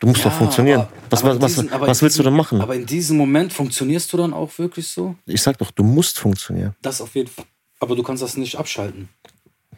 [0.01, 0.81] Du musst Ja, doch funktionieren.
[0.83, 2.61] aber- was aber was, diesem- was, was willst du diesem- denn machen?
[2.61, 5.15] Aber in diesem Moment funktionierst du dann auch wirklich so?
[5.27, 6.75] ich sag doch, du musst funktionieren.
[6.83, 7.45] Das auf jeden Fall.
[7.81, 9.09] Aber du kannst das nicht abschalten.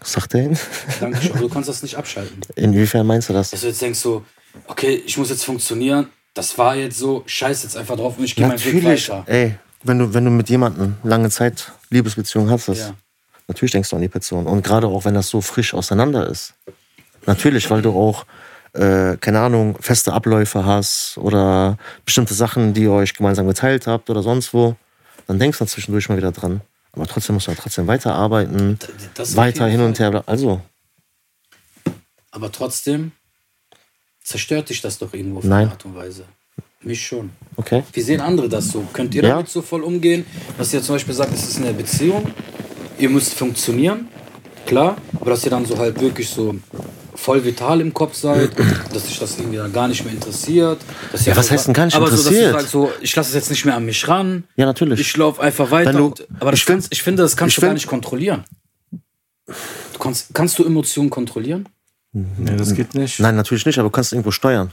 [0.01, 0.59] Was sagt er ihn?
[1.01, 1.31] Dankeschön.
[1.33, 2.41] aber du kannst das nicht abschalten.
[2.55, 3.51] Inwiefern meinst du das?
[3.51, 4.25] Dass du jetzt denkst so,
[4.67, 8.35] okay, ich muss jetzt funktionieren, das war jetzt so, scheiß jetzt einfach drauf und ich
[8.37, 9.23] gehe meinen Weg weiter.
[9.27, 12.95] ey, wenn du, wenn du mit jemandem lange Zeit Liebesbeziehung hattest, Ja.
[13.49, 14.47] natürlich denkst du an die Person.
[14.47, 16.55] Und gerade auch, wenn das so frisch auseinander ist.
[17.27, 18.25] Natürlich, weil du auch,
[18.73, 24.11] äh, keine Ahnung, feste Abläufe hast oder bestimmte Sachen, die ihr euch gemeinsam geteilt habt
[24.11, 24.77] oder sonst wo,
[25.27, 26.61] dann denkst du zwischendurch mal wieder dran.
[26.97, 28.79] Aber trotzdem du ja trotzdem weiterarbeiten,
[29.15, 30.23] Das weiter hin und her.
[30.27, 30.61] Also,
[32.31, 33.13] Aber trotzdem
[34.23, 35.63] zerstört dich das doch irgendwo auf Nein.
[35.65, 36.25] eine Art und Weise.
[36.81, 37.31] Mich schon.
[37.57, 37.83] okay.
[37.93, 38.83] Wie sehen andere das so?
[38.93, 39.31] Könnt ihr Ja.
[39.31, 40.25] damit so voll umgehen,
[40.59, 42.33] dass ihr zum Beispiel sagt, es ist eine Beziehung,
[42.99, 44.09] ihr müsst funktionieren,
[44.67, 46.55] klar, aber dass ihr dann so halt wirklich so
[47.17, 48.51] voll vital im Kopf seid,
[48.95, 50.79] dass sich das irgendwie dann gar nicht mehr interessiert.
[50.83, 52.55] Ja, was einfach- heißt denn gar nicht aber So, interessiert?
[52.55, 55.01] dass ihr sagt, so, ich lasse es jetzt nicht mehr an mich ran, Ja, natürlich.
[55.01, 55.93] ich laufe einfach weiter.
[55.93, 58.45] Du- und, aber das ich kannst, ich finde, das kannst ich du gar nicht kontrollieren.
[59.47, 61.69] Du kannst, kannst du Emotionen kontrollieren?
[62.13, 63.21] Nee, das geht nicht.
[63.21, 64.71] Nein, natürlich nicht, aber du kannst irgendwo steuern.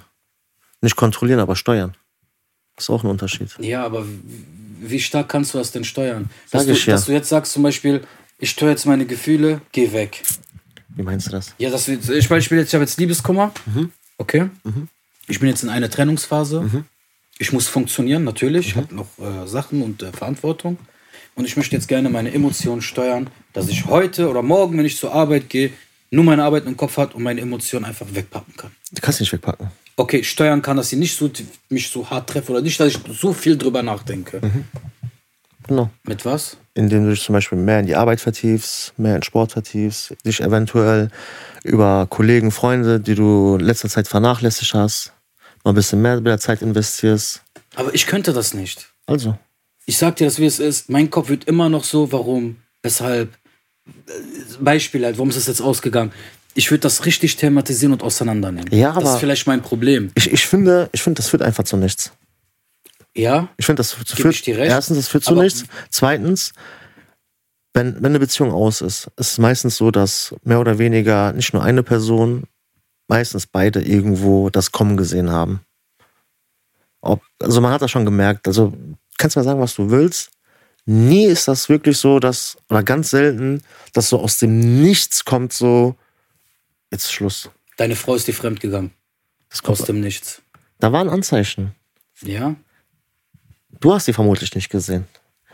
[0.82, 1.94] Nicht kontrollieren, aber steuern.
[2.78, 3.50] ist auch ein Unterschied.
[3.60, 4.06] Ja, aber
[4.82, 6.30] wie stark kannst du das denn steuern?
[6.46, 6.94] Sag Dass, du, ich ja.
[6.96, 8.02] dass du jetzt sagst zum Beispiel,
[8.38, 10.24] ich steuere jetzt meine Gefühle, geh weg.
[10.96, 11.54] Wie meinst du das?
[11.58, 13.52] Ja, das, ich jetzt, ich habe jetzt Liebeskummer.
[13.66, 13.92] Mhm.
[14.18, 14.50] Okay.
[15.28, 16.84] Ich bin jetzt in einer Trennungsphase.
[17.40, 18.68] Ich muss funktionieren, natürlich.
[18.68, 18.80] Ich Mhm.
[18.82, 20.78] habe noch äh, Sachen und äh, Verantwortung.
[21.36, 24.98] Und ich möchte jetzt gerne meine Emotionen steuern, dass ich heute oder morgen, wenn ich
[24.98, 25.72] zur Arbeit gehe,
[26.12, 28.72] nur meine Arbeit im Kopf hat und meine Emotionen einfach wegpacken kann.
[28.92, 29.68] Du kannst nicht wegpacken.
[29.96, 31.32] Okay, steuern kann, dass sie nicht so,
[31.70, 34.42] mich so hart treffen oder nicht, dass ich so viel drüber nachdenke.
[35.68, 35.90] Genau.
[36.04, 36.58] Mit was?
[36.74, 40.42] Indem du dich zum Beispiel mehr in die Arbeit vertiefst, mehr in Sport vertiefst, dich
[40.42, 41.10] eventuell
[41.64, 45.14] über Kollegen, Freunde, die du in letzter Zeit vernachlässigt hast,
[45.64, 47.42] mal ein bisschen mehr der Zeit investierst.
[47.76, 48.88] Aber ich könnte das nicht.
[49.06, 49.38] Also,
[49.86, 50.90] Ich sag dir das, wie es ist.
[50.90, 53.34] Mein Kopf wird immer noch so, warum, weshalb.
[53.86, 54.12] Äh,
[54.62, 56.12] Beispiel halt, warum ist das jetzt ausgegangen?
[56.56, 58.72] Ich würde das richtig thematisieren und auseinandernehmen.
[58.72, 60.12] Ja, das aber- ist vielleicht mein Problem.
[60.16, 62.12] ich, ich finde, ich finde, das führt einfach zu nichts.
[63.16, 65.66] Ja, Ich finde, das führt, erstens, das führt zu Aber- nichts.
[65.90, 66.52] Zweitens,
[67.74, 71.54] wenn, wenn eine Beziehung aus ist, ist es meistens so, dass mehr oder weniger nicht
[71.54, 72.44] nur eine Person,
[73.08, 75.62] meistens beide irgendwo das Kommen gesehen haben.
[77.02, 78.48] Ob, also man hat das schon gemerkt.
[78.48, 78.74] Also
[79.18, 80.32] kannst mir sagen, was du willst.
[80.86, 83.62] Nie ist das wirklich so, dass, oder ganz selten,
[83.94, 85.96] dass so aus dem Nichts kommt so,
[86.92, 87.50] jetzt ist Schluss.
[87.78, 88.92] deine Frau ist dir fremd gegangen.
[89.50, 90.42] Das kommt, Aus dem Nichts.
[90.80, 91.74] da waren Anzeichen.
[92.22, 92.56] Ja?
[93.80, 95.08] Du hast sie vermutlich nicht gesehen.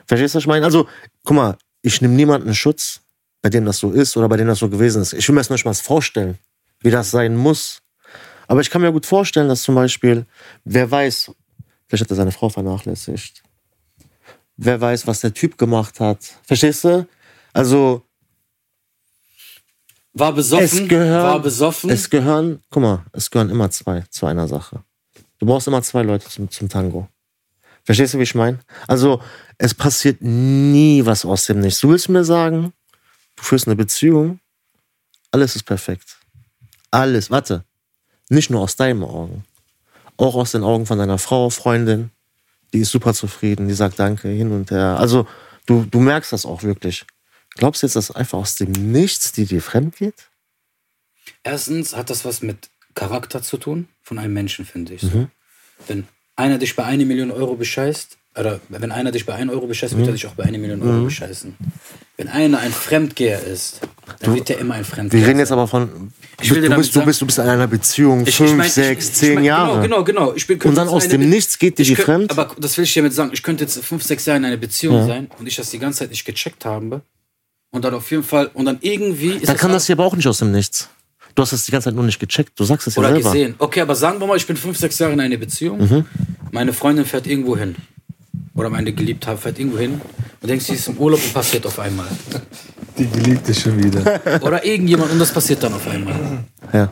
[0.05, 0.65] Verstehst du, was ich meine?
[0.65, 0.88] Also,
[1.24, 3.01] guck mal, ich nehme niemanden Schutz,
[3.41, 5.13] bei dem das so ist oder bei dem das so gewesen ist.
[5.13, 6.38] Ich will mir das nicht mal vorstellen,
[6.82, 7.82] wie das sein muss.
[8.47, 10.26] Aber ich kann mir gut vorstellen, dass zum Beispiel,
[10.63, 11.32] wer weiß,
[11.88, 13.43] vielleicht hat er seine Frau vernachlässigt.
[14.57, 16.20] Wer weiß, was der Typ gemacht hat.
[16.43, 17.07] Verstehst du?
[17.53, 18.03] Also,
[20.13, 20.65] War besoffen.
[20.84, 21.89] es gehören, war besoffen.
[21.89, 24.84] es gehören, guck mal, es gehören immer zwei zu einer Sache.
[25.38, 27.07] Du brauchst immer zwei Leute zum, zum Tango.
[27.90, 28.60] Verstehst du, wie ich meine?
[28.88, 29.20] Also,
[29.58, 31.80] es passiert nie was aus dem Nichts.
[31.80, 32.72] Du willst mir sagen,
[33.36, 34.40] du führst eine Beziehung,
[35.32, 36.20] alles ist perfekt.
[36.92, 37.64] Alles, warte.
[38.30, 39.44] Nicht nur aus deinen Augen.
[40.18, 42.12] Auch aus den Augen von deiner Frau, Freundin.
[42.76, 45.00] Die ist super zufrieden, die sagt Danke hin und her.
[45.00, 45.28] Also,
[45.66, 47.08] du, du merkst das auch wirklich.
[47.56, 50.30] Glaubst du jetzt, dass einfach aus dem Nichts die dir fremd geht?
[51.42, 55.02] Erstens hat das was mit Charakter zu tun von einem Menschen, finde ich.
[55.02, 55.08] So.
[55.08, 55.32] Mhm.
[55.88, 56.08] Wenn
[56.40, 59.94] einer dich bei einer Million Euro bescheißt, oder wenn einer dich bei 1 Euro bescheißt,
[59.94, 59.98] Mhm.
[60.00, 61.56] wird er dich auch bei einer Million Euro bescheißen.
[62.18, 63.80] Wenn einer ein Fremdgeher ist,
[64.20, 66.12] dann wird er immer ein Fremdgeher Wir reden jetzt aber von.
[66.42, 68.56] Ich will du, bist, du, sagen- bist, du bist in einer Beziehung Ich- fünf, ich
[68.58, 69.82] mein, ich- sechs, ich zehn mein, Jahre.
[69.82, 70.34] Genau, genau, genau.
[70.36, 72.32] Ich bin, Und dann aus eine dem Be- Nichts geht dir die fremd?
[72.32, 73.32] Aber das will ich dir damit sagen.
[73.34, 76.00] Ich könnte jetzt fünf, sechs Jahre in einer Beziehung sein und ich das die ganze
[76.00, 77.02] Zeit nicht gecheckt habe.
[77.72, 80.06] Und dann auf jeden Fall, und dann irgendwie ist Dann kann auch- das hier aber
[80.06, 80.90] auch nicht aus dem Nichts.
[81.40, 82.60] Du hast es die ganze Zeit nur nicht gecheckt.
[82.60, 83.32] Du sagst es ja Oder selber.
[83.32, 83.56] gesehen.
[83.60, 85.80] Okay, aber sagen wir mal, ich bin fünf, sechs Jahre in einer Beziehung.
[85.80, 86.06] Mhm.
[86.52, 87.78] Meine Freundin fährt irgendwo hin.
[88.56, 90.02] Oder meine Geliebte fährt irgendwo hin.
[90.42, 92.08] Und denkst, sie ist im Urlaub und passiert auf einmal.
[92.98, 94.20] Die Geliebte schon wieder.
[94.42, 96.44] Oder irgendjemand und das passiert dann auf einmal.
[96.74, 96.92] Ja.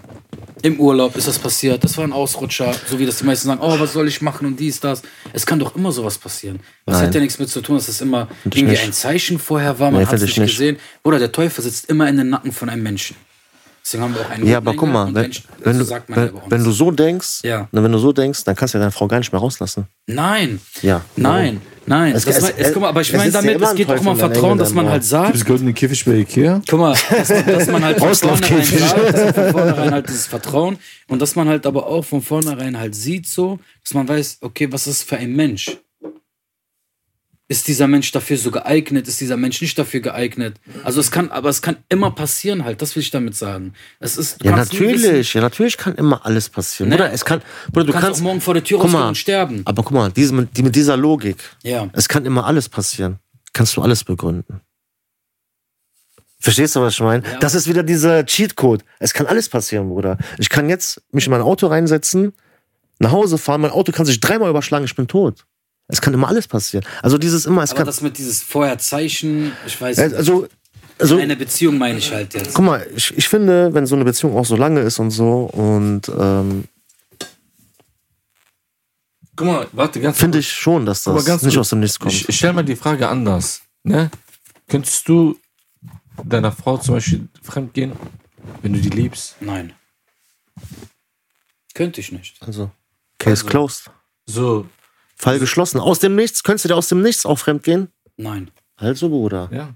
[0.62, 1.84] Im Urlaub ist das passiert.
[1.84, 2.74] Das war ein Ausrutscher.
[2.90, 5.02] So wie das die meisten sagen, oh, was soll ich machen und dies, das.
[5.34, 6.62] Es kann doch immer sowas passieren.
[6.86, 7.08] Was Nein.
[7.08, 8.84] hat ja nichts mit zu tun, dass es immer irgendwie nicht.
[8.86, 9.92] ein Zeichen vorher war.
[9.92, 10.52] Man Nee, hat es nicht nicht.
[10.52, 10.78] gesehen.
[11.04, 13.18] Oder der Teufel sitzt immer in den Nacken von einem Menschen.
[13.88, 16.32] Deswegen haben wir auch einen Ja, aber guck mal, und wenn, Menschen- wenn, du, wenn,
[16.50, 17.70] wenn du so denkst, Ja.
[17.72, 19.88] na, wenn du so denkst, dann kannst du ja deine Frau gar nicht mehr rauslassen.
[20.08, 20.60] Nein.
[20.82, 21.02] Ja.
[21.16, 22.14] Nein, nein.
[22.14, 24.58] Es- das es- es, guck mal, aber ich meine damit, es geht auch um Vertrauen,
[24.58, 26.62] dass man halt sagt, Das goldene Käfig bei Ikea.
[26.70, 30.78] guck mal, dass, man- dass man halt von vornherein sagt, von vornherein halt dieses Vertrauen
[31.08, 34.70] und dass man halt aber auch von vornherein halt sieht so, dass man weiß, okay,
[34.70, 35.78] was ist für ein Mensch?
[37.50, 39.08] Ist dieser Mensch dafür so geeignet?
[39.08, 40.60] Ist dieser Mensch nicht dafür geeignet?
[40.84, 43.74] Also es kann, aber es kann immer passieren halt, das will ich damit sagen.
[44.02, 45.34] Es ist, Ja, natürlich.
[45.34, 46.90] Ja, natürlich kann immer alles passieren.
[46.90, 46.98] Nee.
[46.98, 47.42] Bruder, es kann,
[47.72, 49.62] Bruder, du Du kannst, kannst, auch morgen vor der Tür rausgehen und sterben.
[49.64, 51.88] aber guck mal, diese, mit, die, mit dieser Logik, Ja.
[51.94, 53.20] es kann immer alles passieren.
[53.54, 54.60] Kannst du alles begründen.
[56.40, 57.24] Verstehst du, was ich meine?
[57.24, 57.40] Ja.
[57.40, 58.84] Das ist wieder dieser Cheatcode.
[59.00, 60.18] Es kann alles passieren, Bruder.
[60.38, 62.34] Ich kann jetzt mich in mein Auto reinsetzen,
[63.00, 65.46] nach Hause fahren, mein Auto kann sich dreimal überschlagen, ich bin tot.
[65.88, 66.86] Es kann immer alles passieren.
[67.02, 67.86] Also dieses immer, es Aber kann.
[67.86, 70.18] das mit dieses Vorherzeichen, ich weiß Äh, nicht.
[70.18, 70.48] Also,
[71.00, 72.54] also Eine Beziehung meine ich halt jetzt.
[72.54, 75.44] guck mal, ich, ich finde, wenn so eine Beziehung auch so lange ist und so
[75.46, 76.66] und ähm,
[79.36, 82.00] Guck mal, warte, ganz finde ich schon, dass das ganz nicht kurz, aus dem Nichts
[82.00, 82.12] kommt.
[82.12, 83.62] Ich, ich stelle mal die Frage anders.
[83.84, 84.10] Ne?
[84.68, 85.38] Könntest du
[86.24, 87.94] deiner Frau zum Beispiel fremdgehen,
[88.64, 89.36] wenn du die liebst?
[89.40, 89.74] Nein.
[91.76, 92.36] Könnte ich nicht.
[92.42, 92.72] also,
[93.20, 93.92] Case Also- closed.
[94.26, 94.68] So,
[95.18, 95.80] Fall geschlossen.
[95.80, 97.90] Aus dem Nichts, könntest du dir aus dem Nichts auch fremd gehen?
[98.16, 98.50] Nein.
[98.76, 99.50] Also, Bruder.
[99.52, 99.74] ja.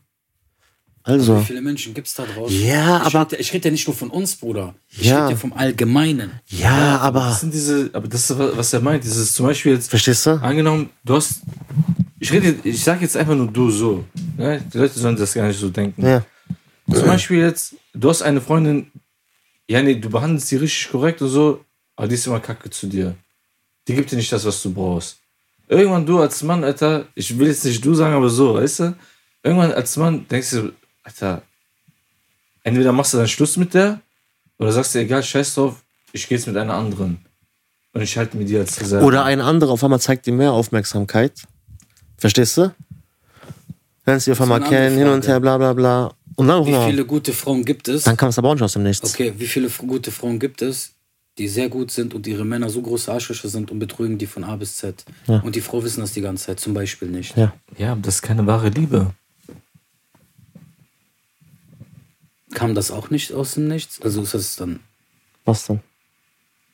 [1.03, 2.55] Also, Wie viele Menschen gibt es da draußen?
[2.63, 4.75] Ja, ich aber- Rede, ich rede ja nicht nur von uns, Bruder.
[4.91, 5.21] Ich Ja.
[5.23, 6.39] rede ja vom Allgemeinen.
[6.47, 9.03] ja, aber, Das sind diese, aber das ist, was er meint.
[9.03, 10.39] Dieses zum Beispiel jetzt, verstehst du?
[10.43, 11.41] angenommen, du hast,
[12.19, 14.03] ich rede, ich sag jetzt einfach nur du so.
[14.37, 14.63] Ne?
[14.71, 16.05] Die Leute sollen das gar nicht so denken.
[16.05, 16.23] Ja.
[16.93, 18.91] Zum Beispiel jetzt, du hast eine Freundin,
[19.67, 21.65] ja, nee, du behandelst sie richtig korrekt und so,
[21.95, 23.15] aber die ist immer kacke zu dir.
[23.87, 25.17] Die gibt dir nicht das, was du brauchst.
[25.71, 28.95] Irgendwann du als Mann, Alter, ich will jetzt nicht du sagen, aber so, weißt du?
[29.41, 31.43] Irgendwann als Mann denkst du, Alter,
[32.63, 34.01] entweder machst du dann Schluss mit der
[34.59, 37.25] oder sagst du, egal, scheiß drauf, ich geh jetzt mit einer anderen.
[37.93, 39.05] Und ich halte mir die als Reserve.
[39.05, 41.31] Oder ein anderer auf einmal zeigt dir mehr Aufmerksamkeit.
[42.17, 42.75] Verstehst du?
[44.05, 46.13] Lernst sie auf einmal kennen, hin und her, bla bla bla.
[46.35, 48.03] Und dann, Wie viele gute Frauen gibt es?
[48.03, 49.09] dann kam es aber auch nicht aus dem Nichts.
[49.13, 50.91] Okay, wie viele gute Frauen gibt es,
[51.37, 54.43] die sehr gut sind und ihre Männer so große Arschlöcher sind und betrügen die von
[54.43, 55.05] A bis Z?
[55.27, 57.37] Und die Frau wissen das die ganze Zeit, zum Beispiel nicht.
[57.37, 57.53] Ja.
[57.77, 59.13] ja, aber das ist keine wahre Liebe.
[62.53, 64.01] Kam das auch nicht aus dem Nichts?
[64.01, 64.81] Also ist das dann,
[65.45, 65.79] Was denn?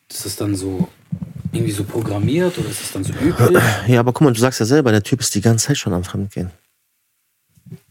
[0.10, 0.88] ist das dann so
[1.52, 3.62] irgendwie so programmiert oder ist das dann so üblich?
[3.88, 5.94] Ja, aber guck mal, du sagst ja selber, der Typ ist die ganze Zeit schon
[5.94, 6.50] am Fremdgehen.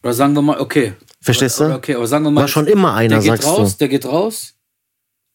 [0.03, 0.95] Oder sagen wir mal, okay.
[1.21, 1.75] Verstehst du?
[1.75, 2.41] Okay, aber sagen wir mal.
[2.43, 3.79] War schon immer einer, der geht sagst raus, du.
[3.79, 4.56] Der geht raus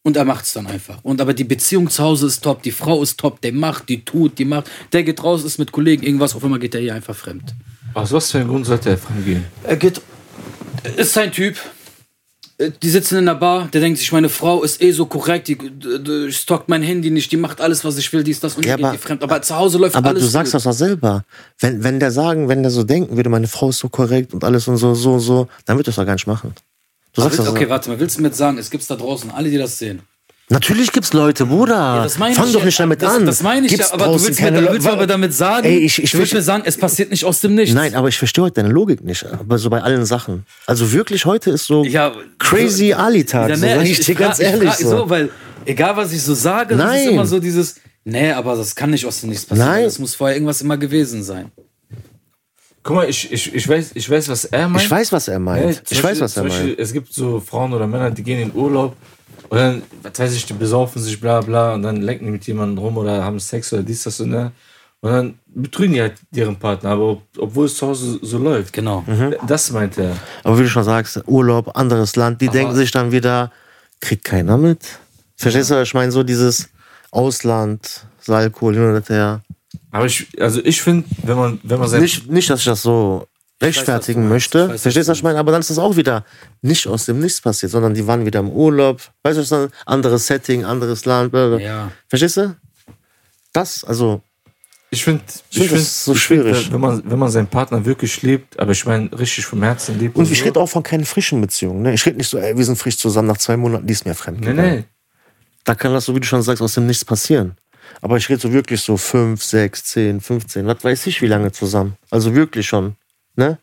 [0.04, 0.98] und er macht's dann einfach.
[1.04, 4.04] Und aber die Beziehung zu Hause ist top, die Frau ist top, der macht, die
[4.04, 4.68] tut, die macht.
[4.92, 7.54] Der geht raus, ist mit Kollegen irgendwas, auf einmal geht er hier einfach fremd.
[7.94, 9.44] Aus was für einem Grund sollte er fremdgehen?
[9.64, 10.00] Er geht,
[10.96, 11.56] ist sein Typ.
[12.58, 15.46] Äh, Die sitzen in der Bar, der denkt sich, meine Frau ist eh so korrekt,
[15.48, 18.56] die, die, die stockt mein Handy nicht, die macht alles, was ich will, dies, das
[18.56, 19.22] und Ja, die geht aber- die fremd.
[19.22, 20.56] Aber zu Hause läuft Aber alles du sagst gut.
[20.56, 21.24] das doch selber.
[21.60, 24.42] Wenn, wenn der sagen, wenn der so denken würde, meine Frau ist so korrekt und
[24.42, 26.54] alles und so, so, so, dann wird das doch gar nicht machen.
[27.14, 27.70] Du sagst Willst- das Okay, so.
[27.70, 30.00] warte mal, willst du mir jetzt sagen, es gibt's da draußen, alle, die das sehen?
[30.48, 32.06] Natürlich gibt's Leute, Bruder.
[32.18, 32.66] Meine Fang ich doch ja.
[32.66, 33.24] nicht damit das, an.
[33.26, 36.02] Das meine ich Gibt's ja, aber du willst, mir, willst aber damit sagen, Ey, ich-
[36.02, 37.74] ich du willst will- mir sagen, es passiert nicht aus dem Nichts.
[37.74, 39.24] Nein, aber ich verstehe heute deine Logik nicht.
[39.24, 40.44] Aber so bei allen Sachen.
[40.66, 43.48] Also wirklich, heute ist so Ja, crazy so- Ali-Tag.
[43.50, 44.68] Ja, so, nee, sag ich, dir ganz ehrlich.
[44.70, 45.08] frag so.
[45.08, 45.30] weil
[45.64, 47.08] egal was ich so sage, das ist Nein.
[47.14, 49.68] immer so dieses, nee, aber das kann nicht aus dem Nichts passieren.
[49.70, 49.84] Nein.
[49.84, 51.50] Das muss vorher irgendwas immer gewesen sein.
[52.82, 54.84] Guck mal, ich, ich, ich, weiß, ich weiß, was er meint.
[54.84, 55.86] Ich weiß, was er Ja, meint.
[55.86, 56.78] zum ich weiß, Beispiel- was er Beispiel, meint.
[56.80, 58.96] Es gibt so Frauen oder Männer, die gehen in Urlaub
[59.48, 62.46] und dann, was weiß ich, die besaufen sich, bla bla, und dann lenken die mit
[62.46, 64.50] jemandem rum oder haben Sex oder dies, das und das.
[65.00, 68.72] Und dann betrügen die halt deren Partner, aber ob, obwohl es zu Hause so läuft.
[68.72, 69.02] Genau.
[69.06, 69.34] Mhm.
[69.46, 70.16] Das meint er.
[70.44, 73.50] Aber wie du schon sagst, Urlaub, anderes Land, die denken sich dann wieder,
[74.00, 74.78] kriegt keiner mit.
[75.36, 76.12] Verstehst du, was ich meine?
[76.12, 76.68] So dieses
[77.10, 79.42] Ausland, Alkohol, hin und her.
[79.92, 82.82] Aber ich, also ich finde, wenn man, wenn man sein, Nicht, nicht, dass ich das
[82.82, 83.28] so
[83.62, 84.52] rechtfertigen du meinst.
[84.54, 84.68] möchte.
[84.70, 85.38] Weiß, Verstehst du, was ich meine?
[85.38, 86.24] Aber dann ist das auch wieder
[86.62, 89.00] nicht aus dem Nichts passiert, sondern die waren wieder im Urlaub.
[89.22, 89.70] Weißt du, was dann?
[89.86, 91.32] Anderes Setting, anderes Land.
[91.60, 91.92] Ja.
[92.08, 92.56] Verstehst du?
[93.52, 94.22] Das, also,
[94.90, 96.72] ich finde, Ich find so ich find, schwierig.
[96.72, 100.16] wenn man, wenn man seinen Partner wirklich liebt, aber ich meine, richtig vom Herzen liebt.
[100.16, 100.44] und ich so.
[100.46, 101.82] rede auch von keinen frischen Beziehungen.
[101.82, 101.92] Ne?
[101.94, 104.14] Ich rede nicht so, ey, wir sind frisch zusammen, nach zwei Monaten, die ist mir
[104.14, 104.40] fremd.
[104.40, 104.74] Nee, gegangen.
[104.76, 104.84] nee.
[105.64, 107.56] Da kann das, so wie du schon sagst, aus dem Nichts passieren.
[108.00, 111.52] Aber ich rede so wirklich so fünf, sechs, zehn, 15, was weiß ich, wie lange
[111.52, 111.96] zusammen.
[112.10, 112.96] Also wirklich schon.
[113.36, 113.58] Ne?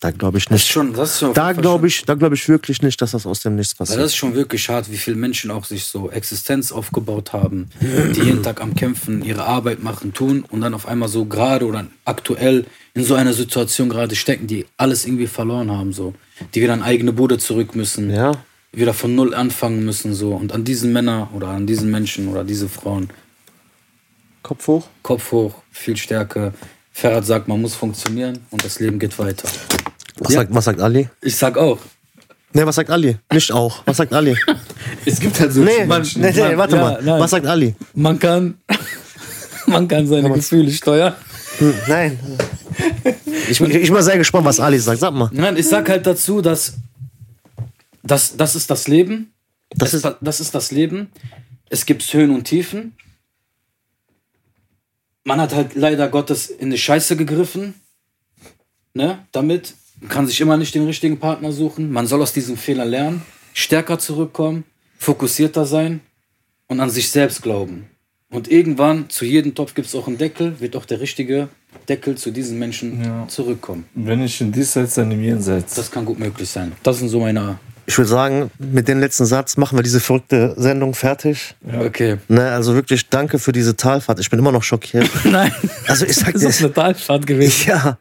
[0.00, 0.68] Da glaube ich Das nicht.
[0.68, 3.54] schon, das schon Da glaube ich, da glaube ich wirklich nicht, dass das aus dem
[3.54, 4.00] Nichts Weil passiert.
[4.00, 8.20] das ist schon wirklich hart, wie viele Menschen auch sich so Existenz aufgebaut haben, die
[8.20, 11.86] jeden Tag am Kämpfen, ihre Arbeit machen, tun und dann auf einmal so gerade oder
[12.04, 16.14] aktuell in so einer Situation gerade stecken, die alles irgendwie verloren haben, so.
[16.52, 18.32] Die wieder an eigene Bude zurück müssen, Ja.
[18.72, 20.34] Wieder von Null anfangen müssen, so.
[20.34, 23.10] Und an diesen Männer oder an diesen Menschen oder diese Frauen,
[24.42, 24.86] Kopf hoch.
[25.02, 26.52] Kopf hoch, viel Stärke.
[26.92, 29.48] Ferhat sagt, man muss funktionieren und das Leben geht weiter.
[30.18, 31.08] Was, sagt, was sagt Ali?
[31.22, 31.78] Ich sag auch.
[32.52, 33.16] Ne, was sagt Ali?
[33.32, 33.82] Nicht auch.
[33.86, 34.36] Was sagt Ali?
[35.06, 37.02] Es gibt halt so Nee, man, nee, nee, man- warte ja, mal.
[37.02, 37.20] nein.
[37.20, 37.74] Was sagt Ali?
[37.94, 38.58] Man kann,
[39.66, 41.14] man kann seine Gefühle steuern.
[41.58, 42.18] Hm, nein.
[43.48, 45.00] Ich, bin- ich bin mal sehr gespannt, was Ali sagt.
[45.00, 45.28] Sag mal.
[45.32, 46.74] Nein, ich sag halt dazu, dass
[48.02, 49.32] das, das ist das Leben.
[49.70, 51.10] Das Das, ist- das ist das Leben.
[51.70, 52.94] Es gibt Höhen und Tiefen.
[55.24, 57.74] Man hat halt leider Gottes in die Scheiße gegriffen.
[58.94, 59.24] Ne?
[59.32, 61.92] Damit Man kann sich immer nicht den richtigen Partner suchen.
[61.92, 63.22] Man soll aus diesem Fehler lernen,
[63.54, 64.64] stärker zurückkommen,
[64.98, 66.00] fokussierter sein
[66.66, 67.86] und an sich selbst glauben.
[68.30, 71.48] Und irgendwann, zu jedem Topf gibt es auch einen Deckel, wird auch der richtige
[71.88, 73.28] Deckel zu diesen Menschen Ja.
[73.28, 73.86] zurückkommen.
[73.94, 75.74] Wenn nicht in diesseits, dann im Jenseits.
[75.74, 76.72] Das kann gut möglich sein.
[76.82, 77.58] Das sind so meine.
[77.86, 81.54] Ich würde sagen, mit dem letzten Satz machen wir diese verrückte Sendung fertig.
[81.80, 82.18] Okay.
[82.28, 84.20] Ne, also wirklich danke für diese Talfahrt.
[84.20, 85.08] Ich bin immer noch schockiert.
[85.24, 85.52] Nein.
[85.88, 87.68] Also ich sag Das dir, ist eine Talfahrt gewesen.
[87.68, 87.98] ja.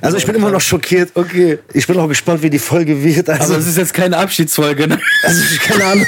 [0.00, 1.10] Also ich bin immer noch schockiert.
[1.14, 1.58] Okay.
[1.72, 3.28] Ich bin auch gespannt, wie die Folge wird.
[3.28, 4.98] Also, Aber es ist jetzt keine Abschiedsfolge, ne?
[5.24, 6.06] also ich, keine Ahnung.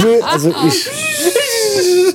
[0.00, 0.88] Nö, also ich,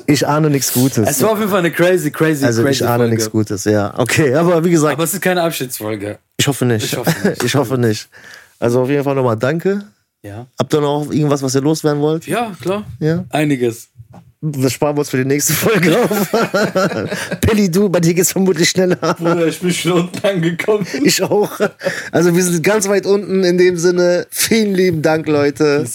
[0.08, 1.08] ich ahne nichts Gutes.
[1.10, 3.94] Es war auf jeden Fall eine crazy, crazy, Also crazy ich ahne nichts Gutes, ja.
[3.98, 6.18] Okay, aber wie gesagt, Aber es ist keine Abschiedsfolge.
[6.38, 6.86] ich hoffe nicht.
[6.86, 7.44] Ich hoffe nicht.
[7.44, 8.10] ich hoffe nicht.
[8.60, 9.84] Also auf jeden Fall nochmal danke.
[10.24, 10.48] Ja.
[10.58, 12.26] Habt ihr noch irgendwas, was ihr loswerden wollt?
[12.28, 12.86] Ja, klar.
[13.00, 13.26] Ja.
[13.30, 13.90] Einiges.
[14.46, 16.32] Das sparen wir uns für die nächste Folge auf.
[17.42, 18.96] Pelli, du, bei dir geht's vermutlich schneller.
[18.96, 20.86] Bruder, ich bin schon unten angekommen.
[21.02, 21.60] Ich auch.
[22.12, 24.28] Also wir sind ganz weit unten in dem Sinne.
[24.32, 25.86] Vielen lieben Dank, Leute.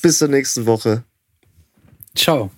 [0.00, 1.02] Bis zur nächsten Woche.
[2.14, 2.50] Ciao.